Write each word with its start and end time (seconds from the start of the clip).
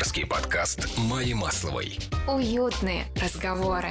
авторский 0.00 0.26
подкаст 0.26 0.96
Майи 0.96 1.34
Масловой. 1.34 1.98
Уютные 2.26 3.04
разговоры. 3.22 3.90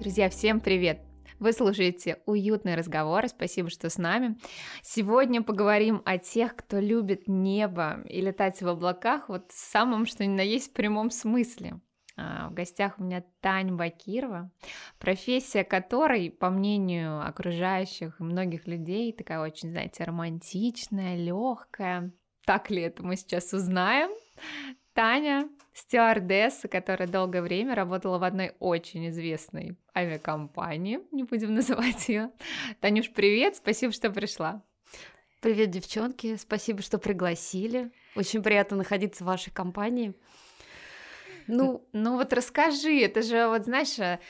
Друзья, 0.00 0.30
всем 0.30 0.60
привет! 0.60 1.02
Вы 1.38 1.52
слушаете 1.52 2.16
«Уютные 2.24 2.74
разговоры», 2.74 3.28
спасибо, 3.28 3.68
что 3.68 3.90
с 3.90 3.98
нами. 3.98 4.38
Сегодня 4.80 5.42
поговорим 5.42 6.00
о 6.06 6.16
тех, 6.16 6.56
кто 6.56 6.78
любит 6.78 7.28
небо 7.28 8.00
и 8.08 8.22
летать 8.22 8.62
в 8.62 8.66
облаках, 8.66 9.28
вот 9.28 9.52
в 9.52 9.58
самом, 9.58 10.06
что 10.06 10.24
ни 10.24 10.34
на 10.34 10.40
есть, 10.40 10.72
прямом 10.72 11.10
смысле. 11.10 11.78
А, 12.16 12.48
в 12.48 12.54
гостях 12.54 12.98
у 12.98 13.04
меня 13.04 13.22
Тань 13.42 13.76
Бакирова, 13.76 14.50
профессия 15.00 15.64
которой, 15.64 16.30
по 16.30 16.48
мнению 16.48 17.20
окружающих 17.28 18.18
и 18.18 18.24
многих 18.24 18.66
людей, 18.66 19.12
такая 19.12 19.40
очень, 19.40 19.70
знаете, 19.70 20.04
романтичная, 20.04 21.16
легкая. 21.16 22.10
Так 22.44 22.70
ли 22.70 22.82
это 22.82 23.02
мы 23.02 23.16
сейчас 23.16 23.52
узнаем? 23.52 24.10
Таня, 24.94 25.48
стюардесса, 25.72 26.68
которая 26.68 27.08
долгое 27.08 27.40
время 27.40 27.74
работала 27.74 28.18
в 28.18 28.24
одной 28.24 28.52
очень 28.58 29.08
известной 29.08 29.76
авиакомпании, 29.96 31.00
не 31.12 31.22
будем 31.22 31.54
называть 31.54 32.08
ее. 32.08 32.30
Танюш, 32.80 33.10
привет, 33.10 33.56
спасибо, 33.56 33.92
что 33.92 34.10
пришла. 34.10 34.62
Привет, 35.40 35.70
девчонки, 35.70 36.36
спасибо, 36.36 36.82
что 36.82 36.98
пригласили. 36.98 37.90
Очень 38.14 38.42
приятно 38.42 38.76
находиться 38.76 39.24
в 39.24 39.26
вашей 39.26 39.50
компании. 39.50 40.14
Ну, 41.48 41.88
ну 41.92 42.16
вот 42.16 42.32
расскажи, 42.32 43.00
это 43.00 43.22
же 43.22 43.48
вот 43.48 43.64
знаешь, 43.64 43.98
э, 43.98 44.20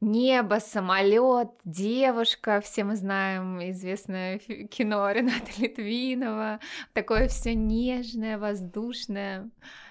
небо, 0.00 0.60
самолет, 0.60 1.50
девушка, 1.64 2.60
все 2.60 2.84
мы 2.84 2.96
знаем 2.96 3.58
известное 3.70 4.38
кино 4.38 5.10
Рената 5.10 5.50
Литвинова, 5.58 6.60
такое 6.92 7.28
все 7.28 7.54
нежное, 7.54 8.38
воздушное. 8.38 9.50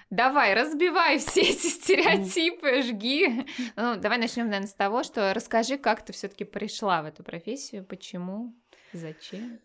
Давай, 0.10 0.54
разбивай 0.54 1.20
все 1.20 1.42
эти 1.42 1.68
стереотипы, 1.68 2.82
жги. 2.82 3.46
Ну, 3.76 3.98
давай 3.98 4.18
начнем, 4.18 4.46
наверное, 4.46 4.68
с 4.68 4.74
того, 4.74 5.04
что 5.04 5.34
расскажи, 5.34 5.78
как 5.78 6.06
ты 6.06 6.14
все-таки 6.14 6.46
пришла 6.46 7.02
в 7.02 7.06
эту 7.06 7.24
профессию, 7.24 7.84
почему, 7.84 8.54
зачем. 8.94 9.60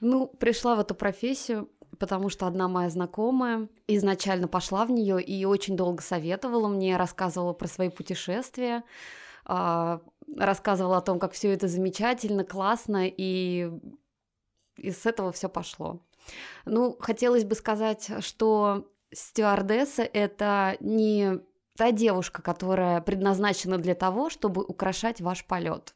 Ну, 0.00 0.26
пришла 0.26 0.76
в 0.76 0.80
эту 0.80 0.94
профессию 0.94 1.70
потому 1.98 2.28
что 2.28 2.46
одна 2.46 2.68
моя 2.68 2.90
знакомая 2.90 3.68
изначально 3.86 4.48
пошла 4.48 4.84
в 4.84 4.90
нее 4.90 5.22
и 5.22 5.44
очень 5.44 5.76
долго 5.76 6.02
советовала 6.02 6.68
мне, 6.68 6.96
рассказывала 6.96 7.52
про 7.52 7.68
свои 7.68 7.88
путешествия, 7.88 8.82
рассказывала 9.46 10.98
о 10.98 11.02
том, 11.02 11.18
как 11.18 11.32
все 11.32 11.52
это 11.52 11.68
замечательно, 11.68 12.44
классно, 12.44 13.06
и, 13.06 13.70
и 14.76 14.90
с 14.90 15.06
этого 15.06 15.32
все 15.32 15.48
пошло. 15.48 16.00
Ну, 16.64 16.96
хотелось 16.98 17.44
бы 17.44 17.54
сказать, 17.54 18.10
что 18.20 18.90
стюардесса 19.12 20.02
это 20.02 20.76
не 20.80 21.40
та 21.76 21.92
девушка, 21.92 22.42
которая 22.42 23.00
предназначена 23.00 23.78
для 23.78 23.94
того, 23.94 24.30
чтобы 24.30 24.62
украшать 24.64 25.20
ваш 25.20 25.44
полет. 25.44 25.94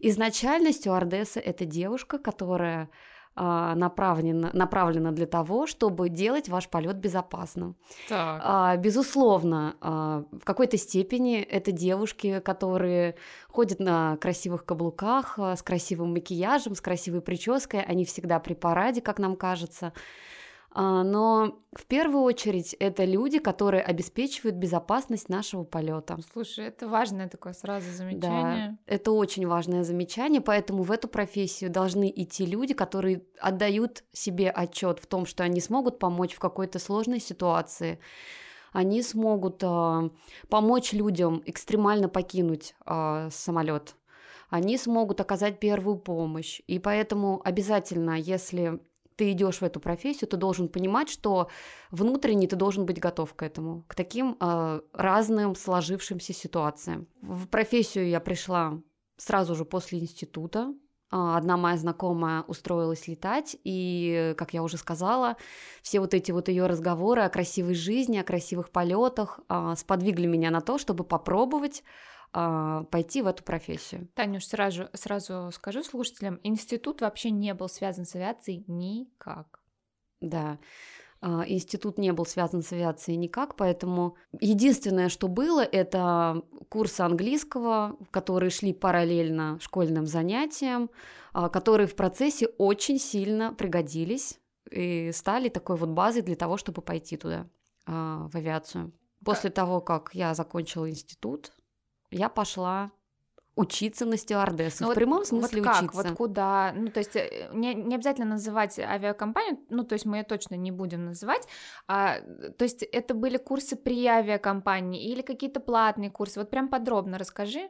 Изначально 0.00 0.72
стюардесса 0.72 1.40
это 1.40 1.64
девушка, 1.64 2.18
которая 2.18 2.84
а, 2.84 2.88
направлена, 3.36 4.50
направлена 4.52 5.12
для 5.12 5.26
того, 5.26 5.66
чтобы 5.66 6.08
делать 6.08 6.48
ваш 6.48 6.68
полет 6.68 6.96
безопасным. 6.96 7.76
Так. 8.08 8.42
А, 8.44 8.76
безусловно, 8.76 9.76
а, 9.80 10.24
в 10.32 10.44
какой-то 10.44 10.76
степени 10.76 11.40
это 11.40 11.70
девушки, 11.70 12.40
которые 12.40 13.14
ходят 13.48 13.78
на 13.78 14.16
красивых 14.16 14.64
каблуках, 14.64 15.38
с 15.38 15.62
красивым 15.62 16.12
макияжем, 16.12 16.74
с 16.74 16.80
красивой 16.80 17.20
прической, 17.20 17.82
они 17.82 18.04
всегда 18.04 18.40
при 18.40 18.54
параде, 18.54 19.00
как 19.00 19.18
нам 19.18 19.36
кажется. 19.36 19.92
А, 20.80 21.02
но 21.02 21.58
в 21.72 21.86
первую 21.86 22.22
очередь 22.22 22.72
это 22.74 23.04
люди, 23.04 23.40
которые 23.40 23.82
обеспечивают 23.82 24.54
безопасность 24.54 25.28
нашего 25.28 25.64
полета. 25.64 26.16
Слушай, 26.32 26.66
это 26.66 26.86
важное 26.86 27.28
такое 27.28 27.52
сразу 27.52 27.90
замечание. 27.90 28.78
Да, 28.86 28.94
это 28.94 29.10
очень 29.10 29.44
важное 29.48 29.82
замечание, 29.82 30.40
поэтому 30.40 30.84
в 30.84 30.92
эту 30.92 31.08
профессию 31.08 31.68
должны 31.68 32.12
идти 32.14 32.46
люди, 32.46 32.74
которые 32.74 33.24
отдают 33.40 34.04
себе 34.12 34.50
отчет 34.50 35.00
в 35.00 35.08
том, 35.08 35.26
что 35.26 35.42
они 35.42 35.60
смогут 35.60 35.98
помочь 35.98 36.34
в 36.34 36.38
какой-то 36.38 36.78
сложной 36.78 37.18
ситуации. 37.18 37.98
Они 38.72 39.02
смогут 39.02 39.64
э, 39.64 40.10
помочь 40.48 40.92
людям 40.92 41.42
экстремально 41.44 42.08
покинуть 42.08 42.76
э, 42.86 43.30
самолет 43.32 43.96
они 44.50 44.78
смогут 44.78 45.20
оказать 45.20 45.60
первую 45.60 45.98
помощь. 45.98 46.62
И 46.66 46.78
поэтому 46.78 47.42
обязательно, 47.44 48.18
если 48.18 48.80
ты 49.18 49.32
идешь 49.32 49.58
в 49.58 49.64
эту 49.64 49.80
профессию, 49.80 50.28
ты 50.28 50.36
должен 50.36 50.68
понимать, 50.68 51.08
что 51.08 51.48
внутренне 51.90 52.46
ты 52.46 52.54
должен 52.54 52.86
быть 52.86 53.00
готов 53.00 53.34
к 53.34 53.42
этому, 53.42 53.84
к 53.88 53.94
таким 53.96 54.36
э, 54.40 54.80
разным 54.92 55.56
сложившимся 55.56 56.32
ситуациям. 56.32 57.08
В 57.20 57.48
профессию 57.48 58.08
я 58.08 58.20
пришла 58.20 58.80
сразу 59.16 59.56
же 59.56 59.64
после 59.64 59.98
института. 59.98 60.72
А, 61.10 61.36
одна 61.36 61.56
моя 61.56 61.76
знакомая 61.76 62.42
устроилась 62.42 63.08
летать, 63.08 63.56
и, 63.64 64.34
как 64.36 64.54
я 64.54 64.62
уже 64.62 64.76
сказала, 64.76 65.36
все 65.82 66.00
вот 66.00 66.14
эти 66.14 66.30
вот 66.30 66.48
ее 66.48 66.66
разговоры 66.66 67.22
о 67.22 67.28
красивой 67.28 67.74
жизни, 67.74 68.18
о 68.18 68.24
красивых 68.24 68.70
полетах 68.70 69.40
э, 69.48 69.74
сподвигли 69.76 70.26
меня 70.26 70.50
на 70.50 70.60
то, 70.60 70.78
чтобы 70.78 71.02
попробовать 71.02 71.82
а, 72.32 72.84
пойти 72.84 73.22
в 73.22 73.26
эту 73.26 73.42
профессию. 73.42 74.08
Танюш, 74.14 74.46
сразу, 74.46 74.88
сразу 74.92 75.50
скажу 75.52 75.82
слушателям, 75.82 76.40
институт 76.42 77.00
вообще 77.00 77.30
не 77.30 77.54
был 77.54 77.68
связан 77.68 78.04
с 78.04 78.14
авиацией 78.14 78.64
никак. 78.66 79.60
Да, 80.20 80.58
а, 81.20 81.44
институт 81.46 81.98
не 81.98 82.12
был 82.12 82.26
связан 82.26 82.62
с 82.62 82.72
авиацией 82.72 83.16
никак, 83.16 83.56
поэтому 83.56 84.16
единственное, 84.40 85.08
что 85.08 85.26
было, 85.28 85.62
это 85.62 86.42
курсы 86.68 87.00
английского, 87.00 87.96
которые 88.10 88.50
шли 88.50 88.72
параллельно 88.72 89.58
школьным 89.60 90.06
занятиям, 90.06 90.90
а, 91.32 91.48
которые 91.48 91.86
в 91.86 91.96
процессе 91.96 92.46
очень 92.58 92.98
сильно 92.98 93.52
пригодились 93.52 94.38
и 94.70 95.10
стали 95.12 95.48
такой 95.48 95.76
вот 95.76 95.88
базой 95.88 96.22
для 96.22 96.36
того, 96.36 96.56
чтобы 96.56 96.82
пойти 96.82 97.16
туда, 97.16 97.48
в 97.86 98.30
авиацию. 98.34 98.92
После 99.24 99.48
того, 99.48 99.80
как 99.80 100.10
я 100.12 100.34
закончила 100.34 100.90
институт, 100.90 101.52
я 102.10 102.28
пошла 102.28 102.90
учиться 103.58 104.06
на 104.06 104.16
стюардессу. 104.16 104.84
Ну, 104.84 104.86
в 104.86 104.88
вот, 104.90 104.94
прямом 104.94 105.24
смысле 105.24 105.62
вот 105.62 105.68
как, 105.68 105.82
учиться. 105.82 105.96
Вот 105.96 106.16
куда? 106.16 106.72
Ну, 106.76 106.88
то 106.88 106.98
есть 107.00 107.16
э, 107.16 107.50
не, 107.52 107.74
не 107.74 107.96
обязательно 107.96 108.26
называть 108.26 108.78
авиакомпанию, 108.78 109.58
ну, 109.68 109.82
то 109.82 109.94
есть 109.94 110.06
мы 110.06 110.18
ее 110.18 110.22
точно 110.22 110.54
не 110.54 110.70
будем 110.70 111.04
называть. 111.04 111.42
А, 111.88 112.20
то 112.56 112.62
есть 112.62 112.84
это 112.84 113.14
были 113.14 113.36
курсы 113.36 113.74
при 113.74 114.06
авиакомпании 114.06 115.10
или 115.10 115.22
какие-то 115.22 115.58
платные 115.58 116.10
курсы? 116.10 116.38
Вот 116.38 116.50
прям 116.50 116.68
подробно 116.68 117.18
расскажи. 117.18 117.68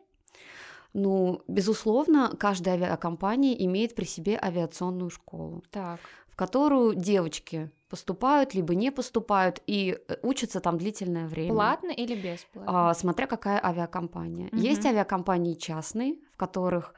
Ну, 0.93 1.43
безусловно, 1.49 2.35
каждая 2.39 2.75
авиакомпания 2.75 3.55
имеет 3.55 3.95
при 3.95 4.05
себе 4.05 4.39
авиационную 4.41 5.11
школу, 5.11 5.63
так. 5.71 6.01
в 6.27 6.37
которую 6.37 6.95
девочки 6.95 7.71
поступают, 7.89 8.55
либо 8.55 8.75
не 8.75 8.91
поступают 8.91 9.63
и 9.67 9.99
э, 10.09 10.17
учатся 10.23 10.61
там 10.61 10.79
длительное 10.79 11.27
время. 11.27 11.53
Платно 11.53 11.91
или 11.91 12.15
бесплатно? 12.15 12.91
А, 12.91 12.95
смотря 12.95 13.27
какая 13.27 13.65
авиакомпания. 13.65 14.49
Угу. 14.49 14.57
Есть 14.57 14.85
авиакомпании 14.87 15.55
частные, 15.55 16.17
в 16.33 16.37
которых 16.37 16.95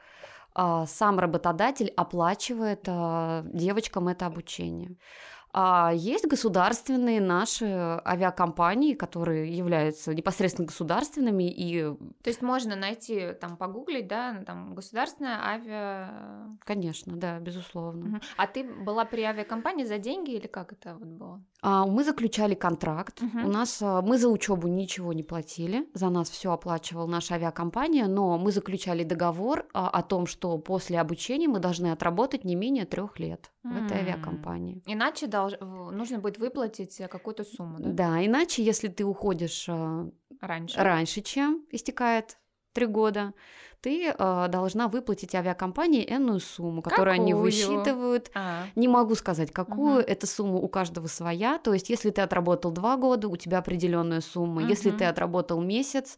а, 0.53 0.85
сам 0.85 1.19
работодатель 1.19 1.91
оплачивает 1.95 2.83
а, 2.87 3.43
девочкам 3.45 4.09
это 4.09 4.25
обучение. 4.25 4.97
А 5.53 5.91
есть 5.93 6.27
государственные 6.27 7.19
наши 7.19 7.65
авиакомпании, 7.65 8.93
которые 8.93 9.55
являются 9.55 10.13
непосредственно 10.13 10.67
государственными 10.67 11.49
и... 11.49 11.83
То 12.23 12.29
есть 12.29 12.41
можно 12.41 12.75
найти, 12.75 13.33
там, 13.33 13.57
погуглить, 13.57 14.07
да, 14.07 14.43
там, 14.45 14.75
государственная 14.75 15.39
авиа... 15.43 16.57
Конечно, 16.61 17.15
да, 17.17 17.39
безусловно. 17.39 18.21
А 18.37 18.47
ты 18.47 18.63
была 18.63 19.05
при 19.05 19.23
авиакомпании 19.23 19.83
за 19.83 19.97
деньги 19.97 20.31
или 20.31 20.47
как 20.47 20.71
это 20.73 20.95
вот 20.95 21.07
было? 21.07 21.43
А, 21.61 21.85
мы 21.85 22.03
заключали 22.03 22.55
контракт. 22.55 23.21
Угу. 23.21 23.45
У 23.45 23.47
нас 23.47 23.81
а, 23.81 24.01
мы 24.01 24.17
за 24.17 24.29
учебу 24.29 24.67
ничего 24.67 25.13
не 25.13 25.21
платили, 25.21 25.87
за 25.93 26.09
нас 26.09 26.29
все 26.29 26.51
оплачивала 26.51 27.05
наша 27.05 27.35
авиакомпания, 27.35 28.07
но 28.07 28.37
мы 28.39 28.51
заключали 28.51 29.03
договор 29.03 29.67
а, 29.73 29.89
о 29.89 30.01
том, 30.01 30.25
что 30.25 30.57
после 30.57 30.99
обучения 30.99 31.47
мы 31.47 31.59
должны 31.59 31.91
отработать 31.91 32.43
не 32.45 32.55
менее 32.55 32.85
трех 32.85 33.19
лет 33.19 33.51
в 33.63 33.85
этой 33.85 33.97
авиакомпании. 33.97 34.81
Иначе 34.87 35.27
долж... 35.27 35.53
нужно 35.59 36.17
будет 36.17 36.39
выплатить 36.39 36.97
какую-то 37.09 37.43
сумму, 37.43 37.77
да? 37.79 37.91
Да, 37.91 38.25
иначе, 38.25 38.63
если 38.63 38.87
ты 38.87 39.05
уходишь 39.05 39.69
раньше, 40.41 40.79
раньше 40.79 41.21
чем 41.21 41.63
истекает 41.69 42.37
три 42.73 42.87
года, 42.87 43.33
ты 43.81 44.13
э, 44.15 44.47
должна 44.49 44.87
выплатить 44.87 45.33
авиакомпании 45.33 46.05
энную 46.07 46.39
сумму, 46.39 46.81
которую 46.81 47.15
какую? 47.15 47.21
они 47.21 47.33
высчитывают. 47.33 48.31
А. 48.35 48.65
Не 48.75 48.87
могу 48.87 49.15
сказать, 49.15 49.51
какую. 49.51 49.99
Угу. 49.99 50.07
Эта 50.07 50.27
сумма 50.27 50.57
у 50.57 50.67
каждого 50.67 51.07
своя. 51.07 51.57
То 51.57 51.73
есть, 51.73 51.89
если 51.89 52.11
ты 52.11 52.21
отработал 52.21 52.71
два 52.71 52.95
года, 52.95 53.27
у 53.27 53.35
тебя 53.35 53.57
определенная 53.57 54.21
сумма. 54.21 54.61
Угу. 54.61 54.69
Если 54.69 54.91
ты 54.91 55.05
отработал 55.05 55.61
месяц, 55.61 56.17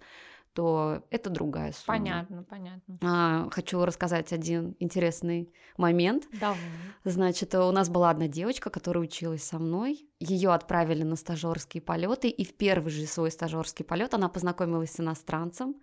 то 0.54 1.04
это 1.10 1.30
другая 1.30 1.71
сумма. 1.71 1.98
Понятно, 1.98 2.44
понятно. 2.44 2.98
А, 3.01 3.50
хочу 3.50 3.83
рассказать 3.86 4.33
один 4.33 4.75
интересный 4.80 5.51
момент. 5.77 6.27
Давай. 6.39 6.57
Значит, 7.04 7.56
у 7.56 7.71
нас 7.71 7.89
была 7.89 8.10
одна 8.10 8.27
девочка, 8.27 8.69
которая 8.69 9.06
училась 9.06 9.44
со 9.44 9.57
мной. 9.57 10.06
Ее 10.19 10.54
отправили 10.54 11.04
на 11.04 11.15
стажерские 11.15 11.81
полеты, 11.81 12.30
и 12.30 12.45
в 12.45 12.56
первый 12.56 12.92
же 12.92 13.06
свой 13.07 13.31
стажерский 13.31 13.83
полет 13.83 14.13
она 14.13 14.30
познакомилась 14.30 14.92
с 14.92 15.00
иностранцем 15.00 15.75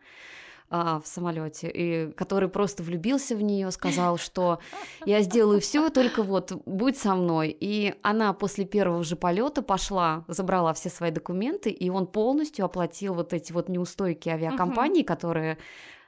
а, 0.72 1.00
в 1.00 1.06
самолете, 1.06 1.68
и 1.68 2.12
который 2.12 2.48
просто 2.48 2.84
влюбился 2.84 3.34
в 3.34 3.42
нее, 3.42 3.72
сказал, 3.72 4.18
что 4.18 4.60
я 5.04 5.20
сделаю 5.22 5.60
все, 5.60 5.90
только 5.90 6.22
вот 6.22 6.52
будь 6.64 6.96
со 6.96 7.16
мной. 7.16 7.56
И 7.58 7.94
она 8.02 8.32
после 8.32 8.64
первого 8.64 9.02
же 9.02 9.16
полета 9.16 9.62
пошла, 9.62 10.24
забрала 10.28 10.72
все 10.72 10.88
свои 10.88 11.10
документы, 11.10 11.70
и 11.70 11.90
он 11.90 12.06
полностью 12.06 12.64
оплатил 12.64 13.14
вот 13.14 13.32
эти 13.32 13.52
вот 13.52 13.68
неустойки 13.68 14.28
авиакомпании, 14.28 15.02
которые 15.02 15.58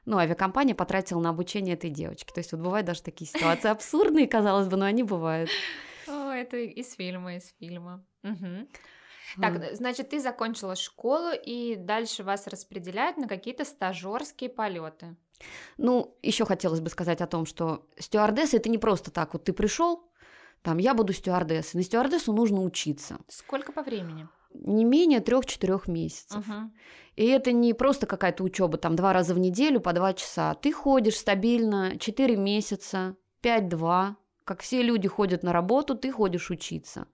ну, 0.04 0.18
авиакомпания 0.18 0.76
потратила 0.76 1.20
на 1.20 1.30
обучение 1.30 1.74
этой 1.74 1.90
девочки. 1.90 2.32
То 2.32 2.38
есть 2.38 2.52
вот 2.52 2.60
бывают 2.60 2.86
даже 2.86 3.02
такие 3.02 3.28
ситуации 3.28 3.68
абсурдные, 3.68 4.28
казалось 4.28 4.68
бы, 4.68 4.76
но 4.76 4.84
они 4.84 5.02
бывают. 5.02 5.50
О, 6.06 6.30
это 6.30 6.56
из 6.56 6.94
фильма, 6.94 7.36
из 7.36 7.52
фильма. 7.58 8.04
Угу. 8.22 8.68
Так, 9.40 9.74
значит, 9.74 10.10
ты 10.10 10.20
закончила 10.20 10.76
школу, 10.76 11.30
и 11.32 11.76
дальше 11.76 12.24
вас 12.24 12.46
распределяют 12.46 13.16
на 13.16 13.28
какие-то 13.28 13.64
стажерские 13.64 14.50
полеты. 14.50 15.16
Ну, 15.76 16.16
еще 16.22 16.44
хотелось 16.44 16.80
бы 16.80 16.90
сказать 16.90 17.20
о 17.20 17.26
том, 17.26 17.46
что 17.46 17.86
стюардесса 17.98 18.58
это 18.58 18.68
не 18.68 18.78
просто 18.78 19.10
так. 19.10 19.32
Вот 19.32 19.44
ты 19.44 19.52
пришел, 19.52 20.08
там, 20.62 20.78
я 20.78 20.94
буду 20.94 21.12
стюардессой. 21.12 21.78
На 21.78 21.84
стюардессу 21.84 22.32
нужно 22.32 22.62
учиться. 22.62 23.18
Сколько 23.28 23.72
по 23.72 23.82
времени? 23.82 24.28
Не 24.54 24.84
менее 24.84 25.20
трех-четырех 25.20 25.88
месяцев. 25.88 26.46
Угу. 26.46 26.70
И 27.16 27.26
это 27.26 27.52
не 27.52 27.74
просто 27.74 28.06
какая-то 28.06 28.44
учеба, 28.44 28.78
там, 28.78 28.96
два 28.96 29.12
раза 29.12 29.34
в 29.34 29.38
неделю 29.38 29.80
по 29.80 29.92
два 29.92 30.12
часа. 30.12 30.54
Ты 30.54 30.72
ходишь 30.72 31.16
стабильно 31.16 31.98
четыре 31.98 32.36
месяца, 32.36 33.16
пять-два. 33.40 34.16
Как 34.44 34.60
все 34.60 34.82
люди 34.82 35.08
ходят 35.08 35.42
на 35.42 35.52
работу, 35.52 35.96
ты 35.96 36.10
ходишь 36.12 36.50
учиться 36.50 37.06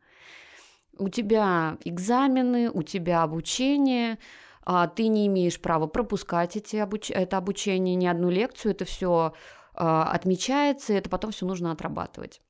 у 0.98 1.08
тебя 1.08 1.78
экзамены, 1.84 2.70
у 2.70 2.82
тебя 2.82 3.22
обучение, 3.22 4.18
а 4.62 4.86
ты 4.86 5.08
не 5.08 5.26
имеешь 5.26 5.60
права 5.60 5.86
пропускать 5.86 6.56
эти 6.56 6.76
обуч... 6.76 7.10
это 7.10 7.36
обучение, 7.38 7.94
ни 7.94 8.06
одну 8.06 8.30
лекцию, 8.30 8.72
это 8.72 8.84
все 8.84 9.32
а, 9.74 10.10
отмечается, 10.10 10.92
это 10.92 11.08
потом 11.08 11.30
все 11.30 11.46
нужно 11.46 11.72
отрабатывать. 11.72 12.42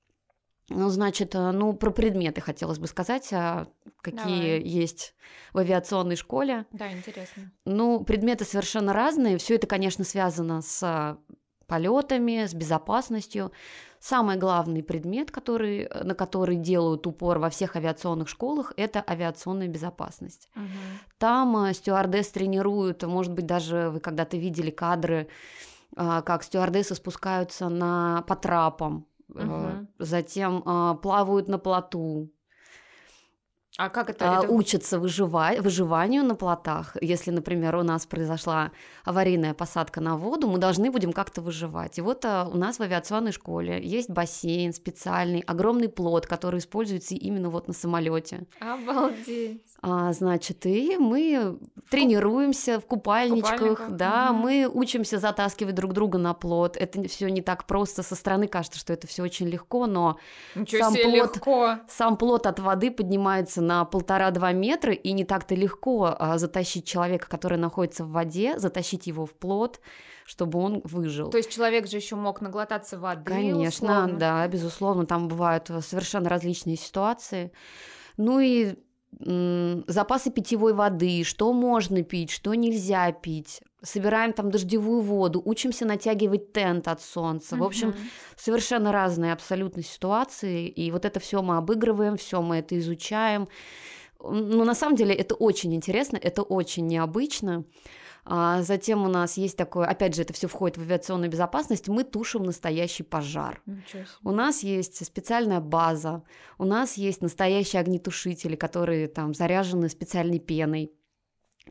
Ну, 0.71 0.89
значит, 0.91 1.35
э, 1.35 1.51
ну, 1.51 1.73
про 1.73 1.91
предметы 1.91 2.41
хотелось 2.41 2.79
бы 2.79 2.87
сказать, 2.87 3.33
а 3.33 3.69
какие 4.03 4.59
Давай. 4.59 4.63
есть 4.63 5.15
в 5.55 5.59
авиационной 5.59 6.17
школе. 6.17 6.67
Да, 6.73 6.93
интересно. 6.93 7.51
Ну, 7.65 8.05
предметы 8.05 8.45
совершенно 8.45 8.93
разные. 8.93 9.39
Все 9.39 9.55
это, 9.55 9.67
конечно, 9.67 10.05
связано 10.05 10.61
с 10.61 11.19
полетами, 11.67 12.47
с 12.47 12.55
безопасностью. 12.55 13.53
Самый 14.01 14.37
главный 14.37 14.83
предмет, 14.83 15.31
который, 15.31 15.83
э, 15.83 16.05
на 16.05 16.15
который 16.15 16.57
делают 16.57 17.07
упор 17.07 17.39
во 17.39 17.51
всех 17.51 17.77
авиационных 17.77 18.29
школах, 18.29 18.73
это 18.77 19.05
авиационная 19.07 19.69
безопасность. 19.69 20.49
Угу. 20.55 20.65
Там 21.19 21.57
э, 21.65 21.75
стюардесс 21.75 22.29
тренируют, 22.29 23.03
может 23.03 23.33
быть, 23.33 23.47
даже 23.47 23.91
вы 23.91 24.01
когда-то 24.01 24.37
видели 24.37 24.71
кадры, 24.71 25.29
э, 25.97 26.23
как 26.25 26.45
стюардессы 26.45 26.95
спускаются 26.95 27.69
на, 27.69 28.23
по 28.27 28.37
трапам, 28.37 29.07
Угу. 29.29 29.89
затем 29.99 30.63
плавают 31.03 31.49
на 31.49 31.59
плоту, 31.59 32.31
А 33.79 33.91
как 33.91 34.11
это? 34.11 34.39
а, 34.39 34.43
это... 34.43 34.53
учатся 34.53 34.99
выживать, 34.99 35.61
выживанию 35.61 36.25
на 36.25 36.35
плотах. 36.35 36.97
Если, 37.01 37.31
например, 37.31 37.77
у 37.77 37.85
нас 37.85 38.07
произошла 38.07 38.73
аварийная 39.05 39.55
посадка 39.55 40.01
на 40.01 40.17
воду, 40.17 40.49
мы 40.49 40.59
должны 40.59 40.91
будем 40.91 41.13
как-то 41.13 41.43
выживать. 41.43 41.97
И 41.97 42.01
вот 42.01 42.25
а, 42.25 42.49
у 42.53 42.57
нас 42.57 42.81
в 42.81 42.83
авиационной 42.83 43.31
школе 43.31 43.81
есть 43.81 44.11
бассейн 44.11 44.73
специальный, 44.73 45.45
огромный 45.47 45.89
плот, 45.89 46.27
который 46.27 46.59
используется 46.59 47.15
именно 47.15 47.51
вот 47.51 47.69
на 47.69 47.73
самолете. 47.73 48.49
Обалдеть. 48.59 49.63
А, 49.81 50.13
значит, 50.13 50.67
и 50.67 50.97
мы 50.99 51.61
тренируемся 51.89 52.81
в 52.81 52.85
купальничках, 52.85 53.59
купальниках, 53.61 53.91
да, 53.93 54.33
мгм. 54.33 54.43
мы 54.43 54.71
учимся 54.75 55.21
затаскивать 55.21 55.77
друг 55.77 55.93
друга 55.93 56.19
на 56.19 56.35
плот. 56.35 56.77
Это 56.77 57.07
все 57.07 57.29
не 57.29 57.43
так 57.43 57.65
просто. 57.65 58.03
Со 58.03 58.17
стороны 58.17 58.49
кажется, 58.49 58.81
что 58.81 58.93
это 58.93 59.07
все 59.07 59.23
очень 59.23 59.47
легко, 59.47 59.87
но 59.87 60.19
Ничего 60.57 60.83
Сам 60.83 60.95
плот. 60.95 61.37
легко. 61.37 61.77
сам 61.87 62.17
плот 62.17 62.47
от 62.47 62.59
воды 62.59 62.91
поднимается 62.91 63.68
на 63.69 63.85
полтора-два 63.85 64.53
метра, 64.53 64.95
и 64.95 65.13
не 65.13 65.25
так-то 65.25 65.55
легко 65.55 66.17
а, 66.19 66.39
затащить 66.39 66.87
человека, 66.87 67.29
который 67.29 67.59
находится 67.59 68.05
в 68.05 68.11
воде, 68.11 68.59
затащить 68.59 69.07
его 69.07 69.27
в 69.27 69.33
плот, 69.33 69.81
чтобы 70.25 70.59
он 70.59 70.81
выжил. 70.85 71.29
То 71.31 71.37
есть 71.37 71.51
человек 71.51 71.87
же 71.87 71.99
еще 71.99 72.17
мог 72.17 72.41
наглотаться 72.41 72.99
воды. 72.99 73.25
Конечно, 73.25 74.05
условно. 74.05 74.19
да, 74.19 74.49
безусловно, 74.49 75.05
там 75.05 75.29
бывают 75.29 75.69
э, 75.69 75.83
совершенно 75.83 76.31
различные 76.31 76.77
ситуации. 76.77 77.53
Ну 78.17 78.41
и 78.41 78.77
запасы 79.87 80.31
питьевой 80.31 80.75
воды, 80.75 81.25
что 81.25 81.53
можно 81.53 82.03
пить, 82.03 82.31
что 82.31 82.55
нельзя 82.55 83.11
пить. 83.13 83.63
Собираем 83.81 84.33
там 84.33 84.51
дождевую 84.51 85.03
воду, 85.03 85.41
учимся 85.45 85.87
натягивать 85.87 86.53
тент 86.53 86.89
от 86.89 87.01
солнца. 87.01 87.57
В 87.57 87.63
общем, 87.63 87.95
совершенно 88.37 88.91
разные 88.91 89.33
абсолютно 89.33 89.83
ситуации, 89.83 90.67
и 90.67 90.91
вот 90.91 91.05
это 91.05 91.21
все 91.21 91.43
мы 91.43 91.57
обыгрываем, 91.59 92.17
все 92.17 92.43
мы 92.43 92.57
это 92.57 92.77
изучаем. 92.79 93.49
Но 94.21 94.65
на 94.65 94.75
самом 94.75 94.97
деле 94.97 95.15
это 95.15 95.37
очень 95.37 95.75
интересно, 95.75 96.19
это 96.21 96.43
очень 96.43 96.89
необычно. 96.89 97.65
А 98.31 98.63
затем 98.63 99.05
у 99.05 99.09
нас 99.09 99.39
есть 99.39 99.57
такое, 99.57 99.87
опять 99.87 100.15
же, 100.15 100.23
это 100.23 100.35
все 100.35 100.49
входит 100.49 100.77
в 100.77 100.83
авиационную 100.83 101.31
безопасность, 101.31 101.89
мы 101.89 102.05
тушим 102.05 102.43
настоящий 102.43 103.03
пожар. 103.03 103.63
У 104.23 104.33
нас 104.33 104.63
есть 104.63 105.07
специальная 105.07 105.61
база, 105.61 106.23
у 106.59 106.65
нас 106.65 106.99
есть 106.99 107.23
настоящие 107.23 107.81
огнетушители, 107.81 108.55
которые 108.55 109.09
там 109.09 109.35
заряжены 109.35 109.89
специальной 109.89 110.41
пеной. 110.41 110.93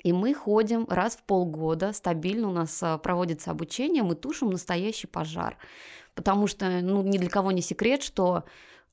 И 0.04 0.14
мы 0.14 0.34
ходим 0.34 0.86
раз 0.90 1.16
в 1.16 1.24
полгода, 1.24 1.94
стабильно 1.94 2.50
у 2.50 2.52
нас 2.52 2.82
а, 2.82 2.98
проводится 2.98 3.52
обучение, 3.52 4.04
мы 4.04 4.16
тушим 4.16 4.50
настоящий 4.50 5.08
пожар. 5.08 5.58
Потому 6.16 6.48
что, 6.48 6.82
ну, 6.82 7.04
ни 7.04 7.18
для 7.18 7.30
кого 7.30 7.52
не 7.52 7.62
секрет, 7.62 8.02
что 8.04 8.44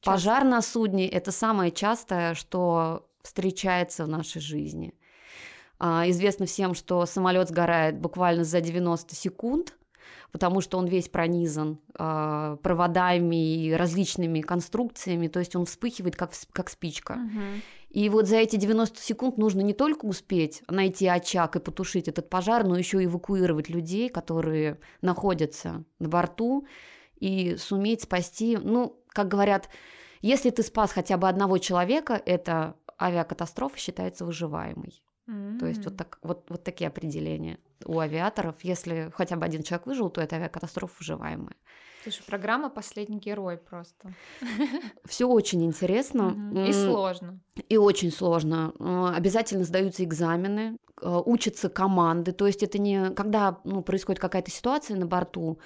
Часто. 0.00 0.10
пожар 0.10 0.44
на 0.44 0.60
судне– 0.62 1.08
это 1.10 1.32
самое 1.32 1.70
частое, 1.70 2.34
что 2.34 3.06
встречается 3.22 4.04
в 4.04 4.08
нашей 4.08 4.40
жизни. 4.40 4.94
А, 5.78 6.08
Известно 6.08 6.46
всем, 6.46 6.74
что 6.74 7.04
самолет 7.06 7.48
сгорает 7.48 7.98
буквально 7.98 8.44
за 8.44 8.60
90 8.60 9.14
секунд, 9.14 9.74
потому 10.30 10.60
что 10.60 10.78
он 10.78 10.86
весь 10.86 11.08
пронизан 11.08 11.78
а, 11.98 12.56
проводами 12.56 13.66
и 13.66 13.72
различными 13.72 14.40
конструкциями, 14.40 15.28
то 15.28 15.38
есть 15.38 15.56
он 15.56 15.66
вспыхивает 15.66 16.16
как, 16.16 16.32
как 16.52 16.68
спичка. 16.70 17.14
Мгм. 17.14 17.62
И 17.94 18.08
вот 18.08 18.26
за 18.26 18.38
эти 18.38 18.56
90 18.56 19.00
секунд 19.00 19.38
нужно 19.38 19.60
не 19.60 19.72
только 19.72 20.04
успеть 20.04 20.64
найти 20.68 21.06
очаг 21.06 21.54
и 21.54 21.60
потушить 21.60 22.08
этот 22.08 22.28
пожар, 22.28 22.66
но 22.66 22.76
еще 22.76 23.04
эвакуировать 23.04 23.68
людей, 23.68 24.08
которые 24.08 24.80
находятся 25.00 25.84
на 26.00 26.08
борту, 26.08 26.66
и 27.20 27.54
суметь 27.56 28.02
спасти, 28.02 28.58
ну, 28.60 29.00
как 29.06 29.28
говорят, 29.28 29.68
если 30.22 30.50
ты 30.50 30.64
спас 30.64 30.90
хотя 30.90 31.16
бы 31.16 31.28
одного 31.28 31.58
человека, 31.58 32.20
это 32.26 32.74
авиакатастрофа 33.00 33.78
считается 33.78 34.24
выживаемой. 34.24 35.00
То 35.60 35.66
есть 35.66 35.84
вот, 35.84 35.96
так, 35.96 36.18
вот, 36.22 36.50
вот 36.50 36.64
такие 36.64 36.88
определения 36.88 37.60
у 37.86 38.00
авиаторов. 38.00 38.56
Если 38.62 39.12
хотя 39.14 39.36
бы 39.36 39.44
один 39.44 39.62
человек 39.62 39.86
выжил, 39.86 40.10
то 40.10 40.20
это 40.20 40.34
авиакатастрофа 40.34 40.94
выживаемая. 40.98 41.54
Слушай, 42.04 42.22
программа 42.26 42.68
«Последний 42.68 43.18
герой» 43.18 43.56
просто. 43.56 44.12
Все 45.06 45.26
очень 45.26 45.64
интересно. 45.64 46.52
И 46.68 46.70
сложно. 46.70 47.40
И 47.70 47.78
очень 47.78 48.10
сложно. 48.12 48.74
Э, 48.78 49.14
Обязательно 49.16 49.64
сдаются 49.64 50.04
экзамены, 50.04 50.76
э, 51.00 51.22
учатся 51.24 51.70
команды. 51.70 52.32
То 52.32 52.46
есть 52.46 52.62
это 52.62 52.76
не 52.76 53.08
когда 53.14 53.58
ну, 53.64 53.80
происходит 53.82 54.20
какая-то 54.20 54.50
ситуация 54.50 54.98
на 54.98 55.06
борту, 55.06 55.58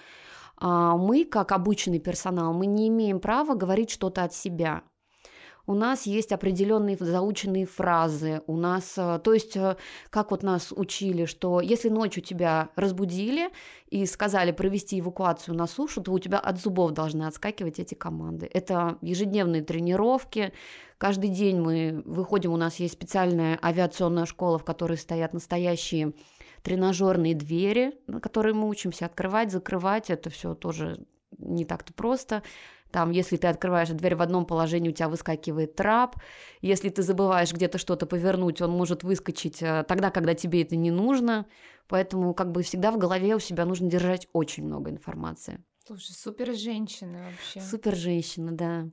а 0.57 0.97
мы, 0.97 1.25
как 1.25 1.51
обученный 1.51 1.99
персонал, 1.99 2.53
мы 2.53 2.67
не 2.67 2.87
имеем 2.87 3.19
права 3.19 3.55
говорить 3.55 3.91
что-то 3.91 4.23
от 4.23 4.33
себя. 4.33 4.85
У 5.69 5.75
нас 5.75 6.07
есть 6.07 6.33
определенные 6.33 6.97
заученные 6.99 7.67
фразы. 7.67 8.41
У 8.47 8.57
нас, 8.57 8.95
э, 8.97 9.21
то 9.23 9.35
есть, 9.35 9.55
э, 9.55 9.77
как 10.09 10.31
вот 10.31 10.43
нас 10.43 10.73
учили, 10.73 11.27
что 11.27 11.61
если 11.61 11.91
ночью 11.91 12.23
тебя 12.23 12.71
разбудили 12.75 13.51
и 13.91 14.07
сказали 14.07 14.53
провести 14.53 14.99
эвакуацию 14.99 15.55
на 15.55 15.67
сушу, 15.67 16.01
то 16.01 16.11
у 16.13 16.19
тебя 16.19 16.39
от 16.39 16.59
зубов 16.59 16.93
должны 16.93 17.25
отскакивать 17.25 17.79
эти 17.81 17.93
команды. 17.93 18.49
Это 18.51 18.97
ежедневные 19.03 19.63
тренировки. 19.63 20.55
Каждый 20.97 21.29
день 21.29 21.61
мы 21.61 22.03
выходим, 22.07 22.55
у 22.55 22.57
нас 22.57 22.77
есть 22.77 22.95
специальная 22.95 23.59
авиационная 23.63 24.25
школа, 24.25 24.59
в 24.59 24.65
которой 24.65 24.97
стоят 24.97 25.35
настоящие 25.35 26.15
тренажерные 26.63 27.35
двери, 27.35 27.93
на 28.07 28.21
которые 28.21 28.55
мы 28.55 28.71
учимся 28.71 29.05
открывать, 29.05 29.53
закрывать. 29.53 30.09
Это 30.09 30.31
все 30.31 30.55
тоже 30.55 31.05
не 31.37 31.67
так-то 31.67 31.93
просто. 31.93 32.43
Там, 32.91 33.11
если 33.11 33.37
ты 33.37 33.47
открываешь 33.49 33.89
дверь 33.89 34.17
в 34.17 34.23
одном 34.23 34.47
положении, 34.47 34.89
у 34.89 34.93
тебя 34.93 35.09
выскакивает 35.09 35.75
трап. 35.75 36.17
Если 36.63 36.89
ты 36.89 37.03
забываешь 37.03 37.53
где-то 37.53 37.79
что-то 37.79 38.07
повернуть, 38.07 38.63
он 38.63 38.71
может 38.71 39.03
выскочить 39.03 39.63
э, 39.63 39.85
тогда, 39.87 40.11
когда 40.11 40.35
тебе 40.35 40.63
это 40.63 40.77
не 40.77 40.91
нужно. 40.91 41.47
Поэтому 41.87 42.35
как 42.35 42.53
бы 42.53 42.63
всегда 42.63 42.91
в 42.91 42.99
голове 42.99 43.35
у 43.35 43.39
себя 43.41 43.65
нужно 43.65 43.89
держать 43.89 44.29
очень 44.33 44.65
много 44.65 44.91
информации. 44.91 45.63
Слушай, 45.87 46.13
супер 46.13 46.55
женщина 46.55 47.25
вообще. 47.31 47.61
Супер 47.61 47.95
женщина, 47.95 48.53
да. 48.53 48.89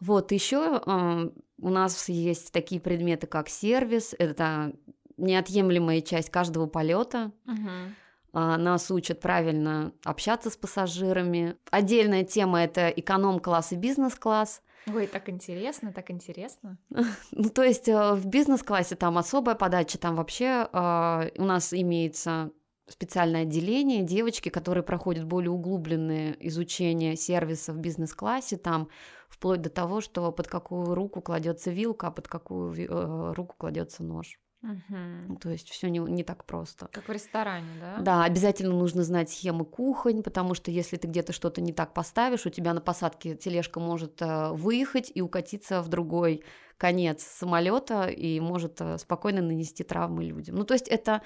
Вот 0.00 0.32
еще 0.32 0.82
э, 0.84 1.30
у 1.60 1.68
нас 1.70 2.08
есть 2.08 2.52
такие 2.52 2.80
предметы, 2.80 3.26
как 3.26 3.48
сервис. 3.48 4.14
Это 4.18 4.72
неотъемлемая 5.16 6.00
часть 6.00 6.30
каждого 6.30 6.66
полета. 6.66 7.32
Угу. 7.46 7.94
Нас 8.34 8.90
учат 8.90 9.20
правильно 9.20 9.92
общаться 10.04 10.50
с 10.50 10.56
пассажирами. 10.56 11.56
Отдельная 11.70 12.24
тема 12.24 12.62
это 12.62 12.88
эконом-класс 12.88 13.72
и 13.72 13.76
бизнес-класс. 13.76 14.62
Ой, 14.86 15.06
так 15.06 15.28
интересно, 15.28 15.92
так 15.92 16.10
интересно. 16.10 16.78
Ну, 17.32 17.48
то 17.48 17.62
есть 17.62 17.88
э, 17.88 18.14
в 18.14 18.26
бизнес-классе 18.26 18.96
там 18.96 19.16
особая 19.16 19.54
подача, 19.54 19.98
там 19.98 20.16
вообще 20.16 20.68
э, 20.70 21.30
у 21.38 21.44
нас 21.44 21.72
имеется 21.72 22.50
специальное 22.86 23.42
отделение, 23.42 24.02
девочки, 24.02 24.50
которые 24.50 24.84
проходят 24.84 25.24
более 25.24 25.50
углубленное 25.50 26.36
изучение 26.40 27.16
сервиса 27.16 27.72
в 27.72 27.78
бизнес-классе, 27.78 28.58
там 28.58 28.88
вплоть 29.28 29.62
до 29.62 29.70
того, 29.70 30.00
что 30.00 30.30
под 30.32 30.48
какую 30.48 30.94
руку 30.94 31.22
кладется 31.22 31.70
вилка, 31.70 32.08
а 32.08 32.10
под 32.10 32.28
какую 32.28 32.74
э, 32.74 33.32
руку 33.32 33.54
кладется 33.56 34.02
нож. 34.02 34.38
Угу. 34.64 35.36
То 35.40 35.50
есть 35.50 35.68
все 35.68 35.90
не, 35.90 35.98
не 35.98 36.24
так 36.24 36.44
просто. 36.46 36.88
Как 36.90 37.06
в 37.06 37.12
ресторане, 37.12 37.68
да? 37.80 37.96
Да, 38.00 38.24
обязательно 38.24 38.74
нужно 38.74 39.02
знать 39.02 39.30
схемы 39.30 39.66
кухонь, 39.66 40.22
потому 40.22 40.54
что 40.54 40.70
если 40.70 40.96
ты 40.96 41.06
где-то 41.06 41.34
что-то 41.34 41.60
не 41.60 41.74
так 41.74 41.92
поставишь, 41.92 42.46
у 42.46 42.50
тебя 42.50 42.72
на 42.72 42.80
посадке 42.80 43.36
тележка 43.36 43.78
может 43.78 44.22
э, 44.22 44.52
выехать 44.52 45.12
и 45.14 45.20
укатиться 45.20 45.82
в 45.82 45.88
другой 45.88 46.44
конец 46.78 47.22
самолета 47.22 48.06
и 48.06 48.40
может 48.40 48.80
э, 48.80 48.96
спокойно 48.96 49.42
нанести 49.42 49.84
травмы 49.84 50.24
людям. 50.24 50.56
Ну, 50.56 50.64
то 50.64 50.72
есть 50.72 50.88
это 50.88 51.20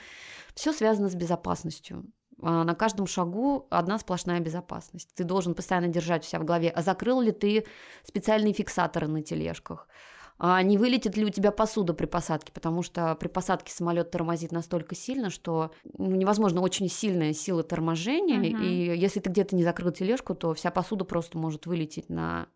все 0.55 0.73
связано 0.73 1.09
с 1.09 1.15
безопасностью. 1.15 2.07
А 2.43 2.65
на 2.65 2.75
каждом 2.75 3.07
шагу 3.07 3.67
одна 3.71 3.99
сплошная 3.99 4.41
безопасность. 4.41 5.15
Ты 5.15 5.25
должен 5.25 5.55
постоянно 5.55 5.89
держать 5.89 6.25
у 6.25 6.29
себя 6.29 6.41
в 6.41 6.45
голове, 6.45 6.71
а 6.71 6.83
закрыл 6.83 7.21
ли 7.21 7.33
ты 7.33 7.67
специальные 8.05 8.53
фиксаторы 8.53 9.07
на 9.07 9.23
тележках, 9.23 9.89
а 10.39 10.63
не 10.63 10.79
вылетит 10.79 11.17
ли 11.17 11.25
у 11.25 11.31
тебя 11.31 11.51
посуда 11.51 11.95
при 11.95 12.07
посадке, 12.07 12.53
потому 12.53 12.83
что 12.83 13.15
при 13.17 13.29
посадке 13.29 13.73
самолет 13.73 14.11
тормозит 14.11 14.53
настолько 14.53 14.95
сильно, 14.95 15.31
что 15.31 15.73
ну, 15.85 16.15
невозможно 16.15 16.61
очень 16.61 16.89
сильная 16.89 17.33
сила 17.33 17.65
торможения, 17.65 18.39
Мгм. 18.39 18.63
и 18.63 18.97
если 18.97 19.21
ты 19.21 19.31
где-то 19.31 19.57
не 19.57 19.65
закрыл 19.65 19.91
тележку, 19.91 20.35
то 20.35 20.55
вся 20.55 20.71
посуда 20.71 21.05
просто 21.05 21.37
может 21.39 21.67
вылететь 21.67 22.09
на 22.09 22.49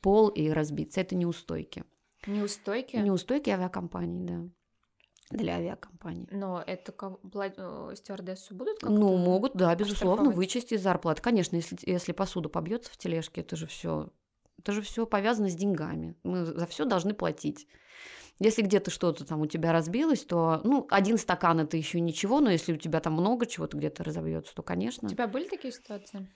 пол 0.00 0.28
и 0.28 0.50
разбиться. 0.50 1.00
Это 1.00 1.14
неустойки. 1.14 1.84
Неустойки? 2.26 2.96
Неустойки 2.96 3.50
авиакомпании, 3.50 4.26
да. 4.26 4.40
Для 5.30 5.54
авиакомпании. 5.54 6.28
Но 6.30 6.62
это 6.66 6.92
э, 7.00 7.94
стюардессу 7.96 8.54
будут 8.54 8.78
как-то? 8.78 8.94
Ну, 8.94 9.16
могут, 9.16 9.54
да, 9.54 9.74
безусловно, 9.74 10.30
вычесть 10.30 10.72
из 10.72 10.82
зарплаты. 10.82 11.22
Конечно, 11.22 11.56
если, 11.56 11.78
если 11.86 12.12
посуда 12.12 12.48
побьется 12.48 12.90
в 12.90 12.96
тележке, 12.96 13.40
это 13.40 13.56
же 13.56 13.66
все 13.66 14.10
это 14.64 14.72
же 14.72 14.80
все 14.80 15.06
повязано 15.06 15.50
с 15.50 15.54
деньгами. 15.54 16.16
Мы 16.24 16.46
за 16.46 16.66
все 16.66 16.86
должны 16.86 17.12
платить. 17.12 17.68
Если 18.40 18.62
где-то 18.62 18.90
что-то 18.90 19.24
там 19.26 19.42
у 19.42 19.46
тебя 19.46 19.72
разбилось, 19.72 20.24
то, 20.24 20.62
ну, 20.64 20.86
один 20.90 21.18
стакан 21.18 21.60
это 21.60 21.76
еще 21.76 22.00
ничего, 22.00 22.40
но 22.40 22.50
если 22.50 22.72
у 22.72 22.76
тебя 22.76 23.00
там 23.00 23.12
много 23.12 23.46
чего-то 23.46 23.76
где-то 23.76 24.02
разобьется, 24.02 24.54
то, 24.54 24.62
конечно. 24.62 25.06
У 25.06 25.10
тебя 25.10 25.28
были 25.28 25.46
такие 25.48 25.72
ситуации? 25.72 26.28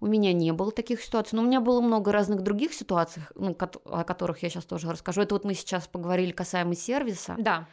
У 0.00 0.06
меня 0.06 0.32
не 0.32 0.52
было 0.52 0.72
таких 0.72 1.02
ситуаций, 1.02 1.36
но 1.36 1.42
у 1.42 1.46
меня 1.46 1.60
было 1.60 1.80
много 1.80 2.12
разных 2.12 2.42
других 2.42 2.72
ситуаций, 2.72 3.22
ну, 3.34 3.56
о 3.84 4.04
которых 4.04 4.42
я 4.42 4.48
сейчас 4.48 4.64
тоже 4.64 4.90
расскажу. 4.90 5.20
Это 5.20 5.34
вот 5.34 5.44
мы 5.44 5.54
сейчас 5.54 5.86
поговорили 5.86 6.32
касаемо 6.32 6.74
сервиса. 6.74 7.36
Да. 7.38 7.68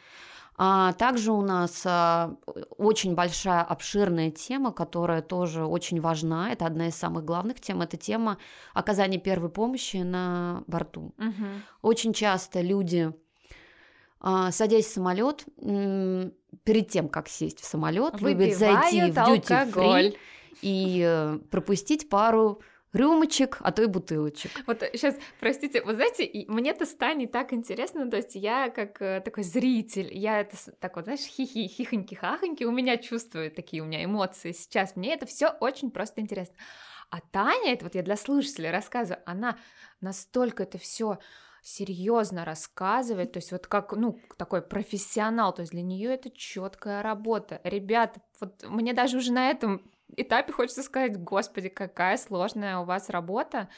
А 0.58 0.92
также 0.94 1.32
у 1.32 1.42
нас 1.42 1.82
а, 1.84 2.34
очень 2.78 3.14
большая, 3.14 3.62
обширная 3.62 4.30
тема, 4.30 4.72
которая 4.72 5.20
тоже 5.20 5.64
очень 5.64 6.00
важна. 6.00 6.50
Это 6.52 6.66
одна 6.66 6.88
из 6.88 6.94
самых 6.94 7.24
главных 7.24 7.60
тем. 7.60 7.82
Это 7.82 7.96
тема 7.96 8.38
оказания 8.72 9.18
первой 9.18 9.50
помощи 9.50 9.98
на 9.98 10.62
борту. 10.66 11.12
Мгм. 11.18 11.62
Очень 11.82 12.14
часто 12.14 12.62
люди, 12.62 13.12
а, 14.20 14.50
садясь 14.50 14.86
в 14.86 14.92
самолет, 14.92 15.44
перед 16.64 16.88
тем, 16.88 17.08
как 17.08 17.28
сесть 17.28 17.60
в 17.60 17.64
самолет, 17.64 18.20
любят 18.20 18.56
зайти 18.56 19.10
в 19.10 19.18
free 19.18 20.16
и 20.62 21.04
э, 21.06 21.38
пропустить 21.50 22.08
пару 22.08 22.60
рюмочек, 22.96 23.58
а 23.60 23.72
то 23.72 23.82
и 23.82 23.86
бутылочек. 23.86 24.50
Вот 24.66 24.82
сейчас, 24.92 25.16
простите, 25.40 25.82
вы 25.82 25.94
знаете, 25.94 26.24
и 26.24 26.50
мне 26.50 26.70
это 26.70 26.86
станет 26.86 27.32
так 27.32 27.52
интересно, 27.52 28.10
то 28.10 28.16
есть 28.16 28.34
я 28.34 28.70
как 28.70 29.00
э, 29.00 29.20
такой 29.24 29.44
зритель, 29.44 30.08
я 30.12 30.40
это 30.40 30.56
так 30.80 30.96
вот, 30.96 31.04
знаешь, 31.04 31.20
хихи, 31.20 31.68
хихоньки, 31.68 32.14
хахоньки, 32.14 32.64
у 32.64 32.72
меня 32.72 32.96
чувствуют 32.96 33.54
такие 33.54 33.82
у 33.82 33.86
меня 33.86 34.04
эмоции 34.04 34.52
сейчас, 34.52 34.96
мне 34.96 35.14
это 35.14 35.26
все 35.26 35.48
очень 35.60 35.90
просто 35.90 36.20
интересно. 36.20 36.56
А 37.10 37.20
Таня, 37.20 37.72
это 37.72 37.84
вот 37.84 37.94
я 37.94 38.02
для 38.02 38.16
слушателей 38.16 38.70
рассказываю, 38.70 39.22
она 39.26 39.58
настолько 40.00 40.64
это 40.64 40.78
все 40.78 41.18
серьезно 41.62 42.44
рассказывает, 42.44 43.32
то 43.32 43.38
есть 43.38 43.50
вот 43.50 43.66
как, 43.66 43.92
ну, 43.92 44.20
такой 44.36 44.62
профессионал, 44.62 45.52
то 45.52 45.62
есть 45.62 45.72
для 45.72 45.82
нее 45.82 46.14
это 46.14 46.30
четкая 46.30 47.02
работа. 47.02 47.60
Ребята, 47.64 48.20
вот 48.40 48.64
мне 48.68 48.92
даже 48.92 49.16
уже 49.16 49.32
на 49.32 49.50
этом 49.50 49.90
этапе 50.16 50.52
хочется 50.52 50.82
сказать, 50.82 51.20
господи, 51.22 51.68
какая 51.68 52.16
сложная 52.16 52.78
у 52.78 52.84
вас 52.84 53.10
работа. 53.10 53.68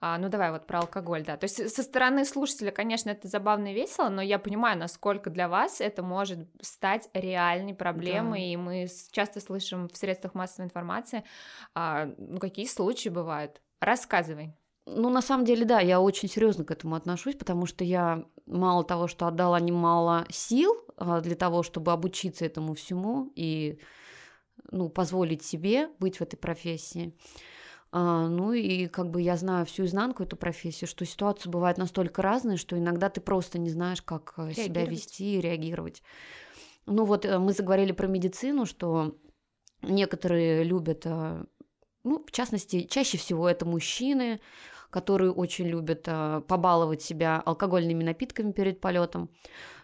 А, 0.00 0.18
ну 0.18 0.28
давай 0.28 0.50
вот 0.50 0.66
про 0.66 0.80
алкоголь, 0.80 1.24
да. 1.24 1.36
То 1.36 1.44
есть 1.44 1.70
со 1.74 1.82
стороны 1.82 2.24
слушателя, 2.24 2.70
конечно, 2.70 3.10
это 3.10 3.28
забавно 3.28 3.72
и 3.72 3.74
весело, 3.74 4.08
но 4.08 4.20
я 4.22 4.38
понимаю, 4.38 4.78
насколько 4.78 5.30
для 5.30 5.48
вас 5.48 5.80
это 5.80 6.02
может 6.02 6.48
стать 6.60 7.08
реальной 7.14 7.74
проблемой, 7.74 8.40
Да. 8.40 8.46
и 8.46 8.56
мы 8.56 8.86
часто 9.12 9.40
слышим 9.40 9.88
в 9.88 9.96
средствах 9.96 10.34
массовой 10.34 10.66
информации, 10.66 11.24
а, 11.74 12.06
ну 12.18 12.38
какие 12.38 12.66
случаи 12.66 13.08
бывают. 13.08 13.62
Рассказывай. 13.80 14.54
Ну, 14.86 15.08
на 15.08 15.22
самом 15.22 15.46
деле, 15.46 15.64
да, 15.64 15.80
я 15.80 15.98
очень 16.00 16.28
серьезно 16.28 16.64
к 16.64 16.70
этому 16.70 16.94
отношусь, 16.96 17.36
потому 17.36 17.64
что 17.64 17.84
я 17.84 18.24
мало 18.44 18.84
того, 18.84 19.08
что 19.08 19.26
отдала 19.26 19.58
немало 19.58 20.26
сил 20.28 20.74
а, 20.98 21.20
для 21.22 21.36
того, 21.36 21.62
чтобы 21.62 21.92
обучиться 21.92 22.44
этому 22.44 22.74
всему 22.74 23.32
и 23.34 23.78
ну, 24.70 24.88
позволить 24.88 25.44
себе 25.44 25.88
быть 25.98 26.18
в 26.18 26.22
этой 26.22 26.36
профессии. 26.36 27.14
А, 27.96 28.26
ну 28.26 28.52
и 28.52 28.88
как 28.88 29.10
бы 29.10 29.22
я 29.22 29.36
знаю 29.36 29.64
всю 29.66 29.84
изнанку 29.84 30.24
эту 30.24 30.36
профессию, 30.36 30.88
что 30.88 31.06
ситуации 31.06 31.48
бывают 31.48 31.78
настолько 31.78 32.22
разные, 32.22 32.56
что 32.56 32.76
иногда 32.76 33.08
ты 33.08 33.20
просто 33.20 33.56
не 33.56 33.70
знаешь, 33.70 34.02
как 34.02 34.34
э, 34.36 34.52
себя 34.52 34.84
вести 34.84 35.36
и 35.36 35.40
реагировать. 35.40 36.02
Ну 36.86 37.04
вот 37.04 37.24
э, 37.24 37.38
мы 37.38 37.52
заговорили 37.52 37.92
про 37.92 38.08
медицину, 38.08 38.66
что 38.66 39.14
некоторые 39.80 40.64
любят, 40.64 41.02
э, 41.04 41.44
ну, 42.02 42.24
в 42.26 42.32
частности, 42.32 42.82
чаще 42.82 43.16
всего 43.16 43.48
это 43.48 43.64
мужчины, 43.64 44.40
которые 44.90 45.30
очень 45.30 45.66
любят 45.66 46.02
побаловать 46.02 47.00
себя 47.00 47.40
алкогольными 47.46 48.02
напитками 48.02 48.50
перед 48.50 48.80
полетом. 48.80 49.30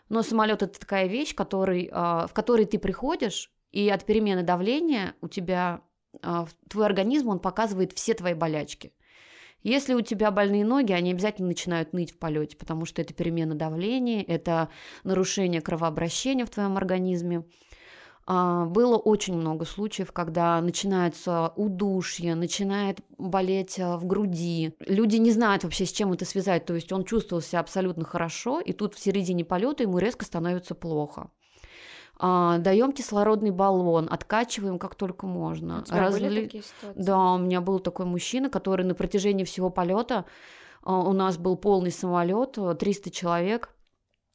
Но 0.09 0.25
самолет 0.25 0.63
это 0.63 0.81
такая 0.81 1.07
вещь, 1.07 1.35
который, 1.35 1.89
в 1.91 2.31
которой 2.33 2.65
ты 2.65 2.79
приходишь, 2.79 3.51
и 3.73 3.89
от 3.89 4.05
перемены 4.05 4.43
давления 4.43 5.15
у 5.21 5.29
тебя 5.29 5.83
э, 6.23 6.45
твой 6.69 6.87
организм 6.87 7.29
он 7.29 7.39
показывает 7.39 7.93
все 7.93 8.15
твои 8.15 8.35
болячки. 8.35 8.93
Если 9.63 9.93
у 9.93 10.01
тебя 10.01 10.31
больные 10.31 10.65
ноги, 10.65 10.93
они 10.93 11.11
обязательно 11.13 11.49
начинают 11.49 11.93
ныть 11.93 12.13
в 12.13 12.19
полете, 12.19 12.57
потому 12.57 12.87
что 12.87 13.03
это 13.03 13.13
перемена 13.13 13.55
давления, 13.55 14.25
это 14.27 14.71
нарушение 15.05 15.61
кровообращения 15.61 16.47
в 16.47 16.51
твоем 16.51 16.79
организме. 16.79 17.45
А, 18.27 18.65
Было 18.65 18.97
очень 18.97 19.37
много 19.37 19.67
случаев, 19.67 20.13
когда 20.13 20.61
начинается 20.61 21.53
удушье, 21.57 22.35
начинает 22.35 23.01
болеть 23.19 23.79
а, 23.79 23.99
в 23.99 24.07
груди. 24.07 24.75
Люди 24.81 25.17
не 25.17 25.31
знают 25.31 25.65
вообще, 25.65 25.85
с 25.85 25.93
чем 25.93 26.13
это 26.13 26.25
связать. 26.25 26.65
То 26.65 26.75
есть 26.75 26.91
он 26.93 27.05
чувствовал 27.05 27.43
себя 27.43 27.61
абсолютно 27.61 28.05
хорошо, 28.05 28.61
и 28.61 28.73
тут 28.73 28.95
в 28.95 29.01
середине 29.01 29.45
полета 29.45 29.83
ему 29.83 29.99
резко 29.99 30.25
становится 30.25 30.75
плохо. 30.75 31.31
А, 32.23 32.59
Даем 32.59 32.93
кислородный 32.93 33.51
баллон, 33.51 34.07
откачиваем 34.11 34.79
как 34.79 34.95
только 34.95 35.27
можно. 35.27 35.81
У 35.81 35.83
тебя 35.85 36.11
были 36.11 36.27
Разли- 36.27 36.45
такие 36.45 36.63
ситуации? 36.63 37.03
да, 37.03 37.33
у 37.33 37.39
меня 37.39 37.63
был 37.63 37.79
такой 37.79 38.05
мужчина, 38.05 38.51
который 38.51 38.85
на 38.85 38.95
протяжении 38.95 39.45
всего 39.45 39.71
полета, 39.71 40.27
а, 40.83 41.01
у 41.01 41.13
нас 41.13 41.39
был 41.39 41.57
полный 41.57 41.91
самолет, 41.91 42.59
300 42.79 43.11
человек, 43.11 43.75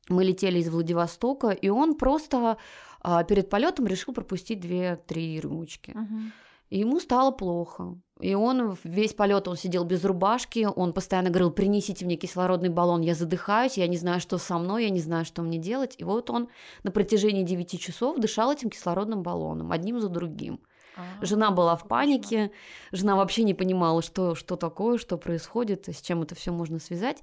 мы 0.10 0.24
летели 0.24 0.60
из 0.60 0.70
Владивостока, 0.70 1.50
и 1.50 1.70
он 1.70 1.96
просто 1.96 2.58
а, 3.02 3.24
перед 3.24 3.50
полетом 3.52 3.86
решил 3.86 4.16
пропустить 4.16 4.60
2-3 4.60 5.40
рюмочки. 5.40 5.92
Мгм. 5.92 6.32
И 6.70 6.80
ему 6.80 7.00
стало 7.00 7.30
плохо. 7.30 8.00
И 8.22 8.34
он 8.34 8.78
весь 8.86 9.14
полет 9.14 9.48
он 9.50 9.58
сидел 9.58 9.84
без 9.84 10.06
рубашки, 10.06 10.68
он 10.74 10.94
постоянно 10.94 11.30
говорил, 11.30 11.52
принесите 11.52 12.06
мне 12.06 12.16
кислородный 12.16 12.70
баллон, 12.70 13.02
я 13.02 13.14
задыхаюсь, 13.14 13.78
я 13.78 13.88
не 13.88 13.98
знаю, 13.98 14.22
что 14.22 14.38
со 14.38 14.58
мной, 14.58 14.86
я 14.86 14.90
не 14.90 15.02
знаю, 15.02 15.26
что 15.26 15.42
мне 15.42 15.58
делать. 15.58 15.96
И 15.98 16.06
вот 16.06 16.30
он 16.30 16.48
на 16.84 16.92
протяжении 16.92 17.44
9 17.44 17.80
часов 17.80 18.18
дышал 18.18 18.52
этим 18.54 18.70
кислородным 18.70 19.22
баллоном, 19.22 19.72
одним 19.74 20.00
за 20.00 20.08
другим. 20.08 20.62
А, 20.96 21.26
Жена 21.26 21.52
была 21.52 21.76
в 21.76 21.90
панике, 21.90 22.52
жена 22.94 23.18
вообще 23.18 23.44
не 23.44 23.54
понимала, 23.54 24.02
что, 24.02 24.34
что 24.34 24.56
такое, 24.56 24.98
что 24.98 25.18
происходит, 25.18 25.90
с 25.90 26.00
чем 26.02 26.22
это 26.22 26.36
все 26.36 26.54
можно 26.54 26.80
связать. 26.80 27.18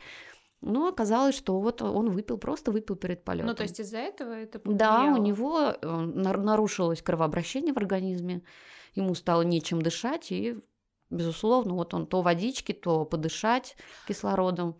Но 0.61 0.89
оказалось, 0.89 1.35
что 1.35 1.59
вот 1.59 1.81
он 1.81 2.11
выпил, 2.11 2.37
просто 2.37 2.71
выпил 2.71 2.97
перед 2.97 3.25
полетом. 3.25 3.49
Ну, 3.49 3.55
то 3.55 3.63
есть 3.63 3.81
из-за 3.81 3.97
этого 3.99 4.33
это 4.35 4.61
Да, 4.67 4.93
у 4.95 5.15
повлияло? 5.15 5.17
него 5.25 5.61
э, 5.81 6.01
нар- 6.15 6.41
нарушилось 6.43 7.01
кровообращение 7.01 7.73
в 7.73 7.79
организме, 7.79 8.43
ему 8.95 9.15
стало 9.15 9.41
нечем 9.43 9.81
дышать, 9.81 10.31
и, 10.31 10.59
безусловно, 11.13 11.75
вот 11.75 11.95
он 11.95 12.07
то 12.07 12.23
водички, 12.23 12.73
то 12.73 13.05
подышать 13.05 13.77
кислородом. 14.09 14.77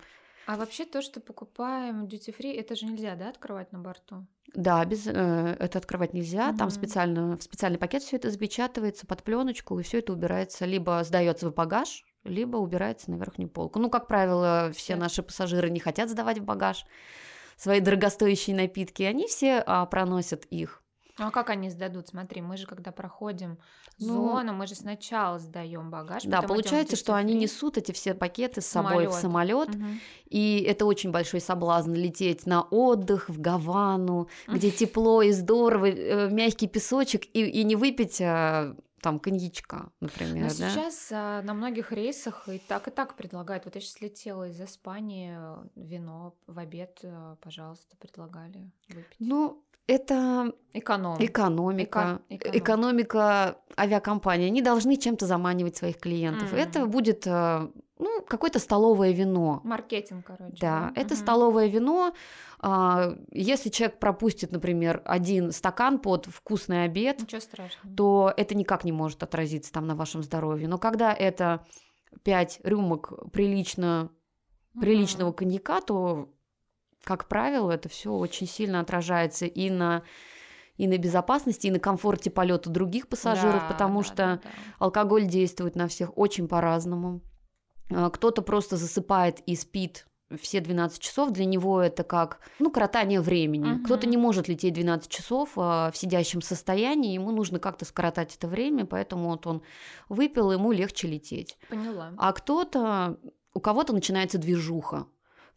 А 0.47 0.57
вообще 0.57 0.85
то, 0.85 1.03
что 1.03 1.21
покупаем 1.21 2.05
duty 2.07 2.37
free, 2.37 2.59
это 2.59 2.75
же 2.75 2.87
нельзя, 2.87 3.15
да, 3.17 3.29
открывать 3.29 3.73
на 3.73 3.79
борту? 3.79 4.27
Да, 4.55 4.85
без, 4.85 5.07
э, 5.07 5.57
это 5.59 5.79
открывать 5.79 6.13
нельзя. 6.15 6.53
Там 6.53 6.69
Мгм. 6.69 6.71
специально 6.71 7.37
в 7.37 7.43
специальный 7.43 7.79
пакет 7.79 8.03
все 8.03 8.17
это 8.17 8.31
запечатывается 8.31 9.07
под 9.07 9.23
пленочку, 9.23 9.79
и 9.79 9.83
все 9.83 10.01
это 10.01 10.13
убирается 10.13 10.67
либо 10.67 11.03
сдается 11.05 11.49
в 11.51 11.55
багаж, 11.55 12.05
либо 12.25 12.57
убирается 12.59 13.11
на 13.11 13.17
верхнюю 13.17 13.49
полку. 13.51 13.79
Ну, 13.79 13.89
как 13.89 14.09
правило, 14.09 14.71
все 14.75 14.97
Все. 14.97 14.97
наши 14.97 15.23
пассажиры 15.23 15.71
не 15.71 15.81
хотят 15.81 16.11
сдавать 16.11 16.39
в 16.39 16.45
багаж 16.45 16.85
свои 17.57 17.81
дорогостоящие 17.81 18.57
напитки, 18.57 19.03
они 19.05 19.27
все 19.29 19.63
а, 19.67 19.87
проносят 19.87 20.45
их. 20.47 20.82
Ну, 21.19 21.27
а 21.27 21.31
как 21.31 21.51
они 21.51 21.69
сдадут? 21.69 22.09
Смотри, 22.09 22.41
мы 22.41 22.57
же 22.57 22.67
когда 22.67 22.91
проходим 22.91 23.59
Ну, 23.99 24.07
зону, 24.07 24.55
мы 24.55 24.67
же 24.67 24.75
сначала 24.75 25.39
сдаем 25.39 25.91
багаж. 25.91 26.23
Да, 26.25 26.41
в 26.41 26.47
получается, 26.47 26.97
что 26.97 27.15
они 27.15 27.35
несут 27.35 27.77
эти 27.77 27.93
все 27.93 28.15
пакеты 28.15 28.61
с 28.63 28.67
собой 28.67 29.07
в 29.07 29.13
Самолёт. 29.13 29.21
самолет, 29.21 29.69
Мгм. 29.75 30.01
и 30.31 30.65
это 30.67 30.87
очень 30.87 31.11
большой 31.11 31.41
соблазн 31.41 31.93
лететь 31.93 32.47
на 32.47 32.63
отдых 32.63 33.29
в 33.29 33.41
Гавану, 33.41 34.29
где 34.49 34.71
тепло 34.71 35.21
и 35.23 35.33
здорово, 35.33 35.87
э, 35.91 36.31
мягкий 36.31 36.67
песочек, 36.67 37.25
и, 37.35 37.45
и 37.45 37.65
не 37.65 37.77
выпить 37.77 38.21
а, 38.23 38.75
там 39.03 39.19
коньячка, 39.19 39.91
например, 40.01 40.45
Но 40.45 40.49
да? 40.49 40.71
сейчас 40.71 41.09
а, 41.13 41.43
на 41.43 41.53
многих 41.55 41.93
рейсах 41.93 42.49
и 42.49 42.59
так, 42.59 42.89
и 42.89 42.91
так 42.91 43.17
предлагают. 43.17 43.65
Вот 43.67 43.75
я 43.75 43.81
сейчас 43.81 44.01
летела 44.01 44.49
из 44.49 44.61
Испании, 44.61 45.37
вино 45.75 46.35
в 46.47 46.59
обед, 46.59 47.01
э, 47.03 47.37
пожалуйста, 47.43 47.97
предлагали 47.99 48.71
выпить. 48.89 49.17
Ну, 49.19 49.63
это 49.87 50.53
Эконом. 50.73 51.17
экономика, 51.19 52.21
Эко- 52.29 52.49
эконом. 52.49 52.59
экономика 52.59 53.59
авиакомпании. 53.79 54.47
Они 54.47 54.63
должны 54.63 54.97
чем-то 54.97 55.27
заманивать 55.27 55.77
своих 55.77 55.99
клиентов. 55.99 56.53
М. 56.53 56.59
Это 56.59 56.87
будет, 56.87 57.27
э, 57.27 57.69
ну, 57.99 58.23
какое-то 58.27 58.59
столовое 58.59 59.13
вино. 59.13 59.61
Маркетинг, 59.65 60.27
короче. 60.27 60.57
Да, 60.61 60.93
это 60.95 61.15
Мгм. 61.15 61.23
столовое 61.23 61.67
вино. 61.69 62.15
А, 62.61 63.17
Если 63.33 63.71
человек 63.71 63.99
пропустит, 63.99 64.53
например, 64.53 65.03
один 65.05 65.51
стакан 65.53 65.99
под 65.99 66.27
вкусный 66.27 66.85
обед, 66.85 67.21
Ничего 67.21 67.41
страшного. 67.41 67.97
то 67.97 68.33
это 68.37 68.55
никак 68.55 68.85
не 68.85 68.93
может 68.93 69.23
отразиться 69.25 69.73
там 69.73 69.87
на 69.87 69.97
вашем 69.97 70.23
здоровье. 70.23 70.69
Но 70.69 70.79
когда 70.79 71.13
это 71.13 71.67
5 72.23 72.61
рюмок 72.63 73.13
прилично, 73.33 74.11
приличного 74.81 75.29
Мгм. 75.31 75.37
коньяка, 75.37 75.81
то, 75.81 76.29
как 77.05 77.29
правило, 77.29 77.71
это 77.71 77.89
все 77.89 78.13
очень 78.13 78.47
сильно 78.47 78.81
отражается 78.81 79.47
и 79.47 79.71
на 79.71 80.03
и 80.79 80.89
на 80.89 80.97
безопасности, 80.97 81.67
и 81.67 81.71
на 81.71 81.79
комфорте 81.79 82.31
полета 82.31 82.71
других 82.71 83.07
пассажиров, 83.07 83.61
Да, 83.61 83.69
потому 83.69 84.01
да, 84.01 84.05
что 84.05 84.17
да, 84.17 84.37
да. 84.43 84.51
алкоголь 84.79 85.27
действует 85.27 85.77
на 85.77 85.87
всех 85.87 86.17
очень 86.17 86.49
по-разному. 86.49 87.21
А, 87.91 88.09
Кто-то 88.09 88.41
просто 88.43 88.77
засыпает 88.79 89.41
и 89.41 89.55
спит 89.55 90.07
все 90.41 90.61
12 90.61 90.99
часов, 90.99 91.31
для 91.31 91.45
него 91.45 91.81
это 91.81 92.05
как, 92.05 92.41
ну, 92.59 92.71
коротание 92.71 93.21
времени. 93.21 93.73
Мгм. 93.73 93.85
Кто-то 93.85 94.07
не 94.09 94.17
может 94.17 94.49
лететь 94.49 94.73
12 94.73 95.11
часов 95.11 95.51
а, 95.57 95.91
в 95.91 95.97
сидящем 95.97 96.41
состоянии, 96.41 97.13
ему 97.13 97.31
нужно 97.33 97.59
как-то 97.59 97.85
скоротать 97.85 98.35
это 98.35 98.49
время, 98.49 98.87
поэтому 98.87 99.29
вот 99.29 99.47
он 99.47 99.63
выпил, 100.09 100.53
ему 100.53 100.73
легче 100.73 101.07
лететь. 101.07 101.59
Поняла. 101.69 102.13
А 102.17 102.33
кто-то, 102.33 103.19
у 103.53 103.61
кого-то 103.61 103.93
начинается 103.93 104.39
движуха. 104.39 105.07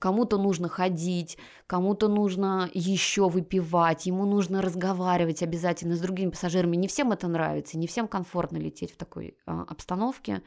Кому-то 0.06 0.38
нужно 0.38 0.70
ходить, 0.70 1.36
кому-то 1.66 2.08
нужно 2.08 2.70
еще 2.76 3.28
выпивать, 3.28 4.06
ему 4.06 4.26
нужно 4.28 4.62
разговаривать 4.62 5.42
обязательно 5.42 5.96
с 5.96 6.00
другими 6.00 6.30
пассажирами. 6.30 6.76
Не 6.76 6.88
всем 6.88 7.12
это 7.12 7.28
нравится, 7.28 7.76
не 7.80 7.88
всем 7.88 8.08
комфортно 8.08 8.58
лететь 8.58 8.94
в 8.94 8.98
такой 8.98 9.36
а, 9.48 9.64
обстановке. 9.64 10.44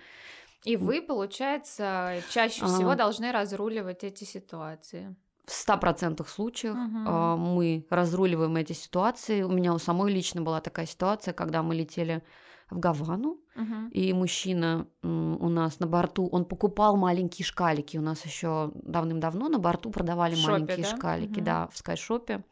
И 0.63 0.77
вы, 0.77 1.03
получается, 1.03 2.23
чаще 2.31 2.63
А. 2.63 2.69
всего 2.69 2.95
должны 2.95 3.33
разруливать 3.33 4.05
эти 4.05 4.23
ситуации. 4.23 5.17
В 5.45 5.51
100% 5.51 6.29
случаях 6.29 6.77
Мгм. 6.77 7.05
а, 7.09 7.37
мы 7.37 7.85
разруливаем 7.91 8.55
эти 8.55 8.75
ситуации. 8.75 9.43
У 9.43 9.51
меня 9.51 9.75
у 9.75 9.79
самой 9.79 10.13
лично 10.13 10.41
была 10.41 10.61
такая 10.61 10.87
ситуация, 10.87 11.35
когда 11.35 11.65
мы 11.65 11.75
летели 11.75 12.23
в 12.71 12.79
Гавану, 12.79 13.39
Мгм. 13.59 13.89
И 13.89 14.13
мужчина 14.13 14.87
у 15.03 15.49
нас 15.49 15.81
на 15.81 15.87
борту, 15.89 16.29
он 16.31 16.45
покупал 16.45 16.97
маленькие 16.97 17.45
шкалики. 17.45 17.97
У 17.97 18.01
нас 18.03 18.25
еще 18.25 18.71
давным-давно 18.75 19.49
на 19.49 19.59
борту 19.59 19.91
продавали 19.91 20.37
В 20.37 20.39
шопе, 20.39 20.53
маленькие 20.53 20.85
да? 20.85 20.97
шкалики, 20.97 21.37
Мгм. 21.41 21.45
да, 21.45 21.69
в 21.73 21.77
скайшопе. 21.77 22.45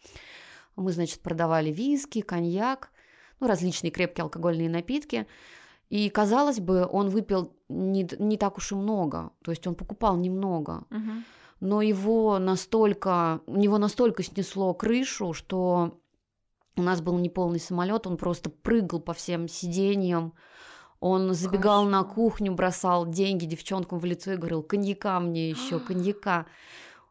Мы, 0.75 0.91
значит, 0.93 1.21
продавали 1.21 1.71
виски, 1.71 2.23
коньяк, 2.23 2.91
ну, 3.39 3.47
различные 3.47 3.93
крепкие 3.93 4.25
алкогольные 4.25 4.69
напитки. 4.69 5.27
И, 5.91 6.11
казалось 6.11 6.59
бы, 6.59 6.89
он 6.91 7.09
выпил 7.09 7.53
не, 7.69 8.09
не 8.19 8.37
так 8.37 8.57
уж 8.59 8.73
и 8.73 8.75
много. 8.75 9.31
То 9.45 9.53
есть 9.53 9.67
он 9.67 9.77
покупал 9.77 10.17
немного. 10.17 10.85
Мгм. 10.91 11.25
Но 11.61 11.83
его 11.83 12.39
настолько, 12.41 13.41
у 13.47 13.57
него 13.57 13.79
настолько 13.79 14.23
снесло 14.25 14.75
крышу, 14.75 15.33
что 15.33 16.01
у 16.77 16.83
нас 16.83 17.01
был 17.01 17.19
неполный 17.19 17.61
самолет, 17.61 18.07
он 18.07 18.17
просто 18.17 18.51
прыгал 18.51 19.01
по 19.01 19.13
всем 19.13 19.49
сиденьям, 19.49 20.35
он 21.01 21.35
забегал 21.35 21.85
на 21.85 22.03
Кошмар. 22.03 22.15
кухню, 22.15 22.55
бросал 22.55 23.07
деньги 23.07 23.45
девчонкам 23.47 23.99
в 23.99 24.05
лицо 24.05 24.33
и 24.33 24.37
говорил, 24.37 24.63
коньяка 24.63 25.21
мне 25.21 25.51
еще, 25.51 25.81
коньяка. 25.87 26.47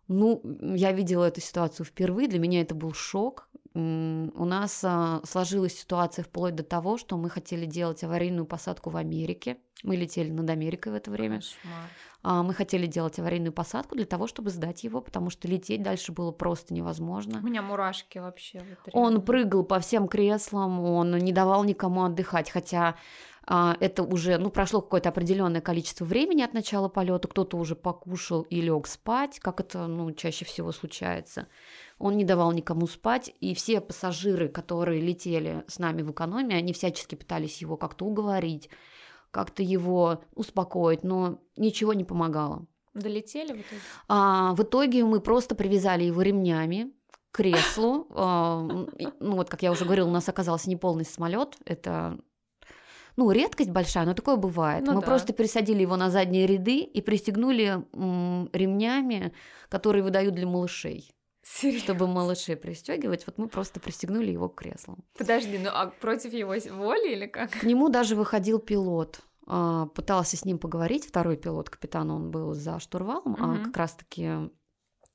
Ну, 0.07 0.41
я 0.75 0.91
видела 0.91 1.25
эту 1.25 1.41
ситуацию 1.41 1.85
впервые, 1.85 2.27
для 2.27 2.39
меня 2.39 2.61
это 2.61 2.75
был 2.75 2.93
шок. 2.93 3.49
У 3.73 4.45
нас 4.45 4.81
а, 4.85 5.19
сложилась 5.25 5.77
ситуация 5.77 6.23
вплоть 6.23 6.55
до 6.55 6.63
того, 6.63 6.97
что 6.97 7.17
мы 7.17 7.29
хотели 7.29 7.65
делать 7.65 8.05
аварийную 8.05 8.45
посадку 8.45 8.89
в 8.89 8.95
Америке. 8.95 9.57
Мы 9.83 9.97
летели 9.97 10.29
над 10.29 10.49
Америкой 10.49 10.93
в 10.93 10.95
это 10.95 11.11
время. 11.11 11.37
Кошмар. 11.37 11.89
А, 12.27 12.41
Мы 12.41 12.55
хотели 12.55 12.87
делать 12.87 13.19
аварийную 13.19 13.53
посадку 13.53 13.95
для 13.95 14.05
того, 14.05 14.25
чтобы 14.25 14.49
сдать 14.49 14.83
его, 14.83 14.99
потому 14.99 15.29
что 15.29 15.47
лететь 15.47 15.83
дальше 15.83 16.11
было 16.11 16.31
просто 16.31 16.73
У 16.73 16.77
невозможно. 16.77 17.37
меня 17.37 17.61
мурашки 17.61 18.17
вообще. 18.17 18.63
вот 18.67 18.93
Он 18.93 19.21
прыгал 19.21 19.63
по 19.63 19.79
всем 19.79 20.07
креслам, 20.07 20.79
он 20.79 21.15
не 21.19 21.31
давал 21.31 21.63
никому 21.63 22.03
отдыхать, 22.03 22.49
хотя 22.49 22.95
а, 23.45 23.77
это 23.79 24.01
уже, 24.01 24.39
ну, 24.39 24.49
прошло 24.49 24.81
какое-то 24.81 25.09
определенное 25.09 25.61
количество 25.61 26.03
времени 26.03 26.41
от 26.41 26.55
начала 26.55 26.89
полета, 26.89 27.27
кто-то 27.27 27.57
уже 27.57 27.75
покушал 27.75 28.41
и 28.41 28.59
лег 28.59 28.87
спать, 28.87 29.39
как 29.39 29.59
это, 29.59 29.85
ну, 29.85 30.11
чаще 30.11 30.45
всего 30.45 30.71
случается. 30.71 31.47
Он 31.99 32.17
не 32.17 32.23
давал 32.23 32.53
никому 32.53 32.87
спать, 32.87 33.31
и 33.39 33.53
все 33.53 33.81
пассажиры, 33.81 34.49
которые 34.49 34.99
летели 34.99 35.63
с 35.67 35.77
нами 35.77 36.01
в 36.01 36.09
экономии, 36.09 36.55
они 36.55 36.73
всячески 36.73 37.13
пытались 37.13 37.61
его 37.61 37.77
как-то 37.77 38.05
уговорить, 38.05 38.71
как-то 39.35 39.61
его 39.61 40.23
успокоить, 40.33 41.03
но 41.03 41.41
ничего 41.57 41.91
не 41.91 42.05
помогало. 42.05 42.65
Долетели 42.93 43.51
в 43.51 43.57
итоге? 43.57 43.81
А, 44.07 44.53
в 44.53 44.63
итоге 44.63 45.03
мы 45.03 45.19
просто 45.19 45.55
привязали 45.55 46.05
его 46.05 46.21
ремнями 46.21 46.93
к 47.09 47.35
креслу. 47.35 48.07
А, 48.11 48.61
ну 49.19 49.35
вот, 49.35 49.49
как 49.49 49.61
я 49.61 49.73
уже 49.73 49.83
говорила, 49.83 50.07
у 50.07 50.11
нас 50.11 50.29
оказался 50.29 50.69
неполный 50.69 51.03
самолет. 51.03 51.57
Это 51.65 52.17
ну, 53.17 53.29
редкость 53.29 53.71
большая, 53.71 54.05
но 54.05 54.13
такое 54.13 54.37
бывает. 54.37 54.85
Ну 54.85 54.93
мы 54.93 55.01
да. 55.01 55.07
просто 55.07 55.33
пересадили 55.33 55.81
его 55.81 55.97
на 55.97 56.09
задние 56.09 56.47
ряды 56.47 56.79
и 56.79 57.01
пристегнули 57.01 57.83
ремнями, 58.53 59.33
которые 59.67 60.01
выдают 60.01 60.33
для 60.33 60.47
малышей. 60.47 61.13
Серьезно? 61.47 61.83
Чтобы 61.83 62.07
малышей 62.07 62.55
пристегивать, 62.55 63.27
вот 63.27 63.37
мы 63.37 63.47
просто 63.47 63.79
пристегнули 63.79 64.31
его 64.31 64.49
к 64.49 64.55
креслам. 64.55 65.03
Подожди, 65.17 65.59
ну 65.59 65.69
а 65.71 65.87
против 65.87 66.33
его 66.33 66.55
воли 66.75 67.13
или 67.13 67.27
как? 67.27 67.51
К 67.51 67.63
нему 67.63 67.89
даже 67.89 68.15
выходил 68.15 68.57
пилот. 68.59 69.19
а, 69.47 69.85
Пытался 69.87 70.37
с 70.37 70.43
ним 70.45 70.57
поговорить. 70.57 71.05
Второй 71.05 71.37
пилот, 71.37 71.69
капитан, 71.69 72.09
он 72.09 72.31
был 72.31 72.53
за 72.55 72.79
штурвалом, 72.79 73.37
а 73.39 73.45
Мгм. 73.47 73.65
как 73.65 73.77
раз-таки 73.77 74.31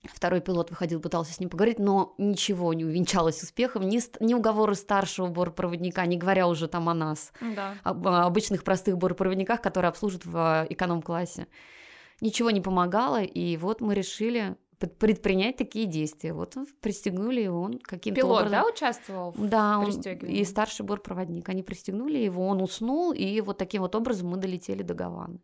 второй 0.04 0.40
пилот 0.40 0.70
выходил, 0.70 1.00
пытался 1.00 1.32
с 1.32 1.40
ним 1.40 1.50
поговорить, 1.50 1.80
но 1.80 2.14
ничего 2.16 2.72
не 2.74 2.84
увенчалось 2.84 3.42
успехом. 3.42 3.88
Ни, 3.88 4.00
ни 4.24 4.32
уговоры 4.32 4.76
старшего 4.76 5.26
бортпроводника, 5.26 6.06
не 6.06 6.16
говоря 6.16 6.46
уже 6.46 6.68
там 6.68 6.88
о 6.88 6.94
нас, 6.94 7.32
Да. 7.40 7.74
об 7.82 8.06
а, 8.06 8.24
обычных 8.24 8.62
простых 8.62 8.96
бортпроводниках, 8.98 9.60
которые 9.60 9.88
обслуживают 9.88 10.26
в 10.26 10.36
а, 10.36 10.66
эконом-классе. 10.70 11.48
Ничего 12.20 12.52
не 12.52 12.60
помогало, 12.60 13.20
и 13.20 13.56
вот 13.56 13.80
мы 13.80 13.94
решили 13.96 14.56
предпринять 14.86 15.56
такие 15.56 15.86
действия. 15.86 16.32
Вот 16.32 16.56
пристегнули 16.80 17.40
его, 17.40 17.62
он 17.62 17.78
каким-то 17.78 18.20
Пилот, 18.20 18.38
образом... 18.42 18.52
да, 18.52 18.66
участвовал? 18.66 19.30
в 19.32 19.48
Да, 19.48 19.78
он 19.78 19.90
и 19.90 20.44
старший 20.44 20.84
бортпроводник. 20.86 21.48
Они 21.48 21.62
пристегнули 21.62 22.18
его, 22.18 22.46
он 22.46 22.62
уснул, 22.62 23.12
и 23.12 23.40
вот 23.40 23.58
таким 23.58 23.82
вот 23.82 23.94
образом 23.94 24.28
мы 24.28 24.36
долетели 24.38 24.82
до 24.82 24.94
Гаваны. 24.94 25.40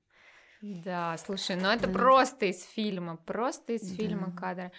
Да, 0.62 1.16
слушай, 1.18 1.54
ну 1.54 1.68
это 1.68 1.86
Да. 1.86 1.92
просто 1.92 2.46
из 2.46 2.62
фильма, 2.64 3.16
просто 3.16 3.74
из 3.74 3.82
Да. 3.88 3.94
фильма 3.94 4.34
кадр. 4.34 4.72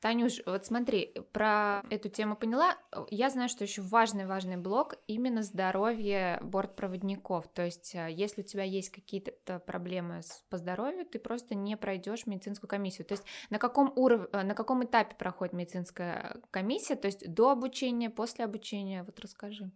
Танюш, 0.00 0.40
вот 0.46 0.64
смотри, 0.64 1.12
про 1.32 1.82
эту 1.90 2.08
тему 2.08 2.36
поняла. 2.36 2.76
Я 3.10 3.30
знаю, 3.30 3.48
что 3.48 3.64
еще 3.64 3.82
важный-важный 3.82 4.56
блок 4.56 4.94
именно 5.08 5.42
здоровье 5.42 6.38
бортпроводников. 6.40 7.48
То 7.48 7.64
есть, 7.64 7.96
э, 7.96 8.08
если 8.12 8.42
у 8.42 8.44
тебя 8.44 8.62
есть 8.62 8.90
какие-то 8.90 9.58
проблемы 9.58 10.22
с- 10.22 10.44
по 10.50 10.56
здоровью, 10.56 11.04
ты 11.04 11.18
просто 11.18 11.56
не 11.56 11.76
пройдешь 11.76 12.26
медицинскую 12.26 12.68
комиссию. 12.68 13.06
То 13.06 13.14
есть, 13.14 13.24
на 13.50 13.58
каком 13.58 13.92
уровне, 13.96 14.28
на 14.32 14.54
каком 14.54 14.84
этапе 14.84 15.16
проходит 15.16 15.52
медицинская 15.52 16.40
комиссия? 16.52 16.94
То 16.94 17.06
есть, 17.06 17.28
до 17.32 17.50
обучения, 17.50 18.08
после 18.08 18.44
обучения? 18.44 19.02
Вот 19.02 19.18
расскажи. 19.18 19.72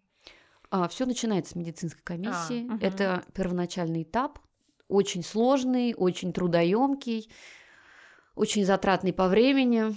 все 0.88 1.04
начинается 1.04 1.52
с 1.52 1.56
медицинской 1.56 2.02
комиссии. 2.04 2.62
мгм. 2.62 2.78
Это 2.80 3.24
первоначальный 3.34 4.04
этап, 4.04 4.38
очень 4.88 5.24
сложный, 5.24 5.94
очень 5.96 6.32
трудоемкий, 6.32 7.28
очень 8.34 8.64
затратный 8.64 9.12
по 9.12 9.28
времени. 9.28 9.96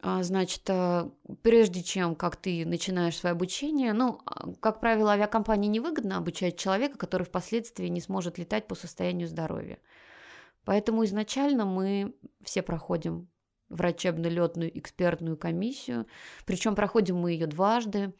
А, 0.00 0.22
Значит, 0.22 0.62
а, 0.68 1.10
прежде 1.42 1.82
чем 1.82 2.14
как 2.14 2.36
ты 2.36 2.64
начинаешь 2.64 3.16
свое 3.16 3.32
обучение, 3.32 3.92
ну, 3.92 4.20
а, 4.24 4.52
как 4.60 4.80
правило, 4.80 5.12
авиакомпании 5.12 5.68
невыгодно 5.68 6.16
обучать 6.16 6.58
человека, 6.58 6.98
который 6.98 7.24
впоследствии 7.24 7.88
не 7.88 8.00
сможет 8.00 8.38
летать 8.38 8.66
по 8.66 8.74
состоянию 8.74 9.28
здоровья. 9.28 9.78
Поэтому 10.64 11.04
изначально 11.04 11.66
мы 11.66 12.14
все 12.42 12.62
проходим 12.62 13.28
врачебно-летную 13.68 14.76
экспертную 14.78 15.36
комиссию, 15.36 16.06
причем 16.46 16.74
проходим 16.74 17.16
мы 17.16 17.32
ее 17.32 17.46
дважды. 17.46 18.14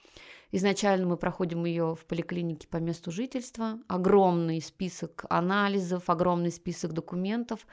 Изначально 0.53 1.07
мы 1.07 1.16
проходим 1.16 1.64
ее 1.64 1.96
в 1.96 2.05
поликлинике 2.07 2.68
по 2.68 2.77
месту 2.77 3.11
жительства. 3.11 3.81
Огромный 3.88 4.61
список 4.62 5.24
анализов, 5.29 6.09
огромный 6.09 6.53
список 6.53 6.92
документов. 6.92 7.66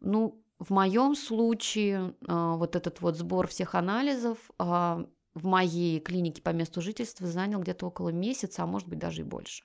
Ну, 0.00 0.42
в 0.58 0.70
моем 0.70 1.14
случае 1.14 2.14
а, 2.26 2.56
вот 2.56 2.76
этот 2.76 3.00
вот 3.00 3.16
сбор 3.16 3.46
всех 3.46 3.74
анализов 3.74 4.38
а, 4.58 5.06
в 5.34 5.44
моей 5.44 6.00
клинике 6.00 6.40
по 6.42 6.50
месту 6.50 6.80
жительства 6.80 7.26
занял 7.26 7.60
где-то 7.60 7.86
около 7.86 8.08
месяца, 8.08 8.62
а 8.62 8.66
может 8.66 8.88
быть 8.88 8.98
даже 8.98 9.20
и 9.20 9.24
больше. 9.24 9.64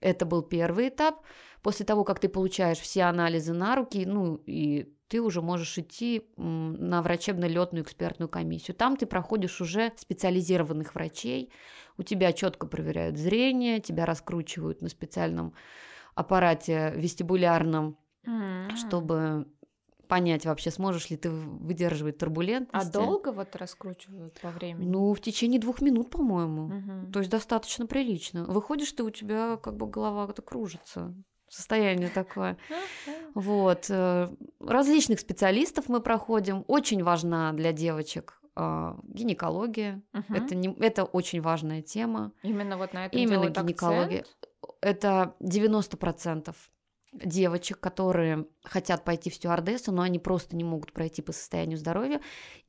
Это 0.00 0.26
был 0.26 0.42
первый 0.42 0.88
этап. 0.88 1.20
После 1.62 1.86
того, 1.86 2.04
как 2.04 2.18
ты 2.18 2.28
получаешь 2.28 2.78
все 2.78 3.02
анализы 3.02 3.52
на 3.52 3.76
руки, 3.76 4.04
ну 4.04 4.42
и 4.46 4.92
ты 5.06 5.20
уже 5.20 5.42
можешь 5.42 5.78
идти 5.78 6.26
на 6.36 7.02
врачебно-летную 7.02 7.84
экспертную 7.84 8.28
комиссию. 8.28 8.74
Там 8.74 8.96
ты 8.96 9.06
проходишь 9.06 9.60
уже 9.60 9.92
специализированных 9.96 10.94
врачей, 10.94 11.52
у 11.98 12.02
тебя 12.02 12.32
четко 12.32 12.66
проверяют 12.66 13.18
зрение, 13.18 13.78
тебя 13.78 14.06
раскручивают 14.06 14.80
на 14.80 14.88
специальном 14.88 15.54
аппарате 16.14 16.94
вестибулярном, 16.96 17.98
М. 18.24 18.74
чтобы 18.76 19.46
понять 20.12 20.44
вообще, 20.44 20.70
сможешь 20.70 21.08
ли 21.08 21.16
ты 21.16 21.30
выдерживать 21.30 22.16
А 22.16 22.18
турбулентность. 22.18 22.92
долго 22.92 23.32
вот 23.32 23.56
раскручивают 23.56 24.38
по 24.42 24.50
времени? 24.50 24.86
Ну, 24.86 25.14
в 25.14 25.20
течение 25.22 25.58
двух 25.58 25.80
минут, 25.80 26.10
по-моему. 26.10 26.66
Мгм. 26.68 27.12
То 27.12 27.20
есть 27.20 27.30
достаточно 27.30 27.86
прилично. 27.86 28.44
Выходишь 28.44 28.92
ты, 28.92 29.04
у 29.04 29.10
тебя 29.10 29.56
как 29.56 29.74
бы 29.78 29.86
голова 29.86 30.26
как-то 30.26 30.42
кружится. 30.42 31.14
Состояние 31.48 32.10
такое. 32.10 32.58
Вот. 33.32 33.86
э, 33.88 34.28
Различных 34.60 35.18
специалистов 35.18 35.88
мы 35.88 36.00
проходим. 36.00 36.64
Очень 36.68 37.02
важна 37.02 37.54
для 37.54 37.72
девочек 37.72 38.38
а, 38.54 38.98
гинекология. 39.04 40.02
Мгм. 40.12 40.34
Это, 40.34 40.54
не, 40.54 40.74
это 40.80 41.04
очень 41.04 41.40
важная 41.40 41.80
тема. 41.80 42.32
Именно 42.42 42.76
вот 42.76 42.92
на 42.92 43.06
этом 43.06 43.18
Именно 43.18 43.48
гинекология. 43.48 44.20
акцент? 44.20 44.48
Это 44.82 45.34
90% 45.40 46.54
девочек, 47.12 47.78
которые 47.80 48.46
хотят 48.64 49.04
пойти 49.04 49.30
в 49.30 49.34
стюардессу, 49.34 49.92
но 49.92 50.02
они 50.02 50.18
просто 50.18 50.56
не 50.56 50.64
могут 50.64 50.92
пройти 50.92 51.22
по 51.22 51.32
состоянию 51.32 51.78
здоровья. 51.78 52.20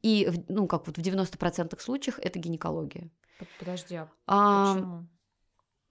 И, 0.02 0.30
ну, 0.50 0.68
как 0.68 0.88
вот 0.88 0.98
в 0.98 1.02
90% 1.02 1.80
случаях 1.82 2.20
это 2.20 2.40
гинекология. 2.40 3.10
Под- 3.40 3.48
Подожди, 3.60 3.96
а 3.96 4.08
А, 4.28 4.74
почему? 4.74 5.08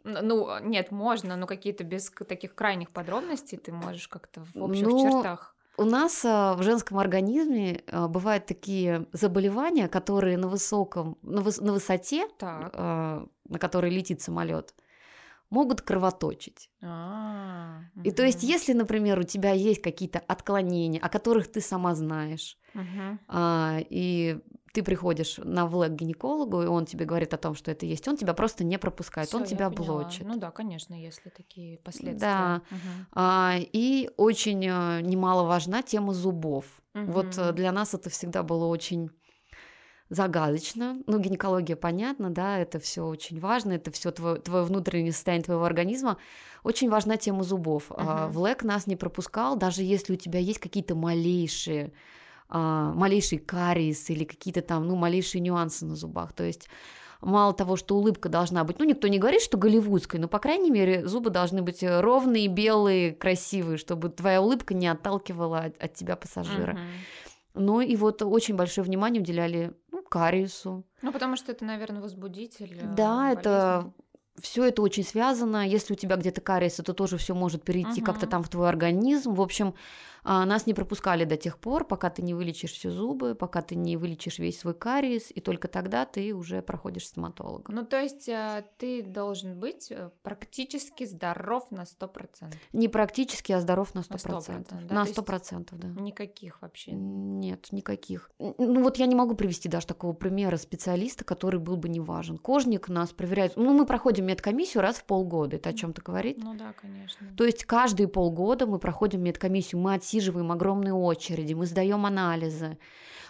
Ну, 0.04 0.58
нет, 0.60 0.90
можно, 0.90 1.36
но 1.36 1.46
какие-то 1.46 1.84
без 1.84 2.10
таких 2.10 2.54
крайних 2.54 2.90
подробностей 2.90 3.56
ты 3.56 3.72
можешь 3.72 4.08
как-то 4.08 4.44
в 4.54 4.62
общих 4.62 4.86
Ну, 4.86 5.00
чертах. 5.12 5.54
У 5.78 5.84
нас 5.84 6.22
а, 6.24 6.54
в 6.54 6.62
женском 6.62 6.98
организме 6.98 7.82
а, 7.90 8.08
бывают 8.08 8.44
такие 8.46 9.06
заболевания, 9.12 9.88
которые 9.88 10.36
на 10.36 10.48
высоком, 10.48 11.16
на, 11.22 11.40
выс- 11.40 11.62
на 11.62 11.72
высоте, 11.72 12.28
Так. 12.38 12.72
а, 12.74 13.26
на 13.48 13.58
которой 13.58 13.90
летит 13.90 14.20
самолет, 14.20 14.74
могут 15.52 15.82
кровоточить. 15.82 16.70
А, 16.82 17.80
И 18.04 18.10
то 18.10 18.24
есть, 18.24 18.42
если, 18.42 18.72
например, 18.72 19.18
у 19.20 19.22
тебя 19.22 19.52
есть 19.52 19.82
какие-то 19.82 20.18
отклонения, 20.18 21.00
о 21.00 21.08
которых 21.08 21.52
ты 21.52 21.60
сама 21.60 21.94
знаешь, 21.94 22.56
мгм. 22.74 23.18
а, 23.28 23.78
и 23.90 24.38
ты 24.72 24.82
приходишь 24.82 25.38
на 25.44 25.66
влэк 25.66 25.92
к 25.92 25.96
гинекологу, 25.96 26.62
и 26.62 26.66
он 26.66 26.86
тебе 26.86 27.04
говорит 27.04 27.34
о 27.34 27.36
том, 27.36 27.54
что 27.54 27.70
это 27.70 27.84
есть, 27.84 28.08
он 28.08 28.16
тебя 28.16 28.32
просто 28.32 28.64
не 28.64 28.78
пропускает, 28.78 29.28
Всё, 29.28 29.38
он 29.38 29.44
тебя 29.44 29.68
блочит. 29.68 30.26
Ну 30.26 30.36
да, 30.36 30.50
конечно, 30.50 30.94
если 30.94 31.28
такие 31.28 31.78
последствия. 31.78 32.18
Да. 32.20 32.62
Мгм. 32.70 33.06
А, 33.12 33.56
и 33.58 34.10
очень 34.16 34.66
а, 34.70 35.00
немаловажна 35.02 35.82
тема 35.82 36.14
зубов. 36.14 36.64
Вот 36.94 37.38
э, 37.38 37.52
для 37.52 37.72
нас 37.72 37.94
это 37.94 38.10
всегда 38.10 38.42
было 38.42 38.66
очень 38.66 39.10
загадочно. 40.12 40.98
Ну, 41.06 41.18
гинекология, 41.18 41.74
понятно, 41.74 42.28
да, 42.28 42.58
это 42.58 42.78
все 42.78 43.06
очень 43.06 43.40
важно, 43.40 43.72
это 43.72 43.90
все 43.90 44.10
твое, 44.10 44.36
твое 44.36 44.62
внутреннее 44.62 45.12
состояние 45.12 45.44
твоего 45.44 45.64
организма. 45.64 46.18
Очень 46.64 46.90
важна 46.90 47.16
тема 47.16 47.44
зубов. 47.44 47.86
А, 47.90 48.26
Мгм. 48.26 48.32
В 48.32 48.38
ЛЭК 48.40 48.62
нас 48.62 48.86
не 48.86 48.96
пропускал, 48.96 49.56
даже 49.56 49.82
если 49.82 50.12
у 50.12 50.16
тебя 50.16 50.38
есть 50.38 50.58
какие-то 50.58 50.94
малейшие, 50.94 51.92
а, 52.50 52.92
малейший 52.92 53.38
кариес 53.38 54.10
или 54.10 54.24
какие-то 54.24 54.60
там, 54.60 54.86
ну, 54.86 54.96
малейшие 54.96 55.40
нюансы 55.40 55.86
на 55.86 55.96
зубах. 55.96 56.34
То 56.34 56.44
есть 56.44 56.68
мало 57.22 57.54
того, 57.54 57.76
что 57.76 57.96
улыбка 57.96 58.28
должна 58.28 58.64
быть, 58.64 58.78
ну, 58.78 58.84
никто 58.84 59.08
не 59.08 59.18
говорит, 59.18 59.40
что 59.40 59.56
голливудской, 59.56 60.20
но, 60.20 60.28
по 60.28 60.38
крайней 60.38 60.70
мере, 60.70 61.06
зубы 61.06 61.30
должны 61.30 61.62
быть 61.62 61.82
ровные, 61.82 62.48
белые, 62.48 63.12
красивые, 63.12 63.78
чтобы 63.78 64.10
твоя 64.10 64.42
улыбка 64.42 64.74
не 64.74 64.88
отталкивала 64.88 65.60
от, 65.60 65.82
от 65.82 65.94
тебя 65.94 66.16
пассажира. 66.16 66.74
Мгм. 66.74 66.80
Ну 67.54 67.80
и 67.80 67.96
вот 67.96 68.22
очень 68.22 68.56
большое 68.56 68.84
внимание 68.84 69.20
уделяли 69.20 69.74
кариесу. 70.12 70.84
Ну, 71.02 71.12
потому 71.12 71.36
что 71.36 71.52
это, 71.52 71.64
наверное, 71.64 72.02
возбудитель. 72.02 72.78
э, 72.80 72.94
Да, 72.94 73.30
это 73.32 73.50
болезни. 73.82 73.92
все 74.40 74.64
это 74.64 74.82
очень 74.82 75.04
связано. 75.04 75.66
Если 75.66 75.94
у 75.94 75.96
тебя 75.96 76.16
где-то 76.16 76.40
кариес, 76.40 76.78
это 76.80 76.92
тоже 76.92 77.16
все 77.16 77.34
может 77.34 77.64
перейти 77.64 78.00
как-то 78.02 78.26
Мгм. 78.26 78.30
там 78.30 78.42
в 78.42 78.48
твой 78.48 78.68
организм. 78.68 79.32
В 79.34 79.40
общем, 79.40 79.74
а, 80.24 80.44
нас 80.46 80.66
не 80.66 80.74
пропускали 80.74 81.24
до 81.24 81.36
тех 81.36 81.58
пор, 81.58 81.84
пока 81.84 82.10
ты 82.10 82.22
не 82.22 82.34
вылечишь 82.34 82.72
все 82.72 82.90
зубы, 82.90 83.34
пока 83.34 83.60
ты 83.62 83.74
не 83.74 83.96
вылечишь 83.96 84.38
весь 84.38 84.60
свой 84.60 84.74
кариес, 84.74 85.32
и 85.34 85.40
только 85.40 85.68
тогда 85.68 86.04
ты 86.04 86.32
уже 86.32 86.62
проходишь 86.62 87.06
стоматолога. 87.06 87.72
Ну, 87.72 87.84
то 87.84 88.00
есть 88.00 88.28
э, 88.28 88.64
ты 88.78 89.02
должен 89.02 89.58
быть 89.58 89.90
э, 89.90 90.10
практически 90.22 91.04
здоров 91.04 91.70
на 91.70 91.82
100%. 91.82 92.54
Не 92.72 92.88
практически, 92.88 93.52
а 93.52 93.60
здоров 93.60 93.94
на 93.94 94.02
На 94.08 94.14
100%. 94.14 94.46
100%, 94.46 94.86
да, 94.86 94.94
На 94.94 95.04
то 95.04 95.08
есть 95.08 95.18
100%, 95.18 95.68
да. 95.72 96.00
Никаких 96.00 96.62
вообще. 96.62 96.92
Нет, 96.92 97.68
никаких. 97.72 98.30
Ну 98.38 98.82
вот 98.82 98.98
я 98.98 99.06
не 99.06 99.14
могу 99.14 99.34
привести 99.34 99.68
даже 99.68 99.86
такого 99.86 100.12
примера 100.12 100.56
специалиста, 100.56 101.24
который 101.24 101.58
был 101.58 101.76
бы 101.76 101.88
не 101.88 102.00
важен. 102.00 102.38
Кожник 102.38 102.88
нас 102.88 103.12
проверяет. 103.12 103.56
Ну, 103.56 103.72
мы 103.72 103.86
проходим 103.86 104.26
медкомиссию 104.26 104.82
раз 104.82 104.96
в 104.96 105.04
полгода. 105.04 105.56
Это 105.56 105.70
о 105.70 105.72
чем-то 105.72 106.02
говорит? 106.02 106.38
Ну 106.38 106.54
да, 106.54 106.72
конечно. 106.72 107.26
То 107.36 107.44
есть 107.44 107.64
каждые 107.64 108.08
полгода 108.08 108.66
мы 108.66 108.78
проходим 108.78 109.22
медкомиссию, 109.22 109.80
мы 109.80 109.94
отсиживаем 110.12 110.52
огромные 110.52 110.92
очереди, 110.94 111.54
мы 111.54 111.66
сдаем 111.66 112.04
анализы, 112.04 112.76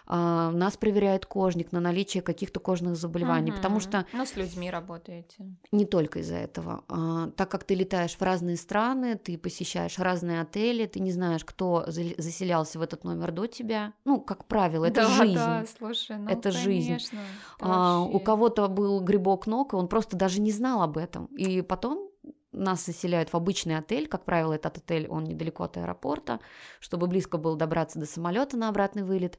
а, 0.04 0.50
нас 0.50 0.76
проверяет 0.76 1.26
кожник 1.26 1.70
на 1.70 1.78
наличие 1.78 2.22
каких-то 2.24 2.58
кожных 2.58 2.96
заболеваний, 2.96 3.52
потому 3.52 3.76
Мгм. 3.76 3.80
что 3.82 4.06
Ну, 4.12 4.26
с 4.26 4.34
людьми 4.34 4.68
работаете. 4.68 5.46
не 5.70 5.84
только 5.84 6.18
из-за 6.18 6.34
этого. 6.38 6.82
А, 6.88 7.28
так 7.36 7.48
как 7.50 7.62
ты 7.62 7.76
летаешь 7.76 8.16
в 8.16 8.20
разные 8.22 8.56
страны, 8.56 9.14
ты 9.14 9.38
посещаешь 9.38 10.00
разные 10.00 10.40
отели, 10.40 10.86
ты 10.86 10.98
не 10.98 11.12
знаешь, 11.12 11.44
кто 11.44 11.84
за- 11.86 12.20
заселялся 12.20 12.80
в 12.80 12.82
этот 12.82 13.04
номер 13.04 13.30
до 13.30 13.46
тебя. 13.46 13.92
Ну, 14.04 14.20
как 14.20 14.46
правило, 14.46 14.84
это 14.86 15.02
да, 15.02 15.08
жизнь. 15.08 15.34
Да, 15.36 15.64
слушай, 15.78 16.16
ну, 16.18 16.28
Это 16.28 16.50
жизнь. 16.50 16.88
конечно, 16.88 17.18
это 17.58 17.66
А, 17.68 18.00
у 18.00 18.04
вообще- 18.10 18.24
кого-то 18.24 18.66
был 18.68 19.00
грибок 19.00 19.46
ног, 19.46 19.72
и 19.72 19.76
он 19.76 19.86
просто 19.86 20.16
даже 20.16 20.40
не 20.40 20.50
знал 20.50 20.82
об 20.82 20.98
этом. 20.98 21.26
И 21.26 21.62
потом 21.62 22.08
нас 22.52 22.84
заселяют 22.84 23.30
в 23.30 23.34
обычный 23.34 23.76
отель. 23.76 24.06
Как 24.06 24.24
правило, 24.24 24.52
этот 24.52 24.78
отель, 24.78 25.08
он 25.08 25.24
недалеко 25.24 25.64
от 25.64 25.76
аэропорта, 25.76 26.40
чтобы 26.80 27.06
близко 27.06 27.38
было 27.38 27.56
добраться 27.56 27.98
до 27.98 28.06
самолета 28.06 28.56
на 28.56 28.68
обратный 28.68 29.02
вылет. 29.02 29.38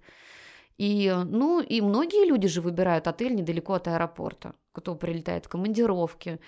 И, 0.77 1.07
э, 1.07 1.23
ну, 1.23 1.61
и 1.61 1.81
многие 1.81 2.27
люди 2.27 2.47
же 2.47 2.61
выбирают 2.61 3.07
отель 3.07 3.35
недалеко 3.35 3.73
от 3.73 3.87
аэропорта, 3.87 4.55
кто 4.71 4.95
прилетает 4.95 5.45
в 5.45 5.49
командировки. 5.49 6.39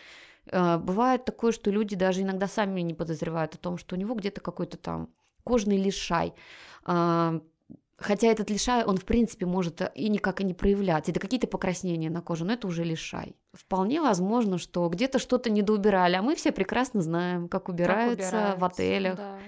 Э, 0.47 0.77
Бывает 0.77 1.25
такое, 1.25 1.51
что 1.51 1.71
люди 1.71 1.95
даже 1.95 2.21
иногда 2.21 2.47
сами 2.47 2.81
не 2.81 2.93
подозревают 2.93 3.55
о 3.55 3.57
том, 3.57 3.77
что 3.77 3.95
у 3.95 3.99
него 3.99 4.15
где-то 4.15 4.41
какой-то 4.41 4.77
там 4.77 5.09
кожный 5.43 5.77
лишай. 5.77 6.33
Хотя 7.97 8.27
этот 8.27 8.49
лишай, 8.49 8.83
он 8.83 8.97
в 8.97 9.05
принципе 9.05 9.45
может 9.45 9.81
э, 9.81 9.91
и 9.95 10.09
никак 10.09 10.41
и 10.41 10.43
не 10.43 10.53
проявлять. 10.53 11.07
Это 11.07 11.19
какие-то 11.19 11.47
покраснения 11.47 12.09
на 12.09 12.21
коже, 12.21 12.43
но 12.43 12.53
это 12.53 12.67
уже 12.67 12.83
лишай. 12.83 13.35
Вполне 13.53 14.01
возможно, 14.01 14.57
что 14.57 14.87
где-то 14.89 15.17
что-то 15.17 15.49
недоубирали, 15.49 16.15
а 16.15 16.21
мы 16.21 16.35
все 16.35 16.51
прекрасно 16.51 17.01
знаем, 17.01 17.47
как 17.47 17.63
Как 17.63 17.69
убираются 17.69 18.15
в 18.57 18.63
убираются, 18.63 18.65
отелях, 18.65 19.15
да. 19.15 19.39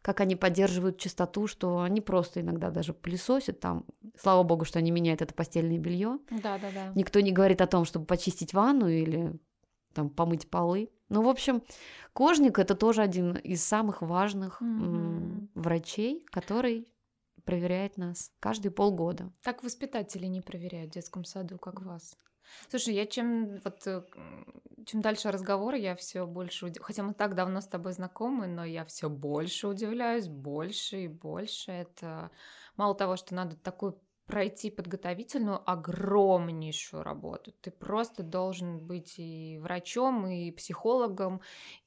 как 0.00 0.20
они 0.20 0.34
поддерживают 0.34 0.96
чистоту, 0.98 1.46
что 1.46 1.80
они 1.80 2.00
просто 2.00 2.40
иногда 2.40 2.70
даже 2.70 2.94
пылесосят 2.94 3.60
там. 3.60 3.84
Слава 4.18 4.42
богу, 4.44 4.64
что 4.64 4.78
они 4.78 4.90
меняют 4.90 5.20
это 5.20 5.34
постельное 5.34 5.78
белье. 5.78 6.18
Да, 6.30 6.56
да, 6.58 6.70
да. 6.74 6.92
Никто 6.94 7.20
не 7.20 7.32
говорит 7.32 7.60
о 7.60 7.66
том, 7.66 7.84
чтобы 7.84 8.06
почистить 8.06 8.54
ванну 8.54 8.88
или 8.88 9.38
там 9.92 10.08
помыть 10.08 10.48
полы. 10.48 10.88
Ну, 11.10 11.20
в 11.22 11.28
общем, 11.28 11.62
кожник 12.14 12.58
это 12.58 12.74
тоже 12.74 13.02
один 13.02 13.32
из 13.32 13.62
самых 13.62 14.00
важных 14.00 14.62
м, 14.62 15.50
врачей, 15.54 16.24
который 16.30 16.88
проверяет 17.44 17.96
нас 17.96 18.32
каждые 18.40 18.72
полгода. 18.72 19.32
Так 19.42 19.62
воспитатели 19.62 20.26
не 20.26 20.40
проверяют 20.40 20.90
в 20.90 20.94
детском 20.94 21.24
саду, 21.24 21.58
как 21.58 21.82
вас. 21.82 22.16
Слушай, 22.68 22.94
я 22.94 23.06
чем 23.06 23.56
вот 23.64 23.86
э, 23.86 24.02
чем 24.84 25.00
дальше 25.00 25.30
разговор, 25.30 25.74
я 25.74 25.94
все 25.96 26.26
больше 26.26 26.66
удив... 26.66 26.82
хотя 26.82 27.02
мы 27.02 27.14
так 27.14 27.34
давно 27.34 27.60
с 27.60 27.66
тобой 27.66 27.92
знакомы, 27.92 28.46
но 28.46 28.64
я 28.64 28.84
все 28.84 29.08
больше 29.08 29.68
удивляюсь, 29.68 30.28
больше 30.28 31.04
и 31.04 31.08
больше. 31.08 31.72
Это 31.72 32.30
мало 32.76 32.94
того, 32.94 33.16
что 33.16 33.34
надо 33.34 33.56
такой 33.56 33.94
пройти 34.26 34.70
подготовительную 34.70 35.60
огромнейшую 35.70 37.02
работу. 37.02 37.52
Ты 37.60 37.70
просто 37.70 38.22
должен 38.22 38.80
быть 38.80 39.14
и 39.18 39.58
врачом, 39.60 40.26
и 40.26 40.50
психологом, 40.50 41.40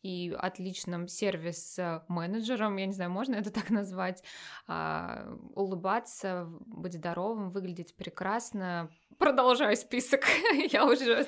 и 0.03 0.35
отличным 0.37 1.07
сервис-менеджером, 1.07 2.77
я 2.77 2.85
не 2.85 2.93
знаю, 2.93 3.11
можно 3.11 3.35
это 3.35 3.51
так 3.57 3.69
назвать, 3.69 4.23
а, 4.67 5.27
улыбаться, 5.55 6.47
быть 6.65 6.93
здоровым, 6.93 7.49
выглядеть 7.49 7.95
прекрасно. 7.95 8.89
Продолжаю 9.17 9.75
список. 9.75 10.21
я 10.71 10.85
уже 10.85 11.27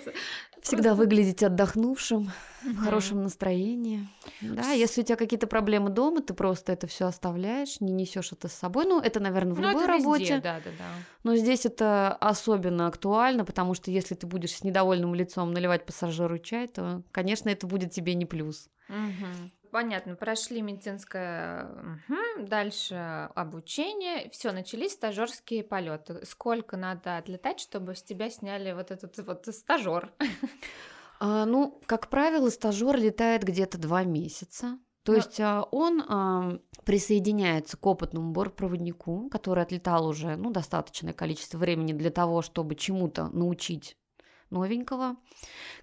всегда 0.61 0.89
просто... 0.89 0.95
выглядеть 0.95 1.43
отдохнувшим, 1.43 2.31
в 2.63 2.77
хорошем 2.77 3.23
настроении. 3.23 4.07
Да, 4.41 4.71
если 4.71 5.01
у 5.01 5.03
тебя 5.03 5.15
какие-то 5.15 5.47
проблемы 5.47 5.89
дома, 5.89 6.21
ты 6.21 6.33
просто 6.33 6.71
это 6.73 6.87
все 6.87 7.07
оставляешь, 7.07 7.79
не 7.79 7.91
несешь 7.91 8.31
это 8.31 8.47
с 8.47 8.53
собой. 8.53 8.85
Ну, 8.85 8.99
это, 8.99 9.19
наверное, 9.19 9.53
в 9.53 9.59
ну, 9.59 9.69
любой 9.69 9.85
работе. 9.85 10.23
Везде, 10.23 10.39
да, 10.39 10.59
да, 10.63 10.71
да. 10.77 10.85
Но 11.23 11.35
здесь 11.35 11.65
это 11.65 12.13
особенно 12.13 12.87
актуально, 12.87 13.45
потому 13.45 13.73
что 13.73 13.91
если 13.91 14.15
ты 14.15 14.27
будешь 14.27 14.55
с 14.55 14.63
недовольным 14.63 15.15
лицом 15.15 15.51
наливать 15.51 15.85
пассажиру 15.85 16.37
чай, 16.39 16.67
то, 16.67 17.03
конечно, 17.11 17.49
это 17.49 17.67
будет 17.67 17.91
тебе 17.91 18.13
не 18.13 18.25
плюс. 18.25 18.69
Угу. 18.89 19.51
Понятно, 19.71 20.15
прошли 20.15 20.61
медицинское, 20.61 21.65
угу. 21.65 22.47
дальше 22.47 23.29
обучение, 23.35 24.29
все, 24.31 24.51
начались 24.51 24.93
стажерские 24.93 25.63
полеты. 25.63 26.25
Сколько 26.25 26.75
надо 26.77 27.17
отлетать, 27.17 27.59
чтобы 27.59 27.95
с 27.95 28.01
тебя 28.01 28.29
сняли 28.29 28.71
вот 28.71 28.91
этот 28.91 29.17
вот 29.19 29.45
стажер? 29.53 30.11
А, 31.21 31.45
ну, 31.45 31.81
как 31.85 32.07
правило, 32.07 32.49
стажер 32.49 32.97
летает 32.97 33.43
где-то 33.43 33.77
два 33.77 34.05
месяца. 34.05 34.79
То 35.03 35.11
Но... 35.11 35.17
есть 35.17 35.39
а, 35.41 35.63
он 35.71 36.01
а, 36.07 36.59
присоединяется 36.85 37.75
к 37.77 37.85
опытному 37.85 38.31
бортпроводнику, 38.31 39.29
который 39.29 39.63
отлетал 39.63 40.07
уже 40.07 40.37
ну, 40.37 40.49
достаточное 40.49 41.13
количество 41.13 41.57
времени 41.57 41.91
для 41.93 42.09
того, 42.09 42.41
чтобы 42.41 42.75
чему-то 42.75 43.27
научить 43.29 43.97
новенького. 44.51 45.15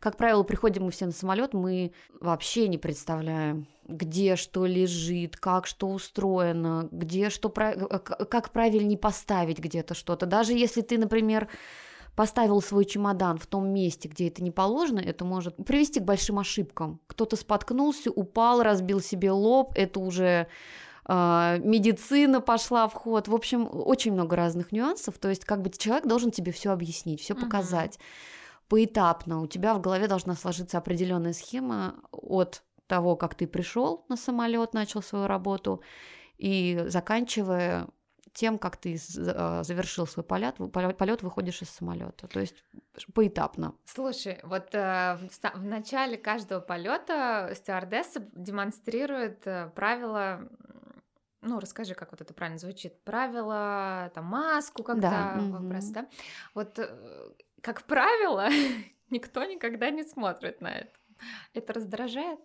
Как 0.00 0.16
правило, 0.16 0.42
приходим 0.42 0.84
мы 0.84 0.90
все 0.90 1.06
на 1.06 1.12
самолет, 1.12 1.54
мы 1.54 1.92
вообще 2.20 2.68
не 2.68 2.78
представляем, 2.78 3.66
где 3.86 4.36
что 4.36 4.66
лежит, 4.66 5.36
как 5.36 5.66
что 5.66 5.88
устроено, 5.88 6.88
где 6.90 7.30
что, 7.30 7.52
э, 7.56 7.98
как 7.98 8.50
правильнее 8.52 8.98
поставить 8.98 9.58
где-то 9.58 9.94
что-то. 9.94 10.26
Даже 10.26 10.52
если 10.52 10.80
ты, 10.80 10.98
например, 10.98 11.48
поставил 12.16 12.60
свой 12.62 12.86
чемодан 12.86 13.38
в 13.38 13.46
том 13.46 13.68
месте, 13.68 14.08
где 14.08 14.28
это 14.28 14.42
не 14.42 14.50
положено, 14.50 14.98
это 14.98 15.24
может 15.24 15.56
привести 15.64 16.00
к 16.00 16.04
большим 16.04 16.38
ошибкам. 16.38 17.00
Кто-то 17.06 17.36
споткнулся, 17.36 18.10
упал, 18.10 18.62
разбил 18.62 19.00
себе 19.00 19.30
лоб, 19.30 19.72
это 19.76 20.00
уже 20.00 20.48
э, 21.06 21.58
медицина 21.62 22.40
пошла 22.40 22.88
в 22.88 22.94
ход. 22.94 23.28
В 23.28 23.34
общем, 23.34 23.68
очень 23.70 24.12
много 24.12 24.34
разных 24.34 24.72
нюансов. 24.72 25.18
То 25.18 25.28
есть, 25.28 25.44
как 25.44 25.62
бы 25.62 25.70
человек 25.70 26.06
должен 26.06 26.30
тебе 26.30 26.52
все 26.52 26.72
объяснить, 26.72 27.20
все 27.20 27.34
показать. 27.34 27.96
Uh-huh. 27.96 28.36
Поэтапно 28.68 29.40
у 29.40 29.46
тебя 29.46 29.74
в 29.74 29.80
голове 29.80 30.08
должна 30.08 30.34
сложиться 30.34 30.78
определенная 30.78 31.32
схема 31.32 31.94
от 32.10 32.62
того, 32.86 33.16
как 33.16 33.34
ты 33.34 33.46
пришел 33.46 34.04
на 34.08 34.16
самолет, 34.16 34.74
начал 34.74 35.02
свою 35.02 35.26
работу, 35.26 35.82
и 36.38 36.84
заканчивая 36.86 37.88
тем, 38.32 38.58
как 38.58 38.76
ты 38.76 38.98
а, 39.18 39.62
завершил 39.62 40.06
свой 40.06 40.22
полет, 40.22 40.56
полет 40.98 41.22
выходишь 41.22 41.62
из 41.62 41.70
самолета. 41.70 42.28
То 42.28 42.40
есть 42.40 42.62
поэтапно. 43.14 43.74
Слушай, 43.86 44.40
вот 44.42 44.74
э, 44.74 45.16
в, 45.16 45.58
в 45.58 45.64
начале 45.64 46.18
каждого 46.18 46.60
полета 46.60 47.52
стюардесса 47.54 48.20
демонстрирует 48.34 49.46
э, 49.46 49.70
правила 49.74 50.46
ну, 51.42 51.60
расскажи, 51.60 51.94
как 51.94 52.10
вот 52.10 52.20
это 52.20 52.34
правильно 52.34 52.58
звучит. 52.58 53.02
Правила, 53.04 54.10
там, 54.14 54.24
маску, 54.24 54.82
когда 54.82 55.34
да. 55.36 55.40
вопрос, 55.40 55.84
угу. 55.84 55.94
да? 55.94 56.06
Вот, 56.54 56.78
э, 56.78 56.88
как 57.60 57.84
правило, 57.84 58.48
никто 59.10 59.44
никогда 59.44 59.90
не 59.90 60.04
смотрит 60.04 60.60
на 60.60 60.72
это. 60.72 60.92
Это 61.54 61.72
раздражает? 61.72 62.38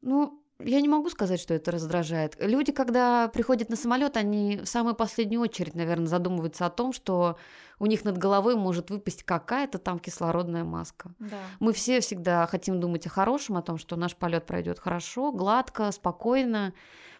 Ну, 0.00 0.42
я 0.58 0.80
не 0.80 0.88
могу 0.88 1.10
сказать, 1.10 1.40
что 1.40 1.54
это 1.54 1.70
раздражает. 1.70 2.36
Люди, 2.38 2.72
когда 2.72 3.28
приходят 3.28 3.68
на 3.68 3.76
самолет, 3.76 4.16
они 4.16 4.58
в 4.58 4.66
самую 4.66 4.94
последнюю 4.94 5.40
очередь, 5.40 5.74
наверное, 5.74 6.06
задумываются 6.06 6.66
о 6.66 6.70
том, 6.70 6.92
что 6.92 7.36
у 7.78 7.86
них 7.86 8.04
над 8.04 8.16
головой 8.16 8.54
может 8.56 8.90
выпасть 8.90 9.24
какая-то 9.24 9.78
там 9.78 9.98
кислородная 9.98 10.64
маска. 10.64 11.12
Да. 11.18 11.38
Мы 11.58 11.72
все 11.72 12.00
всегда 12.00 12.46
хотим 12.46 12.80
думать 12.80 13.06
о 13.06 13.10
хорошем, 13.10 13.56
о 13.56 13.62
том, 13.62 13.78
что 13.78 13.96
наш 13.96 14.14
полет 14.14 14.46
пройдет 14.46 14.78
хорошо, 14.78 15.32
гладко, 15.32 15.90
спокойно. 15.90 16.74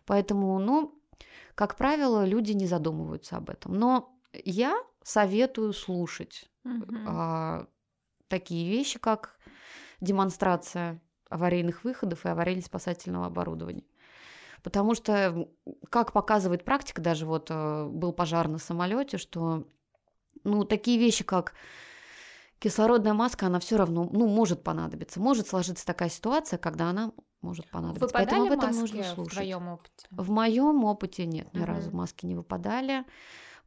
Поэтому, 0.07 0.59
ну, 0.59 0.95
как 1.55 1.77
правило, 1.77 2.25
люди 2.25 2.53
не 2.53 2.67
задумываются 2.67 3.37
об 3.37 3.51
этом. 3.51 3.75
Но 3.75 4.17
я 4.33 4.77
советую 5.03 5.73
слушать 5.73 6.51
угу. 6.65 6.95
а, 7.07 7.67
такие 8.29 8.71
вещи, 8.71 8.99
как 8.99 9.39
демонстрация 10.01 11.01
аварийных 11.29 11.85
выходов 11.85 12.25
и 12.25 12.29
аварийно-спасательного 12.29 13.27
оборудования. 13.27 13.85
Потому 14.63 14.95
что, 14.95 15.49
как 15.91 16.13
показывает 16.13 16.65
практика, 16.65 17.03
даже 17.03 17.27
вот 17.27 17.49
э, 17.51 17.87
был 17.87 18.13
пожар 18.13 18.47
на 18.47 18.59
самолете, 18.59 19.19
что 19.19 19.67
ну, 20.45 20.65
такие 20.65 20.99
вещи, 20.99 21.25
как 21.25 21.55
кислородная 22.59 23.13
маска, 23.13 23.47
она 23.47 23.59
все 23.59 23.77
равно, 23.77 24.09
ну, 24.13 24.29
может 24.29 24.63
понадобиться. 24.63 25.19
Может 25.21 25.49
сложиться 25.49 25.85
такая 25.85 26.11
ситуация, 26.11 26.59
когда 26.59 26.91
она 26.91 27.13
может 27.41 27.69
понадобиться. 27.71 28.07
Выпадали 28.07 28.29
Поэтому 28.29 28.53
об 28.53 28.59
этом 28.59 28.81
нужно 28.81 29.03
слушать. 29.03 29.33
в 29.33 29.35
твоем 29.35 29.69
опыте? 29.69 30.07
В 30.11 30.31
моем 30.31 30.85
опыте 30.85 31.27
нет, 31.27 31.53
ни 31.55 31.59
угу. 31.59 31.67
разу 31.67 31.91
маски 31.91 32.25
не 32.25 32.37
выпадали. 32.37 33.05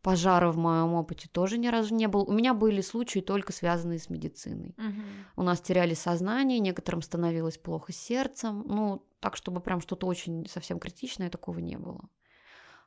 Пожара 0.06 0.52
в 0.52 0.58
моем 0.58 0.94
опыте 0.94 1.28
тоже 1.28 1.58
ни 1.58 1.68
разу 1.68 1.96
не 1.96 2.08
было. 2.08 2.24
У 2.26 2.32
меня 2.32 2.54
были 2.54 2.82
случаи 2.82 3.22
только 3.22 3.52
связанные 3.52 3.98
с 3.98 4.08
медициной. 4.12 4.76
Угу. 4.78 5.02
У 5.38 5.42
нас 5.42 5.60
теряли 5.62 5.96
сознание, 5.96 6.60
некоторым 6.60 7.02
становилось 7.02 7.58
плохо 7.58 7.92
сердцем. 7.92 8.64
Ну, 8.68 9.04
так, 9.20 9.36
чтобы 9.36 9.62
прям 9.62 9.82
что-то 9.82 10.06
очень 10.06 10.48
совсем 10.48 10.78
критичное, 10.78 11.32
такого 11.32 11.58
не 11.58 11.80
было. 11.80 12.08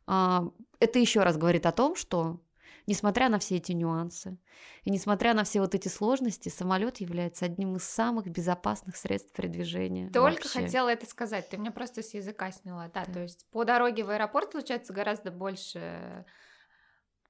А, 0.07 0.45
это 0.79 1.01
еще 1.01 1.25
раз 1.25 1.37
говорит 1.37 1.67
о 1.67 1.73
том, 1.73 1.97
что 1.97 2.39
несмотря 2.87 3.29
на 3.29 3.41
все 3.41 3.57
эти 3.57 3.73
нюансы 3.73 4.39
и 4.85 4.91
несмотря 4.93 5.35
на 5.35 5.43
все 5.43 5.61
вот 5.61 5.75
эти 5.75 5.89
сложности, 5.89 6.51
самолет 6.51 6.99
является 6.99 7.47
одним 7.47 7.75
из 7.75 7.83
самых 7.83 8.29
безопасных 8.29 8.95
средств 8.95 9.33
передвижения. 9.33 10.09
Только 10.13 10.45
вообще. 10.45 10.61
хотела 10.61 10.89
это 10.89 11.05
сказать, 11.05 11.49
ты 11.49 11.57
меня 11.57 11.73
просто 11.73 12.05
с 12.05 12.15
языка 12.15 12.53
сняла, 12.53 12.89
да, 12.95 13.05
да. 13.05 13.13
то 13.13 13.23
есть 13.23 13.45
по 13.51 13.65
дороге 13.65 14.05
в 14.05 14.11
аэропорт 14.11 14.53
случается 14.53 14.93
гораздо 14.93 15.33
больше 15.33 16.25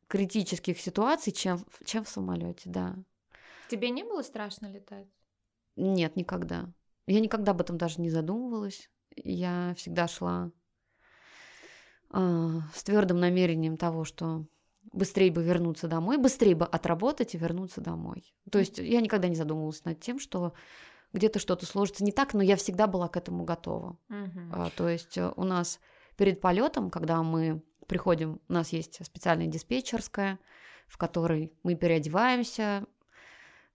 критических 0.09 0.81
ситуаций, 0.81 1.33
чем, 1.33 1.64
чем 1.85 2.05
в 2.05 2.09
самолете, 2.09 2.62
да. 2.71 2.97
Тебе 3.68 3.90
не 3.90 4.03
было 4.03 4.23
страшно 4.23 4.66
летать? 4.66 5.07
Нет, 5.77 6.16
никогда. 6.16 6.73
Я 7.07 7.21
никогда 7.21 7.53
об 7.53 7.61
этом 7.61 7.79
даже 7.79 8.01
не 8.01 8.11
задумывалась. 8.11 8.90
Я 9.14 9.75
всегда 9.77 10.09
шла 10.09 10.51
э, 12.12 12.49
с 12.75 12.83
твердым 12.83 13.21
намерением 13.21 13.77
того, 13.77 14.05
что 14.05 14.47
быстрее 14.92 15.31
бы 15.31 15.42
вернуться 15.42 15.87
домой, 15.88 16.16
быстрее 16.16 16.55
бы 16.55 16.64
отработать 16.64 17.35
и 17.35 17.38
вернуться 17.38 17.81
домой. 17.81 18.35
То 18.51 18.59
есть 18.59 18.79
я 18.79 19.01
никогда 19.01 19.29
не 19.29 19.37
задумывалась 19.37 19.85
над 19.85 20.01
тем, 20.01 20.18
что 20.18 20.55
где-то 21.12 21.38
что-то 21.38 21.66
сложится 21.66 22.05
не 22.05 22.12
так, 22.12 22.35
но 22.35 22.42
я 22.42 22.57
всегда 22.57 22.87
была 22.87 23.09
к 23.09 23.16
этому 23.16 23.44
готова. 23.44 23.99
Угу. 24.09 24.40
А, 24.53 24.71
то 24.77 24.88
есть 24.88 25.16
э, 25.18 25.33
у 25.37 25.44
нас 25.44 25.81
перед 26.16 26.40
полетом, 26.40 26.90
когда 26.90 27.23
мы 27.23 27.62
приходим, 27.88 28.40
у 28.48 28.53
нас 28.53 28.72
есть 28.72 29.05
специальная 29.05 29.46
диспетчерская, 29.48 30.38
в 30.87 30.96
которой 30.96 31.53
мы 31.64 31.74
переодеваемся. 31.74 32.87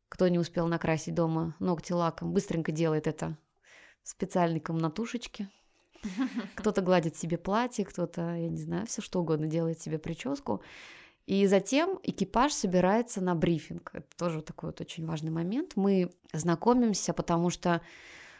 Кто 0.07 0.27
не 0.27 0.39
успел 0.39 0.67
накрасить 0.67 1.15
дома 1.15 1.55
ногти 1.59 1.91
лаком, 1.91 2.33
быстренько 2.33 2.71
делает 2.71 3.07
это 3.07 3.37
в 4.03 4.09
специальной 4.09 4.59
комнатушечке. 4.59 5.49
Кто-то 6.55 6.81
гладит 6.81 7.15
себе 7.15 7.37
платье, 7.37 7.85
кто-то, 7.85 8.35
я 8.35 8.49
не 8.49 8.61
знаю, 8.61 8.85
все 8.85 9.01
что 9.01 9.19
угодно 9.21 9.47
делает 9.47 9.81
себе 9.81 9.97
прическу. 9.97 10.61
И 11.25 11.47
затем 11.47 11.99
экипаж 12.03 12.51
собирается 12.51 13.21
на 13.21 13.33
брифинг. 13.33 13.91
Это 13.93 14.07
тоже 14.17 14.41
такой 14.41 14.69
вот 14.69 14.81
очень 14.81 15.05
важный 15.05 15.31
момент. 15.31 15.73
Мы 15.75 16.13
знакомимся, 16.33 17.13
потому 17.13 17.49
что 17.49 17.81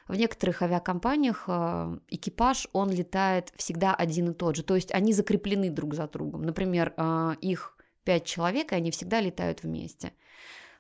В 0.08 0.16
некоторых 0.16 0.62
авиакомпаниях 0.62 1.46
э, 1.48 1.98
экипаж, 2.10 2.68
он 2.74 2.92
летает 2.92 3.54
всегда 3.56 3.94
один 3.96 4.32
и 4.32 4.34
тот 4.34 4.56
же, 4.56 4.64
то 4.64 4.76
есть 4.76 4.92
они 4.94 5.14
закреплены 5.14 5.70
друг 5.70 5.94
за 5.94 6.08
другом. 6.08 6.44
Например, 6.44 6.94
э, 6.98 7.36
их 7.42 7.78
пять 8.04 8.26
человек, 8.26 8.74
и 8.74 8.76
они 8.76 8.92
всегда 8.92 9.22
летают 9.22 9.64
вместе. 9.64 10.14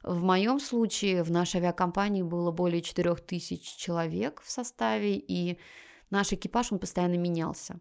В 0.03 0.21
моем 0.21 0.59
случае 0.59 1.23
в 1.23 1.31
нашей 1.31 1.57
авиакомпании 1.57 2.23
было 2.23 2.51
более 2.51 2.81
4000 2.81 3.77
человек 3.77 4.41
в 4.43 4.51
составе, 4.51 5.15
и 5.15 5.57
наш 6.09 6.33
экипаж, 6.33 6.73
он 6.73 6.79
постоянно 6.79 7.15
менялся. 7.15 7.79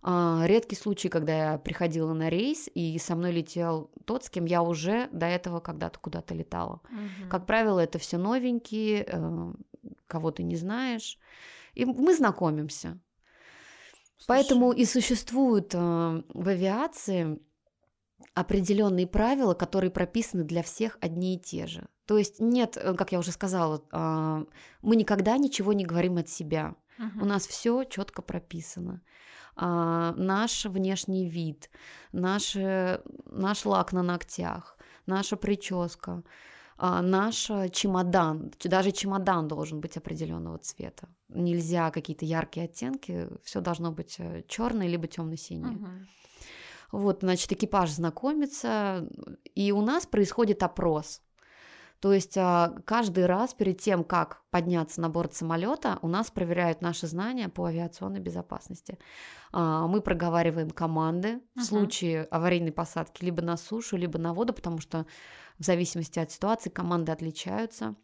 А, 0.00 0.44
редкий 0.46 0.76
случай, 0.76 1.08
когда 1.08 1.52
я 1.52 1.58
приходила 1.58 2.12
на 2.12 2.28
рейс, 2.28 2.68
и 2.72 2.98
со 2.98 3.16
мной 3.16 3.32
летел 3.32 3.90
тот, 4.04 4.24
с 4.24 4.30
кем 4.30 4.44
я 4.44 4.62
уже 4.62 5.08
до 5.10 5.26
этого 5.26 5.60
когда-то 5.60 5.98
куда-то 5.98 6.34
летала. 6.34 6.80
Мгм. 6.90 7.30
Как 7.30 7.46
правило, 7.46 7.80
это 7.80 7.98
все 7.98 8.16
новенькие, 8.16 9.04
э, 9.08 9.52
кого 10.08 10.30
ты 10.32 10.42
не 10.42 10.56
знаешь, 10.56 11.18
и 11.74 11.84
мы 11.84 12.14
знакомимся. 12.14 12.98
Поэтому 14.26 14.72
Слушай, 14.72 14.80
и 14.80 14.84
существуют 14.84 15.74
э, 15.74 15.78
в 16.34 16.48
авиации 16.48 17.38
определенные 18.34 19.06
правила, 19.06 19.54
которые 19.54 19.90
прописаны 19.90 20.44
для 20.44 20.62
всех 20.62 20.98
одни 21.00 21.36
и 21.36 21.38
те 21.38 21.66
же. 21.66 21.88
То 22.06 22.18
есть 22.18 22.40
нет, 22.40 22.76
э, 22.76 22.94
как 22.94 23.12
я 23.12 23.18
уже 23.18 23.32
сказала, 23.32 23.84
а, 23.92 24.44
мы 24.82 24.96
никогда 24.96 25.36
ничего 25.36 25.72
не 25.72 25.84
говорим 25.84 26.16
от 26.16 26.28
себя. 26.28 26.74
мгм. 26.98 27.22
У 27.22 27.24
нас 27.24 27.46
все 27.46 27.84
четко 27.84 28.22
прописано. 28.22 29.02
А, 29.56 30.14
наш 30.16 30.64
внешний 30.66 31.28
вид, 31.28 31.70
наш, 32.12 32.56
э, 32.56 33.00
наш 33.26 33.64
лак 33.66 33.92
на 33.92 34.02
ногтях, 34.02 34.78
наша 35.06 35.36
прическа, 35.36 36.22
наш 36.78 37.50
э, 37.50 37.68
чемодан. 37.70 38.52
Даже 38.64 38.92
чемодан 38.92 39.48
должен 39.48 39.80
быть 39.80 39.96
определенного 39.96 40.58
цвета. 40.58 41.08
Нельзя 41.28 41.90
какие-то 41.90 42.24
яркие 42.24 42.64
оттенки, 42.66 43.28
все 43.42 43.60
должно 43.60 43.92
быть 43.92 44.18
черное 44.46 44.86
либо 44.88 45.06
темно-синее. 45.06 45.72
Мгм. 45.72 46.08
Вот, 46.92 47.18
значит, 47.20 47.52
экипаж 47.52 47.90
знакомится, 47.90 49.06
и 49.54 49.72
у 49.72 49.82
нас 49.82 50.06
происходит 50.06 50.62
опрос. 50.62 51.20
То 52.00 52.12
есть 52.12 52.38
а, 52.38 52.74
каждый 52.84 53.26
раз 53.26 53.54
перед 53.54 53.80
тем, 53.80 54.04
как 54.04 54.42
подняться 54.50 55.00
на 55.00 55.08
борт 55.08 55.34
самолета, 55.34 55.98
у 56.02 56.08
нас 56.08 56.30
проверяют 56.30 56.80
наши 56.80 57.08
знания 57.08 57.48
по 57.48 57.64
авиационной 57.64 58.20
безопасности. 58.20 58.98
А, 59.52 59.86
Мы 59.88 60.00
проговариваем 60.00 60.70
команды 60.70 61.40
в 61.54 61.58
Мгм. 61.58 61.64
случае 61.64 62.22
аварийной 62.30 62.70
посадки 62.72 63.24
либо 63.24 63.42
на 63.42 63.56
сушу, 63.56 63.96
либо 63.96 64.16
на 64.18 64.32
воду, 64.32 64.52
потому 64.52 64.78
что 64.78 65.06
в 65.58 65.64
зависимости 65.64 66.18
от 66.18 66.30
ситуации 66.30 66.70
команды 66.70 67.12
отличаются. 67.12 67.94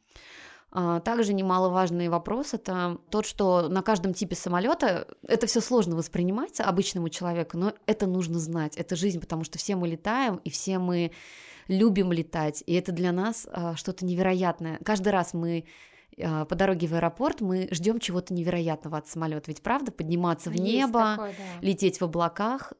А, 0.76 0.98
Также 1.00 1.32
немаловажный 1.32 2.08
вопрос 2.08 2.52
это 2.52 2.98
тот, 3.08 3.26
что 3.26 3.68
на 3.68 3.82
каждом 3.82 4.12
типе 4.12 4.34
самолета 4.34 5.06
это 5.22 5.46
все 5.46 5.60
сложно 5.60 5.94
воспринимать 5.94 6.58
обычному 6.58 7.08
человеку, 7.08 7.56
но 7.56 7.72
это 7.86 8.06
нужно 8.06 8.40
знать, 8.40 8.76
это 8.76 8.96
жизнь, 8.96 9.20
потому 9.20 9.44
что 9.44 9.56
все 9.56 9.76
мы 9.76 9.86
летаем 9.86 10.36
и 10.36 10.50
все 10.50 10.78
мы 10.78 11.12
любим 11.68 12.12
летать, 12.12 12.62
и 12.66 12.74
это 12.74 12.90
для 12.90 13.12
нас 13.12 13.46
а, 13.50 13.76
что-то 13.76 14.04
невероятное. 14.04 14.80
Каждый 14.84 15.10
раз 15.10 15.32
мы 15.32 15.64
а, 16.20 16.44
по 16.44 16.56
дороге 16.56 16.88
в 16.88 16.94
аэропорт 16.94 17.40
мы 17.40 17.68
ждем 17.70 18.00
чего-то 18.00 18.34
невероятного 18.34 18.98
от 18.98 19.06
самолета, 19.06 19.44
ведь 19.48 19.62
правда 19.62 19.92
подниматься 19.92 20.50
в 20.50 20.54
Есть 20.54 20.64
небо, 20.64 21.12
такое, 21.14 21.34
да. 21.38 21.66
лететь 21.66 22.00
в 22.00 22.04
облаках, 22.04 22.72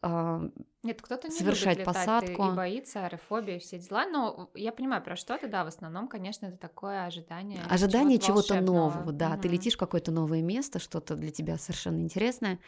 Нет, 0.85 1.01
кто-то 1.01 1.29
не 1.29 1.35
совершать 1.35 1.79
любит 1.79 1.89
летать 1.89 2.07
посадку. 2.07 2.47
и, 2.47 2.51
боится 2.51 3.07
аэрофобии, 3.07 3.59
все 3.59 3.79
дела. 3.79 4.07
Но 4.07 4.51
я 4.55 4.71
понимаю 4.71 5.03
про 5.03 5.17
что 5.17 5.39
ты, 5.39 5.49
да, 5.49 5.65
в 5.65 5.69
основном, 5.69 6.09
конечно, 6.09 6.47
это 6.47 6.59
такое 6.59 7.07
ожидание. 7.07 7.63
ожидание 7.71 8.19
чего-то 8.19 8.55
волшебного. 8.55 8.91
нового, 8.91 9.13
да, 9.13 9.37
ты 9.37 9.49
Мгм. 9.49 9.57
летишь 9.57 9.75
в 9.75 9.79
какое-то 9.79 10.13
новое 10.13 10.43
место, 10.43 10.79
что-то 10.79 11.17
для 11.17 11.31
тебя 11.31 11.57
совершенно 11.57 12.01
интересное. 12.01 12.59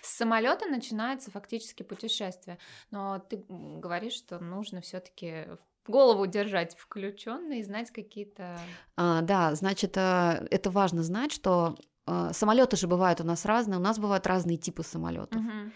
С 0.00 0.16
самолета 0.16 0.66
начинается 0.66 1.30
фактически 1.30 1.82
путешествие. 1.82 2.58
Но 2.90 3.18
ты 3.18 3.44
говоришь, 3.48 4.14
что 4.14 4.38
нужно 4.38 4.80
все-таки 4.80 5.46
голову 5.86 6.26
держать 6.26 6.76
включенной 6.76 7.60
и 7.60 7.62
знать 7.62 7.90
какие-то. 7.90 8.58
А, 8.96 9.20
да, 9.20 9.54
значит, 9.54 9.96
а, 9.98 10.44
это 10.50 10.70
важно 10.70 11.02
знать, 11.02 11.30
что 11.30 11.76
а, 12.06 12.32
самолеты 12.32 12.76
же 12.76 12.86
бывают 12.86 13.20
у 13.20 13.24
нас 13.24 13.44
разные, 13.44 13.78
у 13.78 13.82
нас 13.82 13.98
бывают 13.98 14.26
разные 14.26 14.56
типы 14.56 14.82
самолетов. 14.82 15.42
Мгм. 15.42 15.72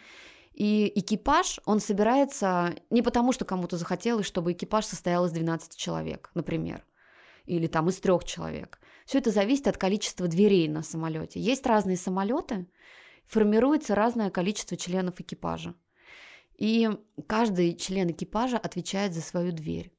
И 0.53 0.93
экипаж, 0.95 1.61
он 1.65 1.81
собирается 1.81 2.75
не 2.91 3.03
потому, 3.03 3.33
что 3.33 3.45
кому-то 3.45 3.77
захотелось, 3.77 4.27
чтобы 4.27 4.53
экипаж 4.53 4.85
состоял 4.85 5.27
из 5.27 5.33
12 5.33 5.77
человек, 5.77 6.31
например, 6.35 6.85
или 7.47 7.67
там 7.67 7.89
из 7.89 8.01
трех 8.01 8.25
человек. 8.25 8.81
Все 9.07 9.19
это 9.19 9.31
зависит 9.31 9.69
от 9.69 9.77
количества 9.77 10.29
дверей 10.29 10.69
на 10.69 10.83
самолете. 10.83 11.41
Есть 11.41 11.67
разные 11.67 11.97
самолеты, 11.97 12.67
формируется 13.27 13.95
разное 13.95 14.31
количество 14.31 14.77
членов 14.77 15.21
экипажа. 15.21 15.75
И 16.59 16.91
каждый 17.27 17.75
член 17.75 18.11
экипажа 18.11 18.59
отвечает 18.59 19.15
за 19.15 19.23
свою 19.23 19.53
дверь. 19.53 19.93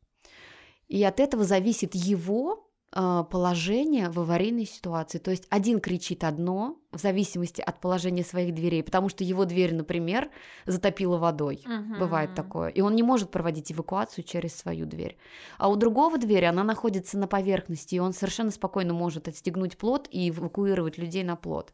И 0.88 1.04
от 1.04 1.20
этого 1.20 1.44
зависит 1.44 1.96
его 1.96 2.71
положение 2.92 4.10
в 4.10 4.20
аварийной 4.20 4.66
ситуации. 4.66 5.18
То 5.18 5.32
есть 5.32 5.48
один 5.50 5.80
кричит 5.80 6.24
одно 6.24 6.78
в 6.92 6.98
зависимости 7.00 7.62
от 7.62 7.80
положения 7.80 8.24
своих 8.24 8.54
дверей, 8.54 8.84
потому 8.84 9.08
что 9.08 9.24
его 9.24 9.46
дверь, 9.46 9.74
например, 9.74 10.30
затопила 10.66 11.18
водой. 11.18 11.64
Бывает 11.98 12.32
Мгм. 12.32 12.36
такое. 12.36 12.70
И 12.70 12.82
он 12.82 12.96
не 12.96 13.04
может 13.04 13.32
проводить 13.32 13.72
эвакуацию 13.72 14.26
через 14.26 14.54
свою 14.56 14.86
дверь. 14.86 15.18
А 15.58 15.70
у 15.70 15.78
другого 15.78 16.18
двери 16.18 16.46
она 16.46 16.64
находится 16.66 17.18
на 17.18 17.28
поверхности, 17.28 17.96
и 17.96 18.00
он 18.00 18.12
совершенно 18.12 18.52
спокойно 18.52 18.94
может 18.94 19.30
отстегнуть 19.30 19.78
плот 19.78 20.10
и 20.12 20.30
эвакуировать 20.30 20.98
людей 20.98 21.24
на 21.24 21.38
плот. 21.38 21.74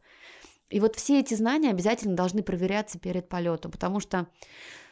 И 0.69 0.79
вот 0.79 0.95
все 0.97 1.19
эти 1.21 1.33
знания 1.33 1.71
обязательно 1.71 2.15
должны 2.15 2.43
проверяться 2.43 2.99
перед 2.99 3.27
полетом, 3.27 3.71
потому 3.71 3.99
что 3.99 4.27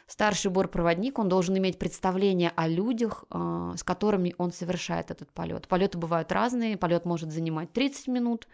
старший 0.06 0.50
бортпроводник, 0.50 1.18
он 1.18 1.28
должен 1.28 1.56
иметь 1.58 1.78
представление 1.78 2.52
о 2.56 2.68
людях, 2.68 3.24
а, 3.30 3.74
с 3.76 3.82
которыми 3.82 4.34
он 4.38 4.52
совершает 4.52 5.10
этот 5.10 5.30
полет. 5.32 5.66
Полеты 5.68 5.98
бывают 5.98 6.30
разные, 6.32 6.76
полет 6.76 7.04
может 7.04 7.32
занимать 7.32 7.72
30 7.72 8.08
минут, 8.08 8.48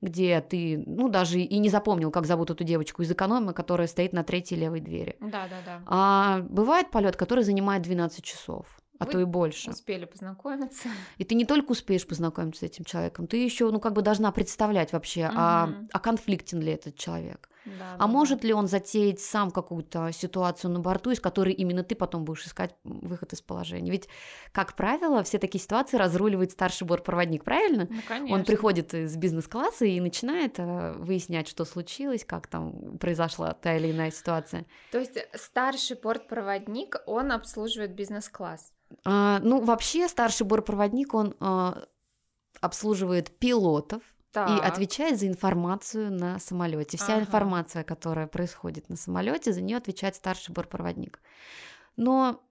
где 0.00 0.40
ты, 0.40 0.82
ну, 0.86 1.08
даже 1.08 1.40
и 1.40 1.58
не 1.58 1.68
запомнил, 1.68 2.10
как 2.10 2.26
зовут 2.26 2.50
эту 2.50 2.62
девочку 2.64 3.02
из 3.02 3.10
эконома, 3.10 3.52
которая 3.52 3.86
стоит 3.86 4.12
на 4.12 4.22
третьей 4.22 4.58
левой 4.58 4.80
двери. 4.80 5.16
Да, 5.20 5.48
да, 5.48 5.56
да. 5.64 5.82
А 5.86 6.40
бывает 6.42 6.90
полет, 6.90 7.16
который 7.16 7.42
занимает 7.42 7.82
12 7.82 8.22
часов, 8.22 8.66
а 8.98 9.06
Вы 9.06 9.12
то 9.12 9.20
и 9.20 9.24
больше. 9.24 9.70
Успели 9.70 10.04
познакомиться. 10.04 10.88
И 11.16 11.24
ты 11.24 11.34
не 11.34 11.44
только 11.46 11.72
успеешь 11.72 12.06
познакомиться 12.06 12.60
с 12.60 12.62
этим 12.64 12.84
человеком, 12.84 13.26
ты 13.26 13.38
еще, 13.38 13.70
ну, 13.70 13.80
как 13.80 13.94
бы 13.94 14.02
должна 14.02 14.30
представлять 14.30 14.92
вообще, 14.92 15.30
а, 15.34 15.66
Мгм. 15.66 15.88
а 15.92 15.98
конфликтен 16.00 16.60
ли 16.60 16.72
этот 16.72 16.96
человек. 16.96 17.48
Да, 17.64 17.94
А 17.94 17.98
да, 17.98 18.06
может 18.06 18.40
да. 18.40 18.48
ли 18.48 18.54
он 18.54 18.68
затеять 18.68 19.20
сам 19.20 19.50
какую-то 19.50 20.10
ситуацию 20.12 20.70
на 20.70 20.80
борту, 20.80 21.10
из 21.10 21.20
которой 21.20 21.52
именно 21.54 21.82
ты 21.82 21.94
потом 21.94 22.24
будешь 22.24 22.46
искать 22.46 22.74
выход 22.84 23.32
из 23.32 23.40
положения? 23.40 23.90
Ведь, 23.90 24.08
как 24.52 24.76
правило, 24.76 25.22
все 25.22 25.38
такие 25.38 25.62
ситуации 25.62 25.96
разруливает 25.96 26.50
старший 26.52 26.86
бортпроводник, 26.86 27.44
правильно? 27.44 27.86
Ну, 27.88 28.00
конечно. 28.06 28.36
Он 28.36 28.44
приходит 28.44 28.92
из 28.94 29.16
бизнес-класса 29.16 29.84
и 29.86 30.00
начинает 30.00 30.58
э, 30.58 30.92
выяснять, 30.98 31.48
что 31.48 31.64
случилось, 31.64 32.24
как 32.24 32.46
там 32.46 32.98
произошла 32.98 33.52
та 33.52 33.76
или 33.76 33.90
иная 33.92 34.10
ситуация. 34.10 34.66
То 34.92 34.98
есть 34.98 35.18
старший 35.34 35.96
бортпроводник, 35.96 36.96
он 37.06 37.32
обслуживает 37.32 37.94
бизнес-класс. 37.94 38.72
А, 39.04 39.40
ну, 39.42 39.60
вообще, 39.60 40.08
старший 40.08 40.46
бортпроводник, 40.46 41.14
он 41.14 41.34
а, 41.40 41.84
обслуживает 42.60 43.36
пилотов, 43.38 44.02
и 44.34 44.60
Так. 44.60 44.64
отвечает 44.64 45.18
за 45.18 45.26
информацию 45.28 46.10
на 46.12 46.38
самолете. 46.38 46.96
Вся 46.96 47.14
Ага. 47.14 47.22
информация, 47.22 47.84
которая 47.84 48.26
происходит 48.26 48.88
на 48.88 48.96
самолете, 48.96 49.52
за 49.52 49.60
нее 49.62 49.76
отвечает 49.76 50.16
старший 50.16 50.52
бортпроводник. 50.52 51.20
Но, 51.96 52.42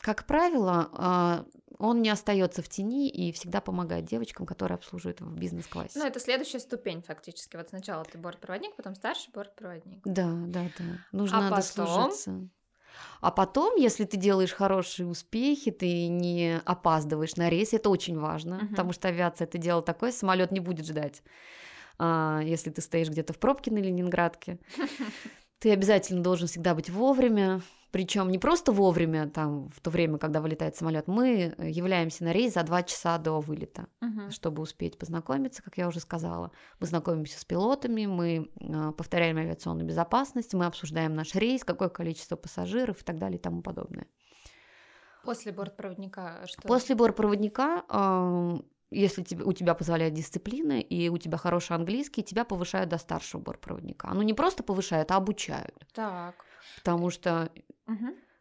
как 0.00 0.26
правило, 0.26 0.88
а, 0.92 1.44
он 1.78 2.02
не 2.02 2.10
остается 2.10 2.62
в 2.62 2.68
тени 2.68 3.08
и 3.10 3.32
всегда 3.32 3.60
помогает 3.60 4.04
девочкам, 4.04 4.46
которые 4.46 4.76
обслуживают 4.76 5.20
в 5.20 5.36
бизнес-классе. 5.36 5.98
Ну, 5.98 6.06
это 6.06 6.20
следующая 6.20 6.60
ступень 6.60 7.02
фактически. 7.02 7.56
Вот 7.56 7.68
сначала 7.70 8.04
ты 8.04 8.16
бортпроводник, 8.18 8.76
потом 8.76 8.94
старший 8.94 9.32
бортпроводник. 9.32 10.00
Да, 10.04 10.32
да, 10.46 10.70
да. 10.78 10.84
Нужно 11.12 11.48
А 11.48 11.50
потом? 11.50 11.56
дослужиться. 11.56 12.48
А 13.20 13.30
потом, 13.30 13.76
если 13.76 14.04
ты 14.04 14.16
делаешь 14.16 14.52
хорошие 14.52 15.06
успехи, 15.06 15.70
ты 15.70 16.08
не 16.08 16.60
опаздываешь 16.64 17.36
на 17.36 17.48
рейс, 17.48 17.72
это 17.72 17.90
очень 17.90 18.18
важно, 18.18 18.56
Мгм. 18.56 18.68
потому 18.68 18.92
что 18.92 19.08
авиация 19.08 19.46
это 19.46 19.58
дело 19.58 19.82
такое, 19.82 20.12
самолет 20.12 20.52
не 20.52 20.60
будет 20.60 20.86
ждать. 20.86 21.22
А, 21.98 22.40
если 22.44 22.70
ты 22.70 22.82
стоишь 22.82 23.08
где-то 23.08 23.32
в 23.32 23.38
пробке 23.38 23.70
на 23.70 23.78
Ленинградке, 23.78 24.58
ты 25.58 25.72
обязательно 25.72 26.22
должен 26.22 26.48
всегда 26.48 26.74
быть 26.74 26.90
вовремя, 26.90 27.62
причем 27.94 28.28
не 28.28 28.40
просто 28.40 28.72
вовремя, 28.72 29.28
там, 29.28 29.68
в 29.68 29.80
то 29.80 29.88
время, 29.88 30.18
когда 30.18 30.40
вылетает 30.40 30.74
самолет, 30.74 31.06
мы 31.06 31.54
э, 31.56 31.70
являемся 31.70 32.24
на 32.24 32.32
рейс 32.32 32.54
за 32.54 32.64
два 32.64 32.82
часа 32.82 33.18
до 33.18 33.38
вылета 33.38 33.86
Мгм. 34.00 34.32
чтобы 34.32 34.62
успеть 34.62 34.98
познакомиться, 34.98 35.62
как 35.62 35.78
я 35.78 35.86
уже 35.86 36.00
сказала. 36.00 36.50
Мы 36.80 36.88
знакомимся 36.88 37.38
с 37.38 37.44
пилотами, 37.44 38.06
мы 38.06 38.50
а, 38.60 38.90
повторяем 38.90 39.36
авиационную 39.36 39.86
безопасность, 39.86 40.54
мы 40.54 40.66
обсуждаем 40.66 41.14
наш 41.14 41.36
рейс, 41.36 41.62
какое 41.62 41.88
количество 41.88 42.34
пассажиров 42.34 43.00
и 43.00 43.04
так 43.04 43.16
далее 43.20 43.38
и 43.38 43.40
тому 43.40 43.62
подобное. 43.62 44.08
После 45.22 45.52
бортпроводника 45.52 46.42
что? 46.46 46.62
После 46.62 46.96
бортпроводника 46.96 47.84
если 48.90 49.22
тебе, 49.22 49.44
у 49.44 49.52
тебя 49.52 49.74
позволяет 49.74 50.14
дисциплина 50.14 50.80
и 50.80 51.08
у 51.08 51.18
тебя 51.18 51.38
хороший 51.38 51.76
английский, 51.76 52.22
тебя 52.22 52.44
повышают 52.44 52.90
до 52.90 52.98
старшего 52.98 53.40
бортпроводника. 53.40 54.08
Ну, 54.12 54.22
не 54.22 54.34
просто 54.34 54.62
повышают, 54.62 55.10
а 55.10 55.16
обучают. 55.16 55.86
Так. 55.92 56.44
Потому 56.76 57.10
что 57.10 57.50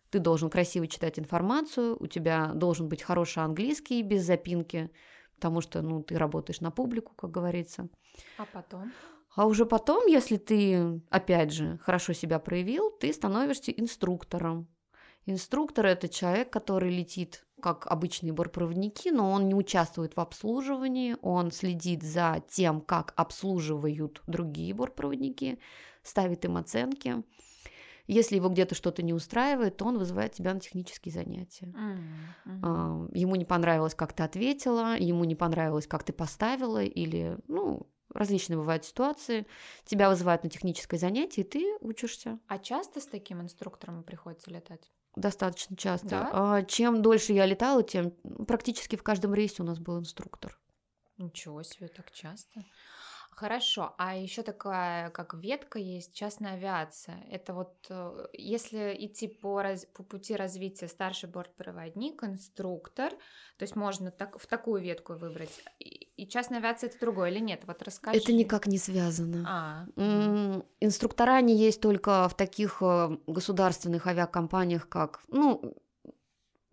Ты 0.09 0.19
должен 0.19 0.49
красиво 0.49 0.87
читать 0.87 1.17
информацию, 1.17 1.97
у 1.99 2.05
тебя 2.05 2.51
должен 2.53 2.87
быть 2.87 3.01
хороший 3.01 3.43
английский 3.43 4.03
без 4.03 4.23
запинки, 4.23 4.91
потому 5.35 5.59
что, 5.61 5.81
ну, 5.81 6.03
ты 6.03 6.17
работаешь 6.17 6.61
на 6.61 6.69
публику, 6.69 7.13
как 7.15 7.31
говорится. 7.31 7.89
А 8.37 8.45
потом? 8.45 8.91
А 9.35 9.47
уже 9.47 9.65
потом, 9.65 10.05
если 10.05 10.37
ты, 10.37 11.01
опять 11.09 11.51
же, 11.51 11.79
хорошо 11.81 12.13
себя 12.13 12.37
проявил, 12.37 12.91
ты 12.91 13.11
становишься 13.11 13.71
инструктором. 13.71 14.67
Инструктор– 15.25 15.85
это 15.87 16.07
человек, 16.07 16.51
который 16.51 16.95
летит 16.95 17.45
как 17.61 17.87
обычные 17.87 18.33
бортпроводники, 18.33 19.09
но 19.09 19.31
он 19.31 19.47
не 19.47 19.55
участвует 19.55 20.15
в 20.15 20.19
обслуживании, 20.19 21.15
он 21.21 21.49
следит 21.51 22.03
за 22.03 22.43
тем, 22.49 22.81
как 22.81 23.13
обслуживают 23.15 24.21
другие 24.27 24.73
бортпроводники, 24.73 25.59
ставит 26.03 26.43
им 26.43 26.57
оценки. 26.57 27.23
Если 28.07 28.35
его 28.35 28.49
где-то 28.49 28.75
что-то 28.75 29.01
не 29.01 29.13
устраивает, 29.13 29.77
то 29.77 29.85
он 29.85 29.97
вызывает 29.97 30.33
тебя 30.33 30.53
на 30.53 30.59
технические 30.59 31.13
занятия. 31.13 31.73
А, 32.61 33.07
Ему 33.13 33.35
не 33.35 33.45
понравилось, 33.45 33.95
как 33.95 34.13
ты 34.13 34.23
ответила, 34.23 34.97
ему 34.97 35.23
не 35.23 35.35
понравилось, 35.35 35.87
как 35.87 36.03
ты 36.03 36.13
поставила, 36.13 36.83
или, 36.83 37.37
ну, 37.47 37.87
различные 38.13 38.57
бывают 38.57 38.85
ситуации. 38.85 39.47
Тебя 39.85 40.09
вызывают 40.09 40.43
на 40.43 40.49
техническое 40.49 40.97
занятие, 40.97 41.41
и 41.41 41.45
ты 41.45 41.77
учишься 41.79 42.39
А 42.47 42.59
часто 42.59 42.99
с 42.99 43.05
таким 43.07 43.41
инструктором 43.41 44.03
приходится 44.03 44.51
летать? 44.51 44.91
достаточно 45.15 45.77
часто. 45.77 46.09
Да? 46.09 46.29
А 46.33 46.63
Чем 46.63 47.01
дольше 47.03 47.33
я 47.33 47.45
летала, 47.45 47.83
тем 47.83 48.11
практически 48.47 48.95
в 48.95 49.03
каждом 49.03 49.33
рейсе 49.33 49.61
у 49.61 49.65
нас 49.65 49.79
был 49.79 49.99
инструктор. 49.99 50.59
Ничего 51.17 51.61
себе, 51.61 51.87
так 51.87 52.11
часто. 52.11 52.65
Хорошо, 53.35 53.95
а 53.97 54.15
еще 54.15 54.43
такая, 54.43 55.09
как 55.09 55.33
ветка 55.33 55.79
есть, 55.79 56.13
частная 56.13 56.53
авиация. 56.53 57.17
Это 57.31 57.53
вот, 57.53 57.73
э, 57.89 58.27
если 58.33 58.95
идти 58.99 59.27
по, 59.27 59.61
раз- 59.61 59.85
по 59.85 60.03
пути 60.03 60.35
развития 60.35 60.87
старший 60.87 61.29
бортпроводник, 61.29 62.23
инструктор, 62.23 63.11
то 63.57 63.63
есть 63.63 63.75
можно 63.75 64.11
так, 64.11 64.39
в 64.39 64.45
такую 64.45 64.81
ветку 64.83 65.13
выбрать. 65.13 65.63
И, 65.79 66.09
и 66.15 66.27
частная 66.27 66.59
авиация 66.59 66.89
это 66.89 66.99
другое 66.99 67.31
или 67.31 67.39
нет? 67.39 67.61
Вот 67.65 67.81
расскажи. 67.81 68.19
Это 68.19 68.33
никак 68.33 68.67
не 68.67 68.77
связано. 68.77 69.45
А, 69.47 69.85
Инструктора 70.79 71.41
не 71.41 71.55
есть 71.55 71.81
только 71.81 72.29
в 72.29 72.35
таких 72.35 72.81
э, 72.81 73.17
государственных 73.27 74.05
авиакомпаниях, 74.07 74.87
как, 74.87 75.21
ну, 75.27 75.75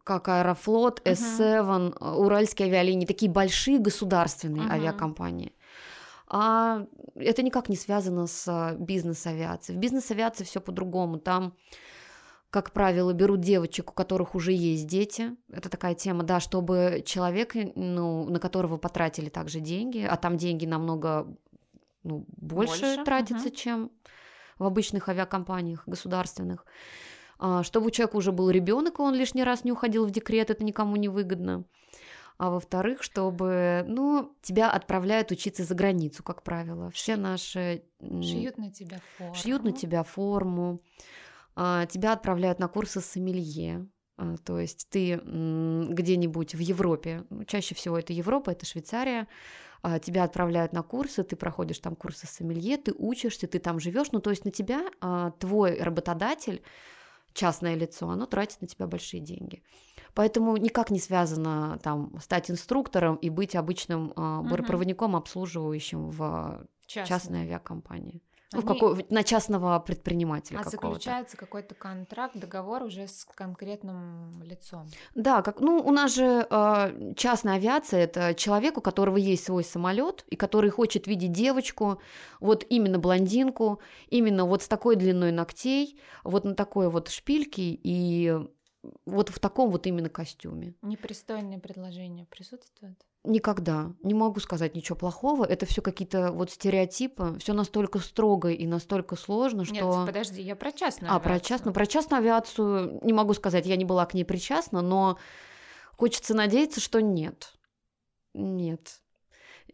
как 0.05 0.29
Аэрофлот, 0.29 1.01
Мгм. 1.01 1.13
S7, 1.15 1.97
э, 2.01 2.15
Уральские 2.15 2.69
авиалинии, 2.69 3.07
такие 3.07 3.31
большие 3.31 3.79
государственные 3.79 4.65
Мгм. 4.65 4.73
авиакомпании. 4.73 5.53
А 6.33 6.87
это 7.17 7.43
никак 7.43 7.69
не 7.69 7.77
связано 7.77 8.27
с 8.29 8.77
бизнес-авиацией. 8.79 9.77
В 9.77 9.81
бизнес-авиации 9.81 10.45
все 10.45 10.61
по-другому. 10.61 11.19
Там, 11.19 11.57
как 12.51 12.71
правило, 12.71 13.13
берут 13.13 13.41
девочек, 13.41 13.91
у 13.91 13.95
которых 13.95 14.37
уже 14.37 14.53
есть 14.53 14.87
дети. 14.87 15.37
Это 15.51 15.69
такая 15.69 15.95
тема, 15.95 16.23
да, 16.23 16.39
чтобы 16.39 17.03
человек, 17.05 17.57
э, 17.57 17.73
ну, 17.75 18.31
на 18.31 18.39
которого 18.39 18.77
потратили 18.77 19.29
также 19.29 19.59
деньги, 19.59 20.07
а 20.09 20.17
там 20.17 20.37
деньги 20.37 20.67
намного 20.67 21.27
ну, 22.05 22.25
больше, 22.29 22.81
Больше, 22.81 23.05
тратится, 23.05 23.49
мгм. 23.49 23.55
чем 23.55 23.91
в 24.59 24.65
обычных 24.65 25.09
авиакомпаниях 25.09 25.83
государственных. 25.87 26.65
А, 27.39 27.63
Чтобы 27.63 27.87
у 27.87 27.91
человека 27.91 28.17
уже 28.17 28.33
был 28.33 28.51
ребенок, 28.51 28.99
и 28.99 29.03
он 29.03 29.15
лишний 29.15 29.45
раз 29.45 29.65
не 29.65 29.73
уходил 29.73 30.07
в 30.07 30.11
декрет, 30.11 30.51
это 30.51 30.65
никому 30.65 30.97
не 30.97 31.09
выгодно. 31.09 31.65
А 32.41 32.49
во-вторых, 32.49 33.03
чтобы, 33.03 33.85
ну, 33.87 34.35
тебя 34.41 34.71
отправляют 34.71 35.31
учиться 35.31 35.63
за 35.63 35.75
границу, 35.75 36.23
как 36.23 36.43
правило. 36.43 36.91
Все 36.91 37.17
наши... 37.17 37.83
шьют 38.01 38.57
на 38.57 38.73
тебя 38.73 38.99
форму. 39.19 39.35
шьют 39.35 39.63
на 39.63 39.73
тебя 39.73 40.03
форму, 40.05 40.81
а, 41.55 41.85
тебя 41.85 42.15
отправляют 42.15 42.59
на 42.59 42.69
курсы 42.69 43.03
сомелье. 43.03 43.87
А, 44.17 44.37
То 44.39 44.59
есть 44.59 44.89
ты 44.89 45.17
где-нибудь 45.17 46.55
в 46.55 46.61
Европе, 46.61 47.27
ну, 47.29 47.45
чаще 47.45 47.75
всего 47.75 47.99
это 47.99 48.15
Европа, 48.15 48.53
это 48.53 48.65
Швейцария, 48.65 49.29
а, 49.83 49.99
тебя 49.99 50.25
отправляют 50.25 50.73
на 50.73 50.83
курсы, 50.83 51.23
ты 51.23 51.37
проходишь 51.37 51.81
там 51.81 51.95
курсы 51.95 52.27
сомелье, 52.27 52.79
ты 52.79 52.95
учишься, 52.97 53.49
ты 53.49 53.59
там 53.59 53.79
живешь, 53.79 54.13
ну 54.13 54.21
то 54.21 54.31
есть 54.31 54.47
на 54.47 54.51
тебя 54.51 54.81
твой 55.41 55.79
работодатель, 55.79 56.63
частное 57.35 57.75
лицо, 57.75 58.09
оно 58.09 58.27
тратит 58.27 58.61
на 58.61 58.67
тебя 58.69 58.87
большие 58.87 59.21
деньги. 59.21 59.63
Поэтому 60.15 60.57
никак 60.57 60.91
не 60.91 60.99
связано 60.99 61.79
там 61.83 62.19
стать 62.21 62.51
инструктором 62.51 63.17
и 63.17 63.31
быть 63.31 63.55
обычным 63.57 64.13
а, 64.17 64.41
Мгм. 64.43 64.49
бортпроводником, 64.51 65.17
обслуживающим 65.17 66.11
в 66.11 66.67
Частная. 66.87 67.19
частной 67.19 67.41
авиакомпании. 67.43 68.23
Ну, 68.53 68.59
Они- 68.61 68.67
какой- 68.67 69.07
на 69.11 69.23
частного 69.23 69.79
предпринимателя 69.79 70.59
А 70.59 70.69
заключается 70.69 71.37
какой-то 71.37 71.77
контракт, 71.77 72.37
договор 72.37 72.83
уже 72.83 73.07
с 73.07 73.25
конкретным 73.37 74.43
лицом. 74.43 74.89
Да, 75.15 75.43
как, 75.43 75.61
ну, 75.61 75.79
у 75.79 75.93
нас 75.93 76.15
же 76.17 76.47
э, 76.51 77.13
частная 77.17 77.55
авиация 77.55 78.01
это 78.01 78.35
человек, 78.35 78.77
у 78.77 78.81
которого 78.81 79.17
есть 79.19 79.45
свой 79.45 79.63
самолет, 79.63 80.25
и 80.31 80.35
который 80.35 80.71
хочет 80.71 81.07
видеть 81.07 81.31
девочку, 81.31 82.01
вот 82.41 82.67
именно 82.69 82.99
блондинку, 82.99 83.81
именно 84.09 84.45
вот 84.45 84.63
с 84.63 84.69
такой 84.69 84.97
длиной 84.97 85.31
ногтей, 85.31 86.01
вот 86.25 86.45
на 86.45 86.55
такой 86.57 86.91
вот 86.91 87.09
шпильке 87.09 87.63
и 87.63 88.37
вот 89.05 89.29
в 89.29 89.39
таком 89.39 89.71
вот 89.71 89.87
именно 89.87 90.09
костюме. 90.09 90.75
Непристойные 90.83 91.59
предложения 91.59 92.27
присутствуют? 92.31 92.99
Никогда. 93.25 93.93
Не 94.03 94.15
могу 94.15 94.41
сказать 94.41 94.75
ничего 94.75 94.97
плохого. 94.97 95.45
Это 95.45 95.67
все 95.67 95.83
какие-то 95.83 96.33
вот 96.33 96.51
стереотипы. 96.51 97.37
Все 97.39 97.53
настолько 97.53 97.99
строго 97.99 98.51
и 98.51 98.67
настолько 98.67 99.17
сложно, 99.17 99.65
что... 99.67 99.75
Нет, 99.75 100.07
подожди, 100.07 100.41
я 100.41 100.57
про 100.57 100.73
частную 100.73 101.13
А, 101.13 101.21
про 101.21 101.33
авиацию. 101.33 101.49
частную, 101.49 101.75
про 101.75 101.87
частную 101.87 102.21
авиацию 102.21 103.01
не 103.03 103.13
могу 103.13 103.35
сказать, 103.35 103.67
я 103.67 103.77
не 103.77 103.85
была 103.85 104.07
к 104.07 104.15
ней 104.15 104.25
причастна, 104.25 104.81
но 104.81 105.19
хочется 105.97 106.35
надеяться, 106.35 106.81
что 106.81 107.01
нет. 107.03 107.53
Нет. 108.33 109.03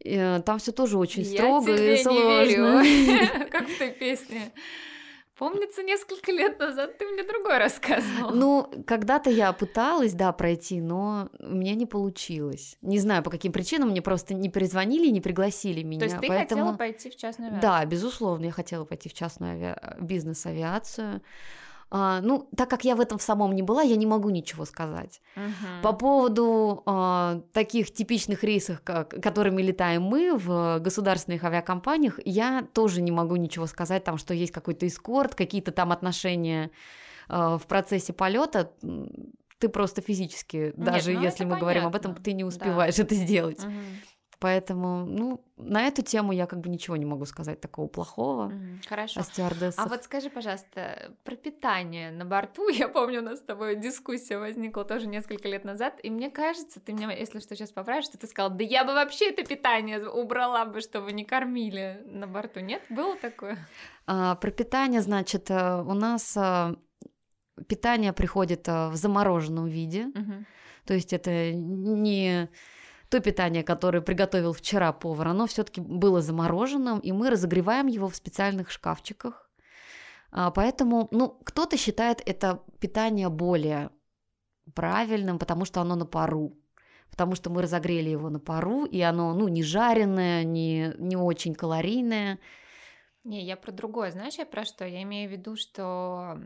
Э, 0.04 0.40
Там 0.42 0.58
все 0.58 0.72
тоже 0.72 0.98
очень 0.98 1.22
Я 1.22 1.30
строго 1.38 1.66
тебе 1.76 1.94
и 1.94 1.98
не 1.98 2.02
сложно. 2.02 2.82
верю. 2.82 3.48
Как 3.50 3.68
в 3.68 3.78
той 3.78 3.92
песне. 3.92 4.52
Помнится, 5.38 5.82
несколько 5.82 6.32
лет 6.32 6.58
назад 6.58 6.96
ты 6.96 7.06
мне 7.06 7.22
другой 7.22 7.58
рассказывал. 7.58 8.30
Ну, 8.30 8.70
когда-то 8.86 9.28
я 9.28 9.52
пыталась, 9.52 10.14
да, 10.14 10.32
пройти, 10.32 10.80
но 10.80 11.28
у 11.38 11.54
меня 11.54 11.74
не 11.74 11.84
получилось. 11.84 12.78
Не 12.80 12.98
знаю, 12.98 13.22
по 13.22 13.30
каким 13.30 13.52
причинам, 13.52 13.90
мне 13.90 14.00
просто 14.00 14.32
не 14.32 14.48
перезвонили, 14.48 15.08
не 15.08 15.20
пригласили 15.20 15.82
меня. 15.82 16.00
То 16.00 16.04
есть 16.06 16.20
ты 16.20 16.28
поэтому... 16.28 16.62
хотела 16.62 16.76
пойти 16.76 17.10
в 17.10 17.16
частную 17.16 17.48
авиацию? 17.48 17.70
Да, 17.70 17.84
безусловно, 17.84 18.46
я 18.46 18.50
хотела 18.50 18.86
пойти 18.86 19.10
в 19.10 19.12
частную 19.12 19.56
авиа- 19.56 19.96
бизнес-авиацию. 20.00 21.20
А, 21.90 22.20
ну, 22.20 22.48
так 22.56 22.68
как 22.68 22.84
я 22.84 22.96
в 22.96 23.00
этом 23.00 23.20
самом 23.20 23.54
не 23.54 23.62
была, 23.62 23.82
я 23.82 23.96
не 23.96 24.06
могу 24.06 24.30
ничего 24.30 24.64
сказать. 24.64 25.20
Мгм. 25.36 25.82
По 25.82 25.92
поводу 25.92 26.82
а, 26.84 27.42
таких 27.52 27.92
типичных 27.92 28.42
рейсов, 28.42 28.80
как, 28.82 29.10
которыми 29.22 29.62
летаем 29.62 30.02
мы 30.02 30.36
в 30.36 30.80
государственных 30.80 31.44
авиакомпаниях, 31.44 32.18
я 32.24 32.66
тоже 32.72 33.02
не 33.02 33.12
могу 33.12 33.36
ничего 33.36 33.66
сказать, 33.66 34.02
там, 34.02 34.18
что 34.18 34.34
есть 34.34 34.52
какой-то 34.52 34.86
эскорт, 34.86 35.34
какие-то 35.34 35.70
там 35.70 35.92
отношения 35.92 36.70
а, 37.28 37.56
в 37.56 37.66
процессе 37.66 38.12
полета. 38.12 38.72
Ты 39.58 39.68
просто 39.68 40.02
физически, 40.02 40.74
даже 40.76 41.12
ну 41.12 41.22
если 41.22 41.44
мы 41.44 41.56
говорим 41.56 41.86
об 41.86 41.94
этом, 41.94 42.12
понятно, 42.12 42.24
ты 42.24 42.32
не 42.32 42.42
да. 42.42 42.48
успеваешь 42.48 42.98
это 42.98 43.14
сделать. 43.14 43.62
Мгм. 43.64 43.84
Поэтому, 44.38 45.06
ну, 45.06 45.42
на 45.56 45.86
эту 45.86 46.02
тему 46.02 46.32
я 46.32 46.46
как 46.46 46.60
бы 46.60 46.68
ничего 46.68 46.96
не 46.96 47.06
могу 47.06 47.24
сказать 47.24 47.60
такого 47.60 47.88
плохого 47.88 48.48
Мгм. 48.48 48.80
Хорошо. 48.86 49.20
о 49.20 49.22
стюардессах. 49.22 49.86
А 49.86 49.88
вот 49.88 50.04
скажи, 50.04 50.28
пожалуйста, 50.28 51.12
про 51.24 51.36
питание 51.36 52.10
на 52.10 52.24
борту. 52.26 52.68
Я 52.68 52.88
помню, 52.88 53.20
у 53.20 53.24
нас 53.24 53.38
с 53.38 53.42
тобой 53.42 53.76
дискуссия 53.76 54.36
возникла 54.38 54.84
тоже 54.84 55.06
несколько 55.06 55.48
лет 55.48 55.64
назад, 55.64 55.98
и 56.02 56.10
мне 56.10 56.30
кажется, 56.30 56.80
ты 56.80 56.92
меня, 56.92 57.10
если 57.12 57.40
что, 57.40 57.56
сейчас 57.56 57.70
поправишь, 57.70 58.04
что 58.04 58.18
ты 58.18 58.26
сказал, 58.26 58.50
да 58.50 58.62
я 58.62 58.84
бы 58.84 58.92
вообще 58.92 59.30
это 59.30 59.42
питание 59.44 60.06
убрала 60.06 60.66
бы, 60.66 60.80
чтобы 60.82 61.12
не 61.12 61.24
кормили 61.24 62.02
на 62.04 62.26
борту. 62.26 62.60
Нет? 62.60 62.82
Было 62.90 63.16
такое? 63.16 63.56
А, 64.06 64.34
про 64.36 64.50
питание, 64.50 65.00
значит, 65.00 65.50
э, 65.50 65.82
у 65.82 65.94
нас 65.94 66.36
а, 66.36 66.76
питание 67.68 68.12
приходит 68.12 68.68
а, 68.68 68.90
в 68.90 68.96
замороженном 68.96 69.66
виде, 69.66 70.06
Мгм. 70.14 70.46
то 70.84 70.94
есть 70.94 71.12
это 71.12 71.52
не 71.52 72.48
то 73.08 73.20
питание, 73.20 73.62
которое 73.62 74.00
приготовил 74.00 74.52
вчера 74.52 74.92
повар, 74.92 75.28
оно 75.28 75.46
все-таки 75.46 75.80
было 75.80 76.20
замороженным, 76.20 76.98
и 76.98 77.12
мы 77.12 77.30
разогреваем 77.30 77.86
его 77.86 78.08
в 78.08 78.16
специальных 78.16 78.70
шкафчиках. 78.70 79.48
А, 80.32 80.50
Поэтому, 80.50 81.08
ну, 81.10 81.28
кто-то 81.44 81.76
считает 81.76 82.20
это 82.26 82.62
питание 82.80 83.28
более 83.28 83.90
правильным, 84.74 85.38
потому 85.38 85.64
что 85.64 85.80
оно 85.80 85.94
на 85.94 86.06
пару. 86.06 86.56
Потому 87.10 87.36
что 87.36 87.50
мы 87.50 87.62
разогрели 87.62 88.10
его 88.10 88.28
на 88.30 88.40
пару, 88.40 88.84
и 88.84 89.00
оно, 89.00 89.32
ну, 89.32 89.48
не 89.48 89.62
жареное, 89.62 90.44
не, 90.44 90.92
не 90.98 91.16
очень 91.16 91.54
калорийное. 91.54 92.38
Не, 93.26 93.42
я 93.42 93.56
про 93.56 93.72
другое. 93.72 94.12
Знаешь, 94.12 94.34
я 94.38 94.46
про 94.46 94.64
что? 94.64 94.84
Я 94.84 95.02
имею 95.02 95.28
в 95.28 95.32
виду, 95.32 95.56
что 95.56 96.38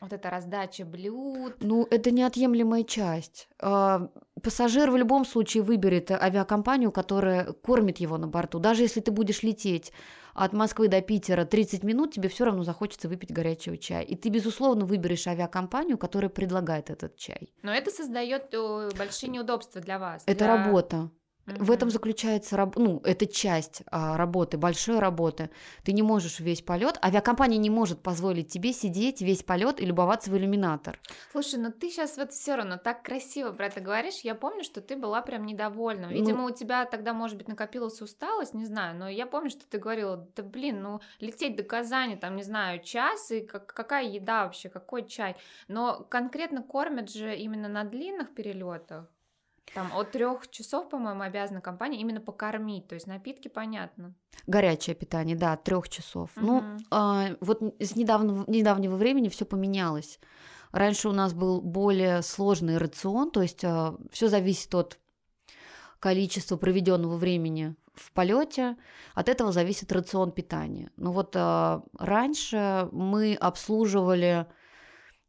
вот 0.00 0.14
эта 0.14 0.30
раздача 0.30 0.86
блюд. 0.86 1.56
Ну, 1.60 1.86
это 1.90 2.10
неотъемлемая 2.10 2.84
часть. 2.84 3.48
А, 3.60 4.08
пассажир 4.42 4.90
в 4.90 4.96
любом 4.96 5.26
случае 5.26 5.62
выберет 5.62 6.10
авиакомпанию, 6.10 6.90
которая 6.90 7.52
кормит 7.52 7.98
его 7.98 8.16
на 8.16 8.28
борту. 8.28 8.60
Даже 8.60 8.80
если 8.80 9.00
ты 9.00 9.10
будешь 9.10 9.42
лететь 9.42 9.92
от 10.32 10.54
Москвы 10.54 10.88
до 10.88 11.02
Питера 11.02 11.44
30 11.44 11.84
минут, 11.84 12.14
тебе 12.14 12.30
все 12.30 12.46
равно 12.46 12.62
захочется 12.62 13.10
выпить 13.10 13.30
горячего 13.30 13.76
чая. 13.76 14.00
И 14.00 14.16
ты, 14.16 14.30
безусловно, 14.30 14.86
выберешь 14.86 15.26
авиакомпанию, 15.26 15.98
которая 15.98 16.30
предлагает 16.30 16.88
этот 16.88 17.14
чай. 17.16 17.52
Но 17.60 17.74
это 17.74 17.90
создает 17.90 18.54
э, 18.54 18.88
большие 18.96 19.28
неудобства 19.28 19.82
для 19.82 19.98
вас. 19.98 20.22
Это 20.24 20.46
для... 20.46 20.56
работа. 20.56 21.10
В 21.58 21.70
этом 21.70 21.90
заключается, 21.90 22.70
ну, 22.76 23.00
это 23.04 23.26
часть 23.26 23.82
а, 23.90 24.16
работы, 24.16 24.56
большой 24.56 24.98
работы. 24.98 25.50
Ты 25.84 25.92
не 25.92 26.02
можешь 26.02 26.40
весь 26.40 26.62
полет, 26.62 26.98
авиакомпания 27.02 27.58
не 27.58 27.70
может 27.70 28.02
позволить 28.02 28.48
тебе 28.48 28.72
сидеть 28.72 29.20
весь 29.20 29.42
полет 29.42 29.80
и 29.80 29.86
любоваться 29.86 30.30
в 30.30 30.36
иллюминатор. 30.36 30.98
Слушай, 31.32 31.60
ну 31.60 31.72
ты 31.72 31.90
сейчас 31.90 32.16
вот 32.16 32.32
все 32.32 32.56
равно 32.56 32.76
так 32.76 33.02
красиво 33.02 33.52
про 33.52 33.66
это 33.66 33.80
говоришь. 33.80 34.20
Я 34.20 34.34
помню, 34.34 34.64
что 34.64 34.80
ты 34.80 34.96
была 34.96 35.22
прям 35.22 35.46
недовольна. 35.46 36.08
Ну 36.08 36.12
Видимо, 36.12 36.44
у 36.44 36.50
тебя 36.50 36.84
тогда, 36.84 37.12
может 37.12 37.36
быть, 37.36 37.48
накопилась 37.48 38.00
усталость, 38.00 38.54
не 38.54 38.64
знаю. 38.64 38.98
Но 38.98 39.08
я 39.08 39.26
помню, 39.26 39.50
что 39.50 39.66
ты 39.66 39.78
говорила, 39.78 40.28
да 40.36 40.42
блин, 40.42 40.82
ну 40.82 41.00
лететь 41.20 41.56
до 41.56 41.62
Казани, 41.62 42.16
там, 42.16 42.36
не 42.36 42.42
знаю, 42.42 42.82
час, 42.82 43.30
и 43.30 43.40
как, 43.40 43.72
какая 43.72 44.04
еда 44.04 44.44
вообще, 44.44 44.68
какой 44.68 45.06
чай. 45.06 45.36
Но 45.68 46.04
конкретно 46.08 46.62
кормят 46.62 47.10
же 47.10 47.36
именно 47.36 47.68
на 47.68 47.84
длинных 47.84 48.34
перелетах. 48.34 49.06
Там 49.74 49.90
от 49.96 50.12
трех 50.12 50.50
часов, 50.50 50.88
по-моему, 50.88 51.22
обязана 51.22 51.60
компания 51.60 52.00
именно 52.00 52.20
покормить, 52.20 52.88
то 52.88 52.94
есть 52.94 53.06
напитки 53.06 53.48
понятно. 53.48 54.14
Горячее 54.46 54.94
питание, 54.94 55.36
да, 55.36 55.56
трех 55.56 55.88
часов. 55.88 56.30
Мгм. 56.36 56.46
Ну, 56.46 56.78
а, 56.90 57.36
вот 57.40 57.62
с 57.78 57.96
недавнего, 57.96 58.44
недавнего 58.48 58.96
времени 58.96 59.28
все 59.28 59.44
поменялось. 59.44 60.18
Раньше 60.72 61.08
у 61.08 61.12
нас 61.12 61.32
был 61.32 61.60
более 61.60 62.22
сложный 62.22 62.78
рацион, 62.78 63.30
то 63.30 63.42
есть 63.42 63.58
все 63.58 64.28
зависит 64.28 64.74
от 64.74 64.98
количества 66.00 66.56
проведенного 66.56 67.16
времени 67.16 67.76
в 67.94 68.10
полете, 68.12 68.76
от 69.14 69.28
этого 69.28 69.52
зависит 69.52 69.92
рацион 69.92 70.32
питания. 70.32 70.90
Но 70.96 71.12
вот 71.12 71.34
а, 71.36 71.82
раньше 71.98 72.88
мы 72.90 73.34
обслуживали 73.34 74.46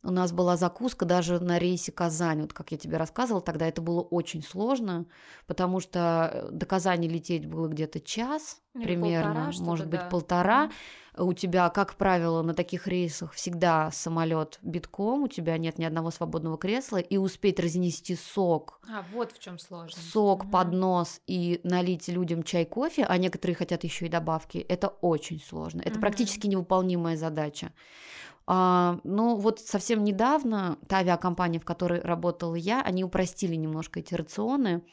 у 0.03 0.11
нас 0.11 0.31
была 0.31 0.57
закуска 0.57 1.05
даже 1.05 1.39
на 1.39 1.59
рейсе 1.59 1.91
Казань. 1.91 2.41
Вот 2.41 2.53
как 2.53 2.71
я 2.71 2.77
тебе 2.77 2.97
рассказывала, 2.97 3.41
тогда 3.41 3.67
это 3.67 3.81
было 3.81 4.01
очень 4.01 4.43
сложно, 4.43 5.05
потому 5.47 5.79
что 5.79 6.49
до 6.51 6.65
Казани 6.65 7.07
лететь 7.07 7.45
было 7.45 7.67
где-то 7.67 7.99
час 8.01 8.61
Или 8.75 8.85
примерно, 8.85 9.45
полтора 9.45 9.65
может 9.65 9.87
быть 9.87 10.01
да. 10.01 10.09
полтора. 10.09 10.69
У 11.17 11.33
тебя, 11.33 11.69
как 11.69 11.95
правило, 11.95 12.41
на 12.41 12.53
таких 12.53 12.87
рейсах 12.87 13.33
всегда 13.33 13.91
самолет 13.91 14.59
битком, 14.61 15.23
у 15.23 15.27
тебя 15.27 15.57
нет 15.57 15.77
ни 15.77 15.85
одного 15.85 16.11
свободного 16.11 16.57
кресла, 16.57 16.97
и 16.97 17.17
успеть 17.17 17.59
разнести 17.59 18.15
сок, 18.15 18.81
А, 18.89 19.01
вот 19.11 19.31
в 19.31 19.39
чем 19.39 19.57
сложность. 19.59 19.99
сок, 20.11 20.43
Мгм. 20.43 20.51
поднос 20.51 21.21
и 21.27 21.61
налить 21.63 22.07
людям 22.07 22.43
чай, 22.43 22.65
кофе, 22.65 23.05
а 23.07 23.17
некоторые 23.17 23.55
хотят 23.55 23.83
еще 23.83 24.07
и 24.07 24.09
добавки, 24.09 24.57
это 24.57 24.87
очень 24.87 25.39
сложно. 25.39 25.81
Это 25.81 25.91
Мгм. 25.93 26.01
практически 26.01 26.47
невыполнимая 26.47 27.15
задача. 27.15 27.73
А, 28.45 28.99
ну 29.03 29.35
вот 29.35 29.59
совсем 29.59 30.03
недавно 30.03 30.77
та 30.87 30.97
авиакомпания, 30.97 31.59
в 31.59 31.65
которой 31.65 32.01
работала 32.01 32.55
я, 32.55 32.81
они 32.81 33.03
упростили 33.03 33.55
немножко 33.55 33.99
эти 33.99 34.13
рационы. 34.15 34.83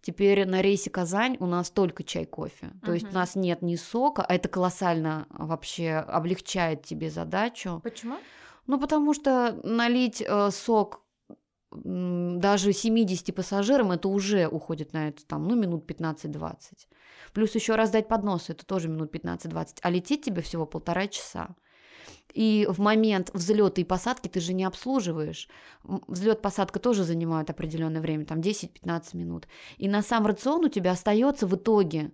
Теперь 0.00 0.46
на 0.46 0.62
рейсе 0.62 0.90
Казань 0.90 1.36
у 1.38 1.46
нас 1.46 1.70
только 1.70 2.02
чай, 2.02 2.24
кофе. 2.26 2.72
То 2.84 2.92
есть 2.92 3.08
у 3.08 3.14
нас 3.14 3.36
нет 3.36 3.62
ни 3.62 3.76
сока, 3.76 4.24
а 4.24 4.34
это 4.34 4.48
колоссально 4.48 5.26
вообще 5.30 5.92
облегчает 5.92 6.82
тебе 6.82 7.08
задачу. 7.08 7.80
Почему? 7.84 8.16
Ну, 8.66 8.80
потому 8.80 9.14
что 9.14 9.60
налить 9.62 10.20
э, 10.26 10.50
сок 10.50 11.02
даже 11.74 12.72
70 12.72 13.34
пассажирам, 13.34 13.92
это 13.92 14.08
уже 14.08 14.46
уходит 14.46 14.92
на 14.92 15.08
это 15.08 15.24
там, 15.26 15.46
ну, 15.48 15.54
минут 15.54 15.90
15-20. 15.90 16.56
Плюс 17.32 17.54
еще 17.54 17.76
раздать 17.76 18.08
подносы, 18.08 18.52
это 18.52 18.66
тоже 18.66 18.88
минут 18.88 19.14
15-20. 19.14 19.78
А 19.82 19.90
лететь 19.90 20.24
тебе 20.24 20.42
всего 20.42 20.66
полтора 20.66 21.06
часа. 21.06 21.54
И 22.32 22.66
в 22.68 22.80
момент 22.80 23.30
взлета 23.34 23.80
и 23.80 23.84
посадки 23.84 24.28
ты 24.28 24.40
же 24.40 24.54
не 24.54 24.64
обслуживаешь. 24.64 25.48
Взлет, 25.82 26.40
посадка 26.40 26.78
тоже 26.78 27.04
занимают 27.04 27.50
определенное 27.50 28.00
время, 28.00 28.24
там 28.24 28.40
10-15 28.40 29.16
минут. 29.16 29.48
И 29.76 29.88
на 29.88 30.02
сам 30.02 30.26
рацион 30.26 30.64
у 30.64 30.68
тебя 30.68 30.92
остается 30.92 31.46
в 31.46 31.54
итоге 31.56 32.12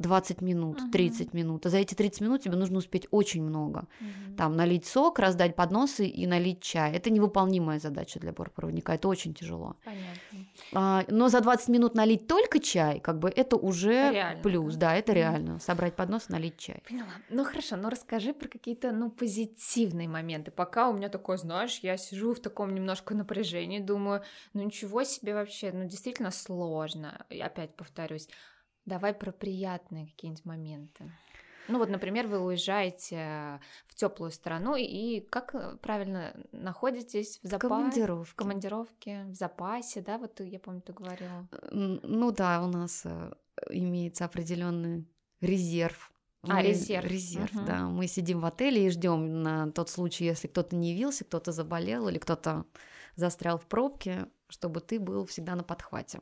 20 0.00 0.40
минут, 0.42 0.80
Мгм. 0.80 0.90
30 0.90 1.34
минут. 1.34 1.66
А 1.66 1.68
за 1.70 1.78
эти 1.78 1.94
30 1.94 2.20
минут 2.22 2.42
тебе 2.42 2.56
нужно 2.56 2.78
успеть 2.78 3.06
очень 3.10 3.42
много. 3.42 3.86
Мгм. 4.00 4.36
Там 4.36 4.56
налить 4.56 4.86
сок, 4.86 5.18
раздать 5.18 5.54
подносы 5.56 6.06
и 6.06 6.26
налить 6.26 6.60
чай. 6.62 6.92
Это 6.92 7.10
невыполнимая 7.10 7.78
задача 7.78 8.18
для 8.20 8.32
бортпроводника, 8.32 8.92
это 8.92 9.08
очень 9.08 9.34
тяжело. 9.34 9.76
Понятно. 9.84 10.46
А, 10.72 11.04
но 11.08 11.28
за 11.28 11.40
20 11.40 11.68
минут 11.68 11.94
налить 11.94 12.26
только 12.26 12.58
чай, 12.60 13.00
как 13.00 13.18
бы 13.18 13.28
это 13.28 13.56
уже 13.56 14.10
Реально, 14.12 14.42
плюс, 14.42 14.76
да? 14.76 14.94
это 14.94 15.12
реально. 15.12 15.58
Собрать 15.58 15.96
поднос, 15.96 16.28
налить 16.28 16.58
чай. 16.58 16.82
Поняла. 16.88 17.08
Ну 17.28 17.44
хорошо, 17.44 17.76
но 17.76 17.90
расскажи 17.90 18.32
про 18.32 18.48
какие-то, 18.48 18.92
ну, 18.92 19.10
позитивные 19.10 20.08
моменты. 20.08 20.50
Пока 20.50 20.88
у 20.88 20.92
меня 20.92 21.08
такое, 21.08 21.36
знаешь, 21.36 21.80
я 21.82 21.96
сижу 21.96 22.32
в 22.34 22.40
таком 22.40 22.74
немножко 22.74 23.14
напряжении, 23.14 23.78
думаю, 23.80 24.22
ну 24.54 24.62
ничего 24.62 25.04
себе 25.04 25.34
вообще, 25.34 25.72
ну 25.72 25.84
действительно 25.84 26.30
сложно. 26.30 27.24
И 27.30 27.40
опять 27.40 27.74
повторюсь, 27.76 28.28
давай 28.90 29.14
про 29.14 29.32
приятные 29.32 30.06
какие-нибудь 30.08 30.44
моменты. 30.44 31.10
Ну 31.68 31.78
вот, 31.78 31.88
например, 31.88 32.26
вы 32.26 32.40
уезжаете 32.40 33.60
в 33.86 33.94
теплую 33.94 34.32
страну, 34.32 34.74
и, 34.76 35.20
как 35.20 35.54
э, 35.54 35.76
правильно 35.80 36.34
находитесь 36.50 37.38
в 37.42 37.46
запасе? 37.46 37.68
Командировки. 37.68 38.30
В 38.30 38.34
командировке, 38.34 39.24
в 39.26 39.34
запасе, 39.34 40.00
да, 40.00 40.18
вот 40.18 40.40
я 40.40 40.58
помню, 40.58 40.80
ты 40.80 40.92
говорила. 40.92 41.48
Ну 41.70 42.32
да, 42.32 42.62
у 42.64 42.66
нас 42.66 43.02
э, 43.04 43.32
имеется 43.70 44.24
определенный 44.24 45.06
резерв. 45.40 46.10
А, 46.42 46.54
Мы- 46.54 46.62
резерв. 46.62 47.04
Резерв, 47.08 47.52
Мгм. 47.54 47.64
да. 47.66 47.78
Мы 47.86 48.08
сидим 48.08 48.40
в 48.40 48.46
отеле 48.46 48.86
и 48.86 48.90
ждем 48.90 49.42
на 49.42 49.70
тот 49.70 49.90
случай, 49.90 50.24
если 50.24 50.48
кто-то 50.48 50.74
не 50.74 50.90
явился, 50.92 51.24
кто-то 51.24 51.52
заболел 51.52 52.08
или 52.08 52.18
кто-то 52.18 52.64
застрял 53.14 53.58
в 53.58 53.66
пробке, 53.66 54.26
чтобы 54.48 54.80
ты 54.80 54.98
был 54.98 55.24
всегда 55.26 55.54
на 55.54 55.62
подхвате. 55.62 56.20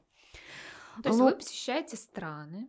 То 1.03 1.09
есть 1.09 1.19
Ну, 1.19 1.27
вы 1.27 1.35
посещаете 1.37 1.97
страны, 1.97 2.69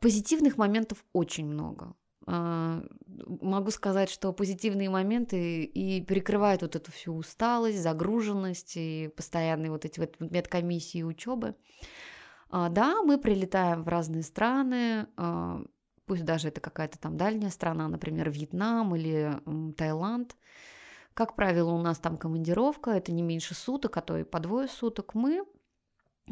Позитивных 0.00 0.58
моментов 0.58 1.04
очень 1.12 1.46
много. 1.46 1.94
А, 2.26 2.82
Могу 3.06 3.70
сказать, 3.70 4.10
что 4.10 4.32
позитивные 4.32 4.90
моменты 4.90 5.64
и 5.64 6.02
перекрывают 6.04 6.62
вот 6.62 6.76
эту 6.76 6.92
всю 6.92 7.14
усталость, 7.14 7.80
загруженность 7.80 8.76
и 8.76 9.10
постоянные 9.16 9.70
вот 9.70 9.84
эти 9.84 9.98
вот 10.00 10.16
медкомиссии 10.20 10.98
и 10.98 11.04
учебы. 11.04 11.54
А, 12.50 12.68
Да, 12.68 13.02
мы 13.02 13.18
прилетаем 13.18 13.82
в 13.82 13.88
разные 13.88 14.22
страны, 14.22 15.06
а, 15.16 15.62
пусть 16.06 16.24
даже 16.24 16.48
это 16.48 16.60
какая-то 16.60 16.98
там 16.98 17.16
дальняя 17.16 17.50
страна, 17.50 17.88
например, 17.88 18.30
Вьетнам 18.30 18.94
или 18.94 19.40
Таиланд. 19.76 20.36
Как 21.14 21.34
правило, 21.34 21.70
у 21.72 21.82
нас 21.82 21.98
там 21.98 22.16
командировка, 22.16 22.92
это 22.92 23.10
не 23.12 23.22
меньше 23.22 23.54
суток, 23.54 23.96
а 23.96 24.02
то 24.02 24.16
и 24.16 24.24
по 24.24 24.38
двое 24.38 24.68
суток. 24.68 25.14
Мы 25.14 25.40
а, 25.40 25.44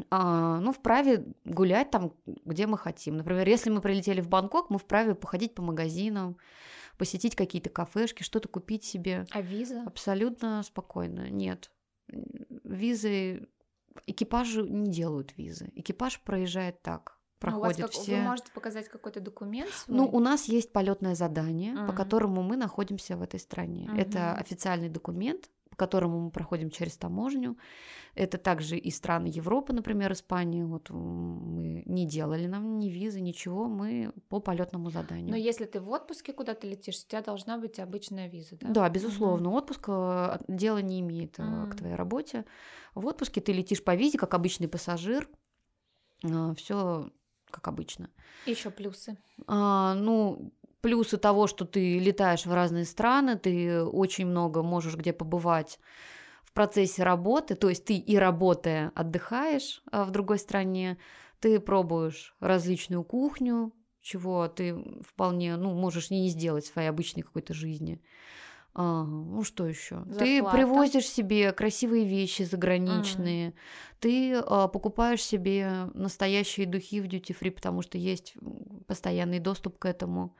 ну, 0.09 0.71
вправе 0.71 1.25
гулять 1.45 1.91
там, 1.91 2.13
где 2.45 2.67
мы 2.67 2.77
хотим. 2.77 3.17
Например, 3.17 3.47
если 3.47 3.69
мы 3.69 3.81
прилетели 3.81 4.21
в 4.21 4.29
Бангкок, 4.29 4.69
мы 4.69 4.77
вправе 4.79 5.15
походить 5.15 5.55
по 5.55 5.61
магазинам, 5.61 6.37
посетить 6.97 7.35
какие-то 7.35 7.69
кафешки, 7.69 8.23
что-то 8.23 8.47
купить 8.47 8.83
себе. 8.83 9.25
а 9.31 9.41
виза? 9.41 9.83
Абсолютно 9.85 10.63
спокойно. 10.63 11.29
Нет. 11.29 11.71
Визы... 12.07 13.47
Экипажи 14.05 14.61
не 14.61 14.91
делают 14.91 15.35
визы. 15.37 15.71
Экипаж 15.73 16.21
проезжает 16.21 16.83
так. 16.83 17.16
А 17.39 17.49
у 17.55 17.59
вас 17.59 17.75
Проходят 17.77 17.91
как- 17.91 18.01
все... 18.01 18.15
Вы 18.17 18.21
можете 18.23 18.51
показать 18.51 18.89
какой-то 18.89 19.19
документ 19.19 19.69
свой? 19.69 19.97
Ну, 19.97 20.05
у 20.11 20.19
нас 20.19 20.45
есть 20.45 20.71
полетное 20.73 21.13
задание, 21.15 21.75
по 21.75 21.81
Мгм. 21.83 21.95
которому 21.95 22.41
мы 22.41 22.57
находимся 22.57 23.15
в 23.15 23.21
этой 23.21 23.39
стране. 23.39 23.89
Это 23.95 24.17
Мгм. 24.33 24.41
официальный 24.41 24.89
документ, 24.89 25.49
по 25.69 25.75
которому 25.75 26.19
мы 26.19 26.31
проходим 26.31 26.71
через 26.71 26.97
таможню. 26.97 27.55
Это 28.15 28.39
также 28.39 28.75
и 28.77 28.89
страны 28.89 29.27
Европы, 29.27 29.71
например, 29.73 30.11
Испания. 30.13 30.65
Вот 30.65 30.89
мы 30.89 31.83
не 31.85 32.07
делали 32.07 32.47
нам 32.47 32.79
ни 32.79 32.89
визы, 32.89 33.21
ничего, 33.21 33.67
мы 33.67 34.11
по 34.29 34.39
полетному 34.39 34.89
заданию. 34.89 35.29
Но 35.29 35.35
если 35.35 35.65
ты 35.65 35.79
в 35.79 35.89
отпуске 35.91 36.33
куда-то 36.33 36.65
летишь, 36.65 37.03
у 37.05 37.07
тебя 37.07 37.21
должна 37.21 37.59
быть 37.59 37.77
обычная 37.77 38.27
виза, 38.29 38.55
да? 38.59 38.67
Да, 38.69 38.89
безусловно, 38.89 39.51
отпуск 39.51 39.85
э, 39.89 40.39
дела 40.47 40.79
не 40.81 41.01
имеет 41.01 41.37
э, 41.37 41.43
Мгм. 41.43 41.69
к 41.71 41.75
твоей 41.75 41.93
работе. 41.93 42.45
В 42.95 43.05
отпуске 43.05 43.41
ты 43.41 43.53
летишь 43.53 43.83
по 43.83 43.93
визе, 43.95 44.17
как 44.17 44.33
обычный 44.33 44.67
пассажир. 44.67 45.29
Все 46.55 47.11
как 47.51 47.67
обычно. 47.67 48.09
Еще 48.45 48.69
плюсы. 48.69 49.17
А, 49.47 49.93
ну, 49.95 50.53
плюсы 50.81 51.17
того, 51.17 51.47
что 51.47 51.65
ты 51.65 51.99
летаешь 51.99 52.45
в 52.45 52.53
разные 52.53 52.85
страны, 52.85 53.37
ты 53.37 53.83
очень 53.83 54.25
много 54.25 54.63
можешь 54.63 54.95
где 54.95 55.13
побывать 55.13 55.79
в 56.43 56.53
процессе 56.53 57.03
работы, 57.03 57.55
то 57.55 57.69
есть 57.69 57.85
ты 57.85 57.97
и 57.97 58.17
работая 58.17 58.91
отдыхаешь 58.95 59.81
а, 59.91 60.05
в 60.05 60.11
другой 60.11 60.39
стране, 60.39 60.97
ты 61.39 61.59
пробуешь 61.59 62.35
различную 62.39 63.03
кухню, 63.03 63.73
чего 64.01 64.47
ты 64.47 65.01
вполне, 65.01 65.57
ну, 65.57 65.73
можешь 65.73 66.09
не 66.09 66.29
сделать 66.29 66.65
в 66.65 66.71
своей 66.71 66.87
обычной 66.87 67.23
какой-то 67.23 67.53
жизни. 67.53 68.01
А, 68.79 69.03
ну 69.03 69.43
что 69.43 69.65
еще? 69.65 70.03
Ты 70.19 70.43
привозишь 70.43 71.07
себе 71.07 71.51
красивые 71.51 72.05
вещи 72.05 72.43
заграничные, 72.43 73.49
mm. 73.49 73.53
ты 73.99 74.35
а, 74.35 74.67
покупаешь 74.67 75.23
себе 75.23 75.89
настоящие 75.95 76.67
духи 76.67 77.01
в 77.01 77.05
duty 77.05 77.35
free, 77.35 77.49
потому 77.49 77.81
что 77.81 77.97
есть 77.97 78.35
постоянный 78.85 79.39
доступ 79.39 79.79
к 79.79 79.85
этому. 79.85 80.35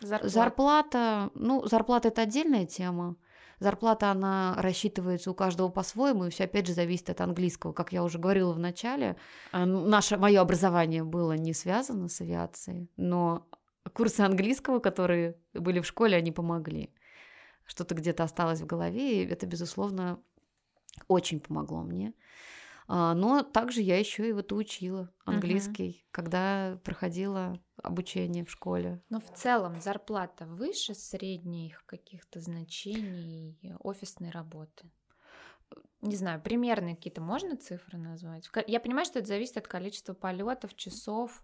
Зарплата. 0.00 0.28
зарплата, 0.28 1.30
ну 1.34 1.64
зарплата 1.64 2.08
это 2.08 2.22
отдельная 2.22 2.66
тема. 2.66 3.14
Зарплата, 3.60 4.10
она 4.10 4.56
рассчитывается 4.58 5.30
у 5.30 5.34
каждого 5.34 5.68
по-своему, 5.68 6.26
и 6.26 6.30
все 6.30 6.44
опять 6.44 6.66
же 6.66 6.74
зависит 6.74 7.08
от 7.08 7.20
английского. 7.20 7.72
Как 7.72 7.92
я 7.92 8.02
уже 8.02 8.18
говорила 8.18 8.52
в 8.52 8.58
начале, 8.58 9.16
а, 9.52 9.64
наше, 9.64 10.16
мое 10.16 10.40
образование 10.40 11.04
было 11.04 11.34
не 11.34 11.54
связано 11.54 12.08
с 12.08 12.20
авиацией, 12.20 12.90
но 12.96 13.46
курсы 13.92 14.22
английского, 14.22 14.80
которые 14.80 15.36
были 15.54 15.78
в 15.78 15.86
школе, 15.86 16.16
они 16.16 16.32
помогли 16.32 16.90
что-то 17.66 17.94
где-то 17.94 18.24
осталось 18.24 18.60
в 18.60 18.66
голове, 18.66 19.22
и 19.22 19.26
это, 19.26 19.46
безусловно, 19.46 20.20
очень 21.08 21.40
помогло 21.40 21.82
мне. 21.82 22.14
А, 22.88 23.14
но 23.14 23.42
также 23.42 23.82
я 23.82 23.98
еще 23.98 24.28
и 24.28 24.32
вот 24.32 24.52
учила 24.52 25.10
английский, 25.24 25.88
uh-huh. 25.88 26.08
когда 26.12 26.80
проходила 26.84 27.60
обучение 27.82 28.44
в 28.44 28.50
школе. 28.50 29.02
Но 29.10 29.20
в 29.20 29.32
целом 29.34 29.80
зарплата 29.80 30.46
выше 30.46 30.94
средних 30.94 31.84
каких-то 31.86 32.40
значений 32.40 33.58
офисной 33.80 34.30
работы? 34.30 34.90
Не 36.00 36.14
знаю, 36.14 36.40
примерные 36.40 36.94
какие-то 36.94 37.20
можно 37.20 37.56
цифры 37.56 37.98
назвать? 37.98 38.48
Я 38.68 38.78
понимаю, 38.78 39.04
что 39.04 39.18
это 39.18 39.28
зависит 39.28 39.56
от 39.56 39.66
количества 39.66 40.14
полетов, 40.14 40.76
часов. 40.76 41.42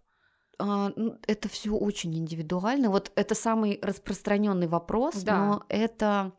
А, 0.62 0.92
ну, 0.94 1.18
это 1.26 1.48
все 1.48 1.74
очень 1.74 2.16
индивидуально. 2.16 2.88
Вот 2.88 3.10
это 3.16 3.34
самый 3.34 3.80
распространенный 3.82 4.68
вопрос, 4.68 5.16
да. 5.22 5.44
но 5.44 5.64
это 5.68 6.32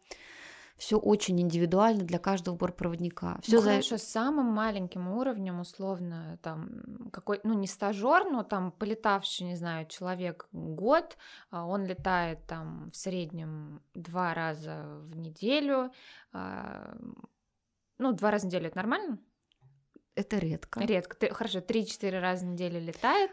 все 0.78 0.98
очень 0.98 1.42
индивидуально 1.42 2.04
для 2.04 2.20
каждого 2.20 2.56
бортпроводника. 2.56 3.40
Все 3.42 3.58
ну, 3.58 3.62
за... 3.62 3.70
хорошо, 3.72 3.98
с 3.98 4.04
самым 4.04 4.46
маленьким 4.46 5.10
уровнем, 5.10 5.60
условно, 5.60 6.40
там, 6.42 7.10
какой, 7.12 7.42
ну, 7.44 7.54
не 7.54 7.68
стажер, 7.68 8.30
но 8.32 8.44
там 8.44 8.72
полетавший, 8.72 9.48
не 9.48 9.56
знаю, 9.56 9.88
человек 9.88 10.48
год, 10.54 11.18
а, 11.52 11.66
он 11.66 11.86
летает 11.86 12.46
там 12.48 12.90
в 12.92 12.96
среднем 12.96 13.82
два 13.94 14.34
раза 14.34 15.02
в 15.02 15.18
неделю, 15.18 15.92
а, 16.32 16.96
ну, 17.98 18.14
два 18.14 18.32
раза 18.32 18.46
в 18.46 18.48
неделю 18.48 18.68
это 18.68 18.78
нормально? 18.78 19.20
Это 20.16 20.38
редко. 20.38 20.80
Редко. 20.80 21.18
Ты, 21.18 21.34
хорошо, 21.34 21.60
три-четыре 21.60 22.20
раза 22.20 22.46
в 22.46 22.50
неделю 22.50 22.80
летает. 22.80 23.32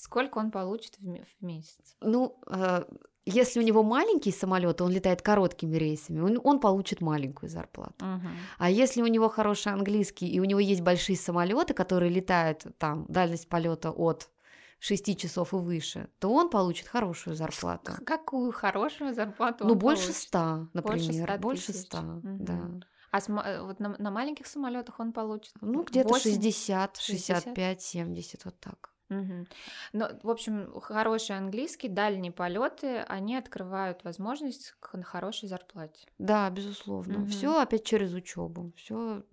Сколько 0.00 0.38
он 0.38 0.50
получит 0.50 0.96
в, 0.98 1.02
в 1.02 1.44
месяц? 1.44 1.94
Ну, 2.00 2.40
э, 2.46 2.84
если 3.26 3.60
у 3.60 3.62
него 3.62 3.82
маленький 3.82 4.32
самолет, 4.32 4.80
он 4.80 4.92
летает 4.92 5.20
короткими 5.20 5.76
рейсами, 5.76 6.20
он, 6.20 6.40
он 6.42 6.58
получит 6.58 7.02
маленькую 7.02 7.50
зарплату. 7.50 8.06
Угу. 8.06 8.28
А 8.58 8.70
если 8.70 9.02
у 9.02 9.06
него 9.06 9.28
хороший 9.28 9.72
английский 9.74 10.26
и 10.26 10.40
у 10.40 10.44
него 10.44 10.58
есть 10.58 10.80
большие 10.80 11.16
самолеты, 11.16 11.74
которые 11.74 12.10
летают 12.10 12.64
там 12.78 13.04
дальность 13.08 13.46
полета 13.50 13.90
от 13.90 14.30
6 14.78 15.18
часов 15.18 15.52
и 15.52 15.56
выше, 15.56 16.08
то 16.18 16.32
он 16.32 16.48
получит 16.48 16.88
хорошую 16.88 17.36
зарплату. 17.36 17.92
Какую 18.06 18.52
хорошую 18.52 19.12
зарплату? 19.12 19.66
Ну, 19.66 19.74
больше 19.74 20.14
100, 20.14 20.68
например. 20.72 21.38
Больше 21.38 21.74
100, 21.74 21.98
угу. 21.98 22.20
да. 22.22 22.70
А 23.10 23.20
с, 23.20 23.28
э, 23.28 23.62
вот 23.62 23.80
на, 23.80 23.96
на 23.98 24.10
маленьких 24.10 24.46
самолетах 24.46 24.98
он 24.98 25.12
получит? 25.12 25.52
Ну, 25.60 25.82
где-то 25.82 26.18
60, 26.18 26.96
65, 26.96 27.82
70, 27.82 28.44
вот 28.46 28.60
так. 28.60 28.89
Угу. 29.10 29.46
Ну, 29.92 30.06
в 30.22 30.30
общем, 30.30 30.80
хороший 30.80 31.36
английский, 31.36 31.88
дальние 31.88 32.32
полеты, 32.32 32.98
они 33.08 33.36
открывают 33.36 34.04
возможность 34.04 34.72
к 34.78 35.02
хорошей 35.02 35.48
зарплате. 35.48 36.06
Да, 36.18 36.48
безусловно. 36.48 37.22
Угу. 37.22 37.26
Все 37.26 37.60
опять 37.60 37.84
через 37.84 38.14
учебу. 38.14 38.72
Все. 38.76 39.24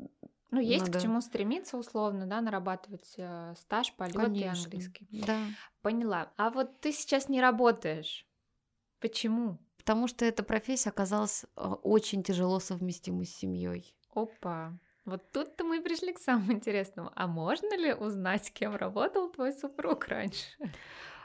Ну, 0.49 0.59
есть 0.59 0.87
надо... 0.87 0.97
к 0.97 1.01
чему 1.01 1.21
стремиться, 1.21 1.77
условно, 1.77 2.25
да, 2.25 2.41
нарабатывать 2.41 3.13
э, 3.17 3.53
стаж, 3.57 3.93
полет 3.93 4.35
и 4.35 4.43
английский. 4.43 5.07
Да. 5.25 5.39
Поняла. 5.81 6.31
А 6.37 6.49
вот 6.49 6.79
ты 6.79 6.91
сейчас 6.91 7.29
не 7.29 7.39
работаешь. 7.41 8.25
Почему? 8.99 9.59
Потому 9.77 10.07
что 10.07 10.25
эта 10.25 10.43
профессия 10.43 10.89
оказалась 10.89 11.45
э, 11.55 11.67
очень 11.83 12.23
тяжело 12.23 12.59
совместимой 12.59 13.25
с 13.25 13.35
семьей. 13.35 13.93
Опа. 14.13 14.77
Вот 15.07 15.31
тут-то 15.31 15.63
мы 15.63 15.81
пришли 15.81 16.11
к 16.11 16.19
самому 16.19 16.51
интересному. 16.51 17.11
А 17.15 17.27
можно 17.27 17.77
ли 17.77 17.93
узнать, 17.93 18.51
кем 18.51 18.75
работал 18.75 19.29
твой 19.29 19.53
супруг 19.53 20.05
раньше? 20.07 20.45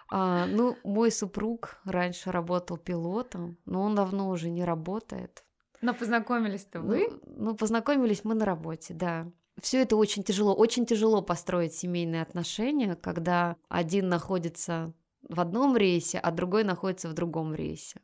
А, 0.09 0.47
ну, 0.47 0.77
мой 0.85 1.11
супруг 1.11 1.81
раньше 1.85 2.31
работал 2.31 2.77
пилотом, 2.77 3.59
но 3.65 3.83
он 3.83 3.97
давно 3.97 4.29
уже 4.29 4.51
не 4.51 4.65
работает. 4.65 5.43
Но 5.81 5.95
познакомились-то 5.95 6.81
вы? 6.81 7.09
Ну, 7.11 7.21
ну, 7.27 7.57
познакомились 7.57 8.23
мы 8.23 8.35
на 8.35 8.45
работе, 8.45 8.95
да. 8.95 9.27
Все 9.61 9.83
это 9.83 9.97
очень 9.97 10.23
тяжело. 10.23 10.55
Очень 10.55 10.87
тяжело 10.87 11.21
построить 11.21 11.75
семейные 11.75 12.23
отношения, 12.23 12.95
когда 12.95 13.57
один 13.69 14.09
находится 14.09 14.93
в 15.29 15.41
одном 15.41 15.77
рейсе, 15.77 16.19
а 16.19 16.31
другой 16.31 16.63
находится 16.63 17.09
в 17.09 17.15
другом 17.15 17.53
рейсе. 17.53 18.01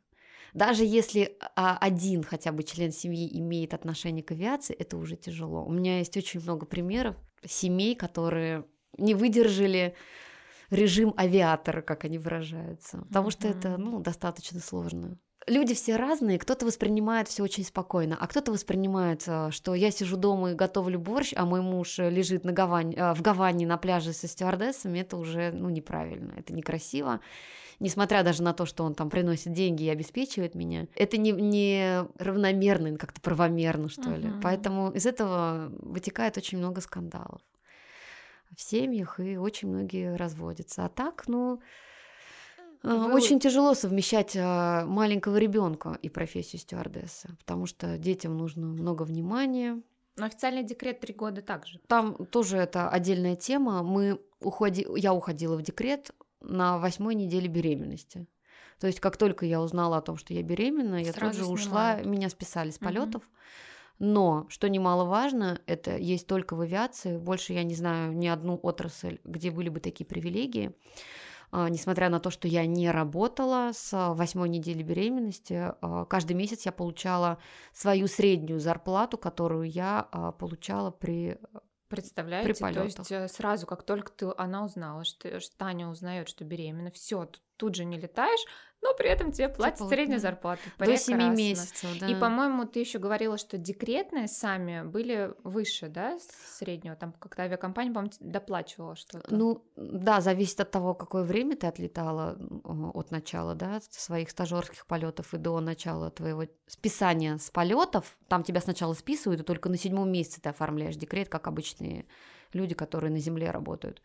Даже 0.53 0.83
если 0.83 1.37
а, 1.55 1.77
один 1.77 2.23
хотя 2.23 2.51
бы 2.51 2.63
член 2.63 2.91
семьи 2.91 3.29
имеет 3.39 3.73
отношение 3.73 4.23
к 4.23 4.31
авиации, 4.31 4.75
это 4.75 4.97
уже 4.97 5.15
тяжело. 5.15 5.63
У 5.63 5.71
меня 5.71 5.99
есть 5.99 6.15
очень 6.17 6.41
много 6.41 6.65
примеров 6.65 7.15
семей, 7.45 7.95
которые 7.95 8.65
не 8.97 9.15
выдержали 9.15 9.95
режим 10.69 11.13
авиатора, 11.17 11.81
как 11.81 12.05
они 12.05 12.17
выражаются, 12.17 12.99
потому 13.07 13.31
что 13.31 13.47
это 13.47 13.77
ну, 13.77 13.99
достаточно 13.99 14.59
сложно. 14.59 15.17
Люди 15.47 15.73
все 15.73 15.95
разные, 15.95 16.37
кто-то 16.37 16.65
воспринимает 16.65 17.27
все 17.27 17.41
очень 17.43 17.63
спокойно, 17.63 18.17
а 18.19 18.27
кто-то 18.27 18.51
воспринимает, 18.51 19.23
э, 19.25 19.49
что 19.51 19.73
я 19.73 19.89
сижу 19.89 20.15
дома 20.15 20.51
и 20.51 20.55
готовлю 20.55 20.99
борщ, 20.99 21.33
а 21.35 21.45
мой 21.45 21.61
муж 21.61 21.97
лежит 21.97 22.43
на 22.43 22.51
Гавань, 22.51 22.93
э, 22.93 23.13
в 23.15 23.21
Гаване 23.21 23.65
на 23.65 23.77
пляже 23.77 24.13
со 24.13 24.27
стюардессами, 24.27 24.99
это 24.99 25.17
уже 25.17 25.51
ну, 25.51 25.69
неправильно, 25.69 26.33
это 26.37 26.53
некрасиво 26.53 27.19
несмотря 27.79 28.23
даже 28.23 28.43
на 28.43 28.53
то, 28.53 28.65
что 28.65 28.83
он 28.83 28.93
там 28.93 29.09
приносит 29.09 29.53
деньги 29.53 29.83
и 29.83 29.89
обеспечивает 29.89 30.55
меня, 30.55 30.87
это 30.95 31.17
не, 31.17 31.31
не 31.31 32.05
равномерно, 32.17 32.97
как-то 32.97 33.21
правомерно, 33.21 33.89
что 33.89 34.09
uh-huh. 34.09 34.19
ли. 34.19 34.31
Поэтому 34.41 34.91
из 34.91 35.05
этого 35.05 35.71
вытекает 35.79 36.37
очень 36.37 36.57
много 36.57 36.81
скандалов 36.81 37.41
в 38.55 38.61
семьях, 38.61 39.19
и 39.19 39.37
очень 39.37 39.69
многие 39.69 40.15
разводятся. 40.15 40.85
А 40.85 40.89
так, 40.89 41.25
ну, 41.27 41.61
э, 42.83 42.87
Вы... 42.87 43.13
Очень 43.13 43.39
тяжело 43.39 43.73
совмещать 43.73 44.35
э, 44.35 44.85
маленького 44.85 45.37
ребенка 45.37 45.97
и 46.01 46.09
профессию 46.09 46.59
стюардессы, 46.59 47.29
потому 47.39 47.65
что 47.65 47.97
детям 47.97 48.37
нужно 48.37 48.65
много 48.65 49.03
внимания. 49.03 49.81
Но 50.17 50.25
официальный 50.25 50.63
декрет 50.63 50.99
три 50.99 51.13
года 51.13 51.41
также. 51.41 51.79
Там 51.87 52.25
тоже 52.25 52.57
это 52.57 52.89
отдельная 52.89 53.35
тема. 53.35 53.83
Мы 53.83 54.19
уходи... 54.41 54.85
Я 54.97 55.13
уходила 55.13 55.55
в 55.55 55.61
декрет 55.61 56.11
на 56.41 56.77
восьмой 56.77 57.15
неделе 57.15 57.47
беременности. 57.47 58.27
То 58.79 58.87
есть, 58.87 58.99
как 58.99 59.17
только 59.17 59.45
я 59.45 59.61
узнала 59.61 59.97
о 59.97 60.01
том, 60.01 60.17
что 60.17 60.33
я 60.33 60.41
беременна, 60.41 61.03
я 61.03 61.11
тут 61.11 61.33
же 61.33 61.45
ушла, 61.45 62.01
меня 62.01 62.29
списали 62.29 62.71
с 62.71 62.77
полетов. 62.77 63.23
Угу. 63.23 63.31
Но, 63.99 64.45
что 64.47 64.69
немаловажно, 64.69 65.59
это 65.65 65.97
есть 65.97 66.25
только 66.25 66.55
в 66.55 66.61
авиации. 66.61 67.17
Больше 67.17 67.51
я 67.51 67.63
не 67.63 67.75
знаю 67.75 68.13
ни 68.13 68.27
одну 68.27 68.55
отрасль, 68.55 69.19
где 69.25 69.51
были 69.51 69.67
бы 69.67 69.81
такие 69.81 70.05
привилегии. 70.05 70.73
А, 71.51 71.67
несмотря 71.67 72.09
на 72.09 72.21
то, 72.21 72.29
что 72.29 72.47
я 72.47 72.65
не 72.65 72.89
работала 72.91 73.71
с 73.73 74.13
восьмой 74.13 74.47
недели 74.47 74.83
беременности, 74.83 75.73
а, 75.81 76.05
каждый 76.05 76.33
месяц 76.33 76.65
я 76.65 76.71
получала 76.71 77.39
свою 77.73 78.07
среднюю 78.07 78.61
зарплату, 78.61 79.17
которую 79.17 79.69
я 79.69 80.07
а, 80.11 80.31
получала 80.31 80.91
при 80.91 81.37
Представляете, 81.89 82.53
то 82.53 82.83
есть 82.83 83.11
э, 83.11 83.27
сразу, 83.27 83.65
как 83.65 83.83
только 83.83 84.11
ты, 84.11 84.31
она 84.37 84.63
узнала, 84.63 85.03
что, 85.03 85.39
что 85.39 85.57
Таня 85.57 85.89
узнает, 85.89 86.29
что 86.29 86.45
беременна, 86.45 86.91
все, 86.91 87.25
тут, 87.25 87.41
тут 87.59 87.75
же 87.75 87.85
не 87.85 87.99
летаешь, 87.99 88.39
но 88.81 88.93
при 88.93 89.09
этом 89.09 89.33
тебе 89.33 89.49
платят 89.49 89.79
типа, 89.79 89.89
среднюю 89.89 90.21
зарплату. 90.21 90.61
До 90.77 90.95
7 90.95 91.35
месяцев, 91.35 91.99
да. 91.99 92.07
И, 92.07 92.15
по-моему, 92.15 92.65
ты 92.65 92.79
еще 92.79 92.97
говорила, 92.97 93.37
что 93.37 93.57
декретные 93.57 94.29
сами 94.29 94.83
были 94.83 95.33
выше, 95.43 95.89
да, 95.89 96.17
среднего, 96.57 96.95
там 96.95 97.11
как-то 97.11 97.43
авиакомпания, 97.43 97.91
по-моему, 97.91 98.13
доплачивала 98.21 98.95
что-то. 98.95 99.35
Ну, 99.35 99.65
да, 99.75 100.21
зависит 100.21 100.61
от 100.61 100.71
того, 100.71 100.93
какое 100.93 101.23
время 101.23 101.57
ты 101.57 101.67
отлетала 101.67 102.37
от 102.93 103.11
начала, 103.11 103.53
да, 103.53 103.81
своих 103.89 104.29
стажерских 104.29 104.85
полетов 104.85 105.33
и 105.33 105.37
до 105.37 105.59
начала 105.59 106.09
твоего 106.09 106.45
списания 106.67 107.37
с 107.37 107.49
полетов. 107.49 108.17
Там 108.29 108.43
тебя 108.43 108.61
сначала 108.61 108.93
списывают, 108.93 109.41
и 109.41 109.43
только 109.43 109.67
на 109.67 109.77
седьмом 109.77 110.09
месяце 110.09 110.39
ты 110.39 110.49
оформляешь 110.49 110.95
декрет, 110.95 111.27
как 111.27 111.47
обычные 111.47 112.05
люди, 112.53 112.75
которые 112.75 113.11
на 113.11 113.19
земле 113.19 113.51
работают. 113.51 114.01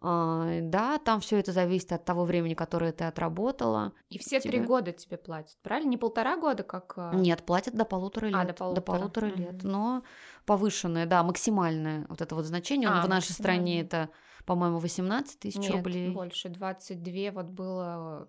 А, 0.00 0.60
да, 0.62 0.98
там 0.98 1.20
все 1.20 1.38
это 1.38 1.52
зависит 1.52 1.92
от 1.92 2.04
того 2.04 2.24
времени, 2.24 2.54
которое 2.54 2.92
ты 2.92 3.04
отработала. 3.04 3.92
И 4.10 4.18
все 4.18 4.40
тебе... 4.40 4.52
три 4.52 4.60
года 4.60 4.92
тебе 4.92 5.16
платят, 5.16 5.56
правильно? 5.62 5.90
Не 5.90 5.96
полтора 5.96 6.36
года, 6.36 6.62
как... 6.62 6.94
А? 6.96 7.12
Нет, 7.14 7.44
платят 7.44 7.74
до 7.74 7.84
полутора 7.84 8.26
лет. 8.26 8.36
А, 8.36 8.44
до 8.44 8.52
полутора, 8.52 8.74
до 8.74 8.80
полутора 8.80 9.26
mm-hmm. 9.26 9.52
лет. 9.52 9.62
Но 9.64 10.04
повышенное, 10.46 11.06
да, 11.06 11.22
максимальное 11.24 12.06
вот 12.08 12.20
это 12.20 12.34
вот 12.34 12.44
значение. 12.44 12.88
А, 12.88 13.04
в 13.04 13.08
нашей 13.08 13.32
стране 13.32 13.80
это, 13.80 14.10
по-моему, 14.46 14.78
18 14.78 15.40
тысяч 15.40 15.58
Нет, 15.58 15.72
рублей. 15.72 16.10
больше, 16.10 16.48
22 16.48 17.32
вот 17.32 17.46
было 17.50 18.28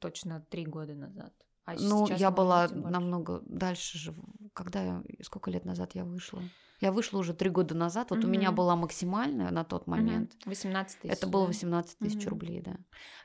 точно 0.00 0.44
три 0.50 0.66
года 0.66 0.94
назад. 0.94 1.32
А 1.64 1.74
Ну, 1.78 2.08
я 2.08 2.30
была 2.30 2.66
намного 2.68 3.42
дальше 3.46 3.98
же. 3.98 4.14
Когда 4.52 4.82
я, 4.82 5.02
сколько 5.22 5.50
лет 5.50 5.64
назад 5.64 5.94
я 5.94 6.04
вышла? 6.04 6.42
Я 6.80 6.92
вышла 6.92 7.18
уже 7.18 7.34
три 7.34 7.50
года 7.50 7.74
назад. 7.74 8.10
Вот 8.10 8.24
у 8.24 8.28
меня 8.28 8.52
была 8.52 8.76
максимальная 8.76 9.50
на 9.50 9.64
тот 9.64 9.86
момент. 9.86 10.32
18 10.44 11.00
тысяч. 11.00 11.12
Это 11.12 11.26
было 11.26 11.44
да? 11.44 11.48
18 11.48 11.98
тысяч 11.98 12.20
Мгм. 12.22 12.28
рублей, 12.28 12.60
да. 12.60 12.76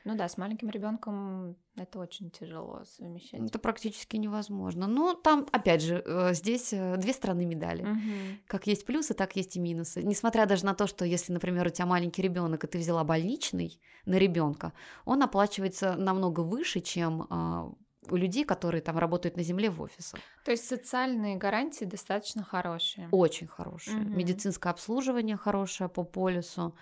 Ну 0.04 0.16
да, 0.16 0.28
с 0.28 0.36
маленьким 0.36 0.70
ребенком 0.70 1.56
это 1.76 1.98
очень 1.98 2.30
тяжело 2.30 2.82
совмещать. 2.84 3.40
Это 3.40 3.58
практически 3.58 4.16
невозможно. 4.16 4.86
Но 4.86 5.14
там, 5.14 5.46
опять 5.52 5.82
же, 5.82 6.02
э, 6.04 6.34
здесь 6.34 6.72
э, 6.72 6.96
две 6.96 7.12
стороны 7.12 7.44
медали. 7.44 7.82
Мгм. 7.82 8.40
Как 8.46 8.66
есть 8.66 8.84
плюсы, 8.86 9.14
так 9.14 9.36
есть 9.36 9.56
и 9.56 9.60
минусы. 9.60 10.02
Несмотря 10.02 10.46
даже 10.46 10.64
на 10.64 10.74
то, 10.74 10.86
что 10.86 11.04
если, 11.04 11.32
например, 11.32 11.66
у 11.66 11.70
тебя 11.70 11.86
маленький 11.86 12.22
ребенок, 12.22 12.64
и 12.64 12.66
ты 12.66 12.78
взяла 12.78 13.04
больничный 13.04 13.80
на 14.04 14.16
ребенка, 14.16 14.72
он 15.04 15.22
оплачивается 15.22 15.94
намного 15.96 16.40
выше, 16.40 16.80
чем 16.80 17.26
а, 17.30 17.72
у 18.10 18.16
людей, 18.16 18.44
которые 18.44 18.80
там 18.80 18.98
работают 18.98 19.36
на 19.36 19.42
земле 19.42 19.70
в 19.70 19.80
офисах. 19.80 20.20
То 20.44 20.50
есть 20.50 20.66
социальные 20.66 21.36
гарантии 21.36 21.84
достаточно 21.84 22.42
хорошие. 22.42 23.08
Очень 23.10 23.46
хорошее. 23.46 23.98
Мгм. 23.98 24.18
Медицинское 24.18 24.70
обслуживание 24.70 25.36
хорошее 25.36 25.88
по 25.88 26.04
полису. 26.04 26.76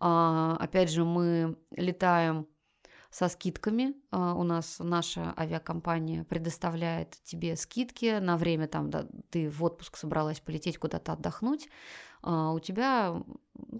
А, 0.00 0.56
опять 0.58 0.90
же, 0.90 1.04
мы 1.04 1.56
летаем 1.70 2.46
со 3.14 3.28
скидками. 3.28 3.94
А, 4.10 4.34
у 4.34 4.42
нас 4.42 4.80
наша 4.80 5.32
авиакомпания 5.38 6.24
предоставляет 6.24 7.10
тебе 7.22 7.54
скидки 7.54 8.18
на 8.18 8.36
время, 8.36 8.66
там, 8.66 8.90
да, 8.90 9.06
ты 9.30 9.48
в 9.48 9.62
отпуск 9.62 9.96
собралась 9.96 10.40
полететь 10.40 10.78
куда-то 10.78 11.12
отдохнуть. 11.12 11.68
А, 12.22 12.50
у 12.50 12.58
тебя 12.58 13.22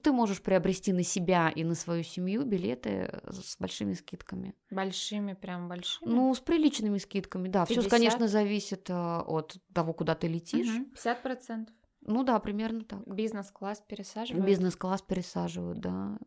ты 0.05 0.13
можешь 0.13 0.41
приобрести 0.41 0.93
на 0.93 1.03
себя 1.03 1.51
и 1.51 1.65
на 1.65 1.75
свою 1.75 2.05
семью 2.05 2.45
билеты 2.45 3.23
с 3.27 3.57
большими 3.59 3.95
скидками. 3.95 4.55
Большими, 4.71 5.33
прям 5.33 5.69
большими. 5.69 6.09
Ну, 6.09 6.33
с 6.33 6.39
приличными 6.39 6.99
скидками, 6.99 7.49
да. 7.49 7.65
Все, 7.65 7.83
50? 7.83 7.91
конечно, 7.91 8.29
зависит 8.29 8.87
а, 8.89 9.23
от 9.23 9.57
того, 9.73 9.95
куда 9.95 10.15
ты 10.15 10.29
летишь. 10.29 10.69
Мгм. 10.69 10.93
50%. 10.95 11.71
Ну 12.03 12.23
да, 12.23 12.39
примерно 12.39 12.85
так. 12.85 13.05
Бизнес-класс 13.05 13.83
пересаживают. 13.85 14.47
Бизнес-класс 14.47 15.03
пересаживают, 15.03 15.81
да. 15.81 16.19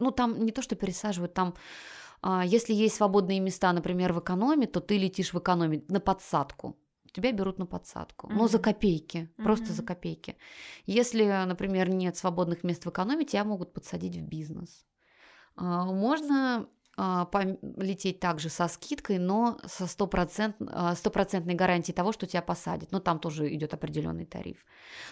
Ну, 0.00 0.10
там 0.10 0.44
не 0.44 0.52
то, 0.52 0.62
что 0.62 0.76
пересаживают, 0.76 1.34
там, 1.34 1.54
а, 2.22 2.44
если 2.44 2.72
есть 2.72 2.96
свободные 2.96 3.40
места, 3.40 3.72
например, 3.72 4.12
в 4.12 4.20
экономе, 4.20 4.66
то 4.66 4.80
ты 4.80 4.98
летишь 4.98 5.32
в 5.32 5.38
экономе 5.38 5.84
на 5.88 6.00
подсадку. 6.00 6.76
Тебя 7.12 7.32
берут 7.32 7.58
на 7.58 7.66
подсадку, 7.66 8.28
но 8.28 8.48
за 8.48 8.58
копейки, 8.58 9.28
просто 9.36 9.72
за 9.72 9.82
копейки. 9.82 10.36
Если, 10.86 11.24
например, 11.46 11.90
нет 11.90 12.16
свободных 12.16 12.64
мест 12.64 12.86
в 12.86 12.90
экономе, 12.90 13.26
тебя 13.26 13.44
могут 13.44 13.74
подсадить 13.74 14.16
в 14.16 14.22
бизнес. 14.22 14.86
А, 15.56 15.84
Можно 15.84 16.66
лететь 16.96 18.20
также 18.20 18.48
со 18.48 18.68
скидкой, 18.68 19.18
но 19.18 19.58
со 19.66 19.84
стопроцент- 19.86 20.56
а, 20.68 20.94
стопроцентной 20.94 21.54
гарантией 21.54 21.94
того, 21.94 22.12
что 22.12 22.26
тебя 22.26 22.42
посадят. 22.42 22.92
Но 22.92 23.00
там 23.00 23.18
тоже 23.18 23.52
идет 23.54 23.72
определенный 23.74 24.26
тариф. 24.26 24.64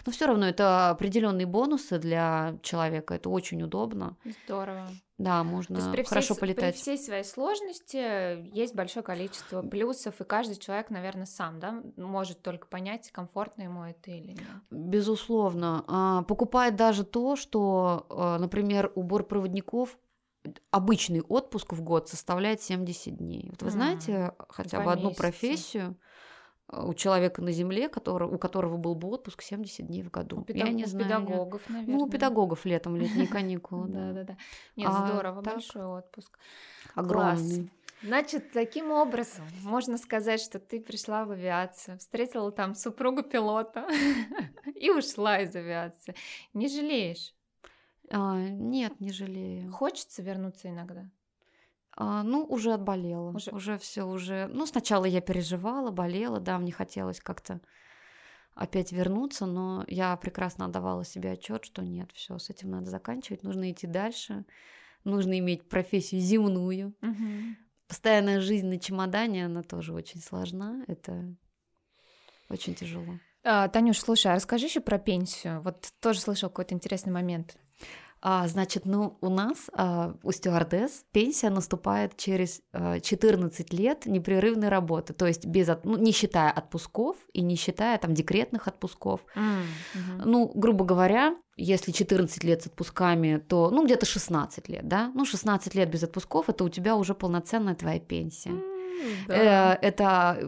Но 0.05 0.12
все 0.12 0.26
равно 0.26 0.47
это 0.47 0.91
определенные 0.91 1.47
бонусы 1.47 1.99
для 1.99 2.59
человека. 2.62 3.14
Это 3.14 3.31
очень 3.31 3.62
удобно. 3.62 4.16
Здорово. 4.45 4.89
Да, 5.16 5.39
То 5.43 5.45
можно 5.45 5.76
есть 5.76 5.91
при 5.93 6.03
хорошо 6.03 6.35
всей, 6.35 6.41
полетать. 6.41 6.74
При 6.74 6.81
всей 6.81 6.99
своей 6.99 7.24
сложности 7.24 8.43
есть 8.57 8.74
большое 8.74 9.03
количество 9.03 9.61
плюсов, 9.62 10.18
и 10.20 10.24
каждый 10.24 10.57
человек, 10.57 10.89
наверное, 10.91 11.26
сам 11.26 11.61
да, 11.61 11.83
может 11.97 12.43
только 12.43 12.66
понять, 12.66 13.11
комфортно 13.11 13.62
ему 13.62 13.85
это 13.85 14.11
или 14.11 14.33
нет. 14.33 14.47
Безусловно. 14.70 15.85
А, 15.89 16.22
Покупает 16.22 16.76
даже 16.76 17.05
то, 17.05 17.37
что, 17.37 18.07
а, 18.09 18.39
например, 18.39 18.93
у 18.95 19.03
бортпроводников 19.03 19.99
обычный 20.70 21.20
отпуск 21.20 21.72
в 21.72 21.82
год 21.82 22.09
составляет 22.09 22.62
70 22.62 23.16
дней. 23.16 23.49
Вот 23.51 23.62
вы 23.62 23.68
М, 23.68 23.72
знаете 23.72 24.32
хотя 24.49 24.78
два 24.78 24.84
бы 24.86 24.93
одну 24.93 25.09
месяца. 25.09 25.22
профессию 25.22 25.97
а, 26.68 26.86
у 26.86 26.95
человека 26.95 27.43
на 27.43 27.53
земле, 27.53 27.88
который, 27.88 28.28
у 28.28 28.38
которого 28.38 28.76
был 28.76 28.95
бы 28.95 29.09
отпуск 29.09 29.43
70 29.43 29.86
дней 29.86 30.03
в 30.03 30.11
году? 30.11 30.38
У, 30.38 30.45
Я 30.53 30.66
педаг- 30.66 30.70
не 30.72 30.84
у 30.84 30.86
знаю. 30.86 31.05
педагогов, 31.26 31.68
наверное. 31.68 31.97
Ну, 31.97 32.05
у 32.05 32.09
педагогов 32.09 32.64
летом 32.64 32.97
летние 32.97 33.26
каникулы, 33.28 33.88
Да, 33.88 33.99
да. 33.99 34.12
да, 34.12 34.24
да. 34.24 34.36
Нет, 34.76 34.88
А 34.91 35.07
здорово, 35.07 35.41
большой 35.43 35.84
отпуск. 35.84 36.38
Огромный. 36.95 37.70
Значит, 38.03 38.53
таким 38.53 38.93
образом 38.93 39.45
можно 39.62 39.99
сказать, 39.99 40.41
что 40.41 40.59
ты 40.59 40.80
пришла 40.80 41.26
в 41.26 41.32
авиацию, 41.32 41.99
встретила 41.99 42.51
там 42.51 42.74
супругу 42.74 43.22
пилота 43.22 43.86
и 44.74 44.88
ушла 44.91 45.41
из 45.41 45.55
авиации. 45.55 46.14
Не 46.55 46.68
жалеешь? 46.68 47.34
А, 48.11 48.38
Нет, 48.38 49.00
не 49.00 49.12
жалею. 49.12 49.72
Хочется 49.72 50.22
вернуться 50.22 50.68
иногда? 50.68 51.08
А, 51.96 52.22
ну, 52.22 52.44
уже 52.44 52.72
отболела. 52.72 53.30
Уже- 53.30 53.50
Уже, 53.50 53.78
все 53.78 54.04
уже. 54.04 54.46
Ну, 54.48 54.66
сначала 54.66 55.04
я 55.04 55.20
переживала, 55.20 55.90
болела, 55.90 56.40
да, 56.40 56.58
мне 56.58 56.72
хотелось 56.72 57.20
как-то 57.20 57.61
опять 58.54 58.92
вернуться, 58.92 59.46
но 59.46 59.84
я 59.86 60.16
прекрасно 60.16 60.64
отдавала 60.66 61.04
себе 61.04 61.32
отчет, 61.32 61.64
что 61.64 61.82
нет, 61.82 62.11
все, 62.12 62.38
с 62.38 62.50
этим 62.50 62.70
надо 62.70 62.90
заканчивать, 62.90 63.42
нужно 63.42 63.70
идти 63.70 63.86
дальше, 63.86 64.44
нужно 65.04 65.38
иметь 65.38 65.68
профессию 65.68 66.20
земную. 66.20 66.94
Постоянная 67.86 68.40
жизнь 68.40 68.66
на 68.68 68.78
чемодане, 68.78 69.46
она 69.46 69.62
тоже 69.62 69.92
очень 69.94 70.20
сложна, 70.20 70.84
это 70.88 71.34
очень 72.48 72.74
тяжело. 72.74 73.18
А, 73.42 73.68
Танюш, 73.68 73.98
слушай, 73.98 74.30
а 74.30 74.34
расскажи 74.34 74.66
еще 74.66 74.80
про 74.80 74.98
пенсию. 74.98 75.61
Вот 75.62 75.90
тоже 76.00 76.20
слышал 76.20 76.50
какой-то 76.50 76.74
интересный 76.74 77.12
момент. 77.12 77.56
А, 78.22 78.46
значит, 78.48 78.84
ну, 78.84 79.16
у 79.22 79.30
нас, 79.30 79.70
а, 79.72 80.14
у 80.22 80.30
стюардесс, 80.30 81.04
пенсия 81.10 81.48
наступает 81.48 82.16
через 82.18 82.60
а, 82.72 83.00
14 83.00 83.72
лет 83.72 84.04
непрерывной 84.04 84.68
работы, 84.68 85.14
то 85.14 85.26
есть 85.26 85.46
без, 85.46 85.68
от- 85.70 85.86
ну, 85.86 85.96
не 85.96 86.12
считая 86.12 86.50
отпусков 86.50 87.16
и 87.32 87.40
не 87.40 87.56
считая 87.56 87.96
там 87.98 88.12
декретных 88.12 88.68
отпусков. 88.68 89.20
Ну, 90.24 90.52
грубо 90.54 90.84
говоря, 90.84 91.34
если 91.56 91.92
14 91.92 92.44
лет 92.44 92.62
с 92.62 92.66
отпусками, 92.66 93.38
то, 93.38 93.70
ну, 93.70 93.84
где-то 93.86 94.04
16 94.04 94.68
лет, 94.68 94.86
да? 94.86 95.10
Ну, 95.14 95.24
16 95.24 95.74
лет 95.74 95.88
без 95.90 96.02
отпусков, 96.02 96.50
это 96.50 96.64
у 96.64 96.68
тебя 96.68 96.96
уже 96.96 97.14
полноценная 97.14 97.74
твоя 97.74 98.00
пенсия. 98.00 98.52
Э, 99.28 99.78
Это 99.80 100.38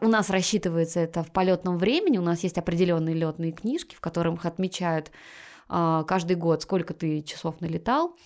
у 0.00 0.08
нас 0.08 0.28
рассчитывается 0.28 0.98
это 0.98 1.22
в 1.22 1.30
полетном 1.30 1.78
времени. 1.78 2.18
У 2.18 2.22
нас 2.22 2.42
есть 2.42 2.58
определенные 2.58 3.14
летные 3.14 3.52
книжки, 3.52 3.94
в 3.94 4.00
которых 4.00 4.44
отмечают 4.44 5.12
каждый 5.68 6.36
год, 6.36 6.62
сколько 6.62 6.94
ты 6.94 7.22
часов 7.22 7.60
налетал. 7.60 8.16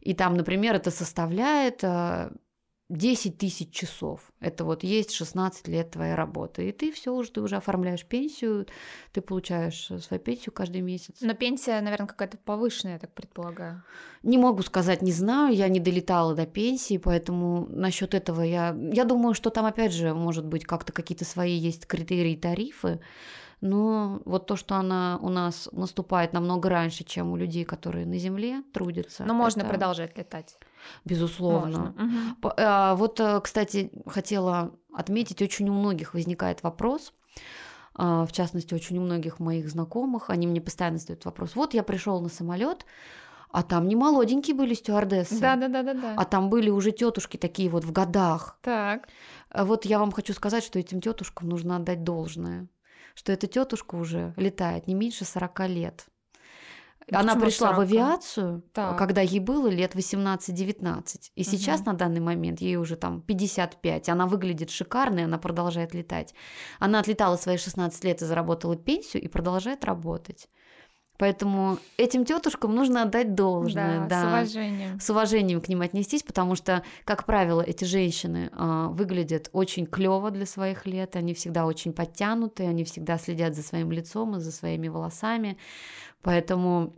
И 0.00 0.14
там, 0.14 0.36
например, 0.36 0.74
это 0.74 0.90
составляет 0.90 1.82
а, 1.82 2.30
10 2.90 3.38
тысяч 3.38 3.70
часов. 3.70 4.20
Это 4.40 4.64
вот 4.64 4.84
есть 4.84 5.10
16 5.12 5.68
лет 5.68 5.92
твоей 5.92 6.14
работы. 6.14 6.68
И 6.68 6.72
ты 6.72 6.92
все 6.92 7.14
уже, 7.14 7.30
ты 7.30 7.40
уже 7.40 7.56
оформляешь 7.56 8.04
пенсию, 8.04 8.66
ты 9.12 9.22
получаешь 9.22 9.90
э, 9.90 9.98
свою 9.98 10.22
пенсию 10.22 10.52
каждый 10.52 10.82
месяц. 10.82 11.16
Но 11.22 11.32
пенсия, 11.32 11.80
наверное, 11.80 12.06
какая-то 12.06 12.36
повышенная, 12.36 12.94
я 12.94 12.98
так 12.98 13.14
предполагаю. 13.14 13.82
Не 14.22 14.36
могу 14.36 14.62
сказать, 14.62 15.00
не 15.00 15.12
знаю, 15.12 15.54
я 15.54 15.68
не 15.68 15.80
долетала 15.80 16.34
до 16.34 16.44
пенсии, 16.44 16.98
поэтому 16.98 17.66
насчет 17.70 18.12
этого 18.12 18.42
я, 18.42 18.76
я 18.92 19.04
думаю, 19.04 19.32
что 19.32 19.48
там 19.48 19.64
опять 19.64 19.92
же, 19.92 20.12
может 20.12 20.44
быть, 20.44 20.64
как-то 20.64 20.92
какие-то 20.92 21.24
свои 21.24 21.56
есть 21.56 21.86
критерии, 21.86 22.36
тарифы, 22.36 23.00
но 23.64 24.20
вот 24.26 24.46
то, 24.46 24.56
что 24.56 24.76
она 24.76 25.18
у 25.22 25.30
нас 25.30 25.70
наступает 25.72 26.34
намного 26.34 26.68
раньше, 26.68 27.02
чем 27.02 27.32
у 27.32 27.36
людей, 27.36 27.64
которые 27.64 28.04
на 28.04 28.18
земле 28.18 28.62
трудятся. 28.74 29.24
Но 29.24 29.32
можно 29.32 29.62
это 29.62 29.70
продолжать 29.70 30.18
летать. 30.18 30.58
Безусловно. 31.06 31.94
Можно. 31.96 32.36
А, 32.58 32.94
Вот, 32.94 33.20
э, 33.20 33.40
кстати, 33.40 33.90
хотела 34.06 34.74
отметить, 34.92 35.40
очень 35.40 35.70
у 35.70 35.72
многих 35.72 36.12
возникает 36.12 36.62
вопрос, 36.62 37.14
а, 37.94 38.26
в 38.26 38.32
частности, 38.32 38.74
очень 38.74 38.98
у 38.98 39.00
многих 39.00 39.40
моих 39.40 39.70
знакомых, 39.70 40.28
они 40.28 40.46
мне 40.46 40.60
постоянно 40.60 40.98
задают 40.98 41.24
вопрос, 41.24 41.56
вот 41.56 41.72
я 41.72 41.82
пришел 41.82 42.20
на 42.20 42.28
самолет, 42.28 42.84
а 43.50 43.62
там 43.62 43.88
не 43.88 43.96
молоденькие 43.96 44.54
были 44.54 44.74
стюардессы, 44.74 45.40
Да, 45.40 45.56
да, 45.56 45.68
да, 45.68 45.82
да, 45.82 45.94
да. 45.94 46.14
а 46.18 46.24
там 46.26 46.50
были 46.50 46.68
уже 46.68 46.90
тетушки 46.90 47.38
такие 47.38 47.70
вот 47.70 47.84
в 47.84 47.92
годах. 47.92 48.58
Так. 48.60 49.08
А 49.48 49.64
Вот 49.64 49.86
я 49.86 49.98
вам 49.98 50.12
хочу 50.12 50.34
сказать, 50.34 50.64
что 50.64 50.78
этим 50.78 51.00
тетушкам 51.00 51.48
нужно 51.48 51.76
отдать 51.76 52.04
должное, 52.04 52.68
что 53.14 53.32
эта 53.32 53.46
тетушка 53.46 53.94
уже 53.96 54.34
летает 54.36 54.86
не 54.86 54.94
меньше 54.94 55.24
40 55.24 55.66
лет. 55.68 56.06
Она 57.12 57.34
Почему 57.34 57.44
пришла 57.44 57.72
в 57.72 57.76
40? 57.76 57.82
авиацию, 57.90 58.62
Так. 58.72 58.96
когда 58.96 59.20
ей 59.20 59.38
было 59.38 59.68
лет 59.68 59.94
18-19. 59.94 61.32
И 61.34 61.44
сейчас 61.44 61.80
Мгм. 61.80 61.92
на 61.92 61.98
данный 61.98 62.20
момент 62.20 62.62
ей 62.62 62.76
уже 62.76 62.96
там 62.96 63.20
55. 63.20 64.08
Она 64.08 64.26
выглядит 64.26 64.70
шикарно, 64.70 65.18
и 65.20 65.22
она 65.24 65.36
продолжает 65.36 65.92
летать. 65.92 66.34
Она 66.78 67.00
отлетала 67.00 67.36
свои 67.36 67.58
16 67.58 68.04
лет 68.04 68.22
и 68.22 68.24
заработала 68.24 68.74
пенсию 68.76 69.22
и 69.22 69.28
продолжает 69.28 69.84
работать. 69.84 70.48
Поэтому 71.16 71.78
этим 71.96 72.24
тетушкам 72.24 72.74
нужно 72.74 73.02
отдать 73.02 73.34
должное. 73.34 74.00
Да, 74.00 74.06
да. 74.06 74.22
с 74.22 74.26
уважением. 74.26 75.00
С 75.00 75.10
уважением 75.10 75.60
к 75.60 75.68
ним 75.68 75.80
отнестись, 75.80 76.24
потому 76.24 76.56
что, 76.56 76.82
как 77.04 77.24
правило, 77.24 77.60
эти 77.60 77.84
женщины 77.84 78.50
а, 78.52 78.88
выглядят 78.88 79.48
очень 79.52 79.86
клево 79.86 80.30
для 80.32 80.44
своих 80.44 80.86
лет, 80.86 81.14
они 81.14 81.32
всегда 81.34 81.66
очень 81.66 81.92
подтянутые, 81.92 82.68
они 82.68 82.82
всегда 82.84 83.16
следят 83.18 83.54
за 83.54 83.62
своим 83.62 83.92
лицом 83.92 84.36
и 84.36 84.40
за 84.40 84.50
своими 84.50 84.88
волосами, 84.88 85.56
поэтому 86.22 86.94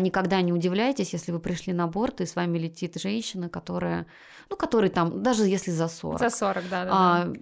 никогда 0.00 0.40
не 0.42 0.52
удивляйтесь, 0.52 1.12
если 1.12 1.32
вы 1.32 1.40
пришли 1.40 1.72
на 1.72 1.86
борт, 1.86 2.20
и 2.20 2.26
с 2.26 2.36
вами 2.36 2.58
летит 2.58 3.00
женщина, 3.00 3.48
которая, 3.48 4.06
ну, 4.50 4.56
который 4.56 4.90
там, 4.90 5.22
даже 5.22 5.44
если 5.46 5.70
за 5.70 5.88
40. 5.88 6.18
За 6.18 6.30
40, 6.30 6.68
да, 6.68 6.84
да, 6.84 6.90
А, 6.92 7.24
да. 7.24 7.40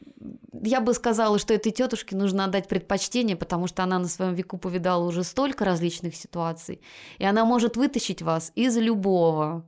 я 0.62 0.80
бы 0.80 0.94
сказала, 0.94 1.38
что 1.38 1.54
этой 1.54 1.72
тетушке 1.72 2.16
нужно 2.16 2.44
отдать 2.44 2.68
предпочтение, 2.68 3.36
потому 3.36 3.66
что 3.66 3.82
она 3.82 3.98
на 3.98 4.08
своем 4.08 4.34
веку 4.34 4.58
повидала 4.58 5.04
уже 5.04 5.24
столько 5.24 5.64
различных 5.64 6.16
ситуаций, 6.16 6.80
и 7.18 7.24
она 7.24 7.44
может 7.44 7.76
вытащить 7.76 8.22
вас 8.22 8.52
из 8.54 8.76
любого 8.76 9.64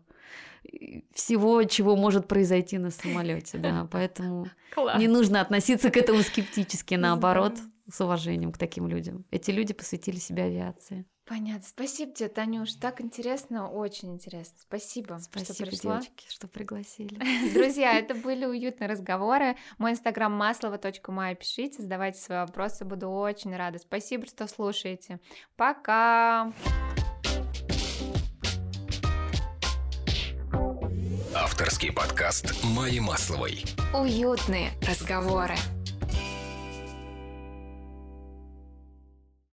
всего, 1.14 1.62
чего 1.64 1.96
может 1.96 2.26
произойти 2.28 2.78
на 2.78 2.90
самолете, 2.90 3.58
да, 3.58 3.88
поэтому 3.92 4.48
Класс. 4.74 4.98
не 4.98 5.08
нужно 5.08 5.40
относиться 5.40 5.90
к 5.90 5.96
этому 5.96 6.22
скептически, 6.22 6.94
наоборот, 6.96 7.54
с 7.90 8.00
уважением 8.00 8.52
к 8.52 8.58
таким 8.58 8.88
людям. 8.88 9.24
Эти 9.30 9.50
люди 9.50 9.72
посвятили 9.72 10.16
себя 10.16 10.44
авиации. 10.44 11.06
Понятно. 11.26 11.66
Спасибо 11.66 12.12
тебе, 12.12 12.28
Танюш. 12.28 12.74
Так 12.74 13.00
интересно, 13.00 13.68
очень 13.68 14.14
интересно. 14.14 14.58
Спасибо, 14.60 15.18
что 15.18 15.40
Спасибо, 15.44 15.70
пришла. 15.70 15.92
девочки, 15.94 16.24
что 16.28 16.46
пригласили. 16.46 17.18
Друзья, 17.52 17.98
это 17.98 18.14
были 18.14 18.46
уютные 18.46 18.88
разговоры. 18.88 19.56
Мой 19.78 19.92
инстаграм 19.92 20.32
маслова.май. 20.32 21.34
Пишите, 21.34 21.82
задавайте 21.82 22.20
свои 22.20 22.38
вопросы. 22.38 22.84
Буду 22.84 23.10
очень 23.10 23.54
рада. 23.56 23.78
Спасибо, 23.78 24.26
что 24.26 24.46
слушаете. 24.46 25.18
Пока! 25.56 26.52
Авторский 31.34 31.92
подкаст 31.92 32.54
Майи 32.62 33.00
Масловой. 33.00 33.64
Уютные 33.92 34.70
разговоры. 34.88 35.56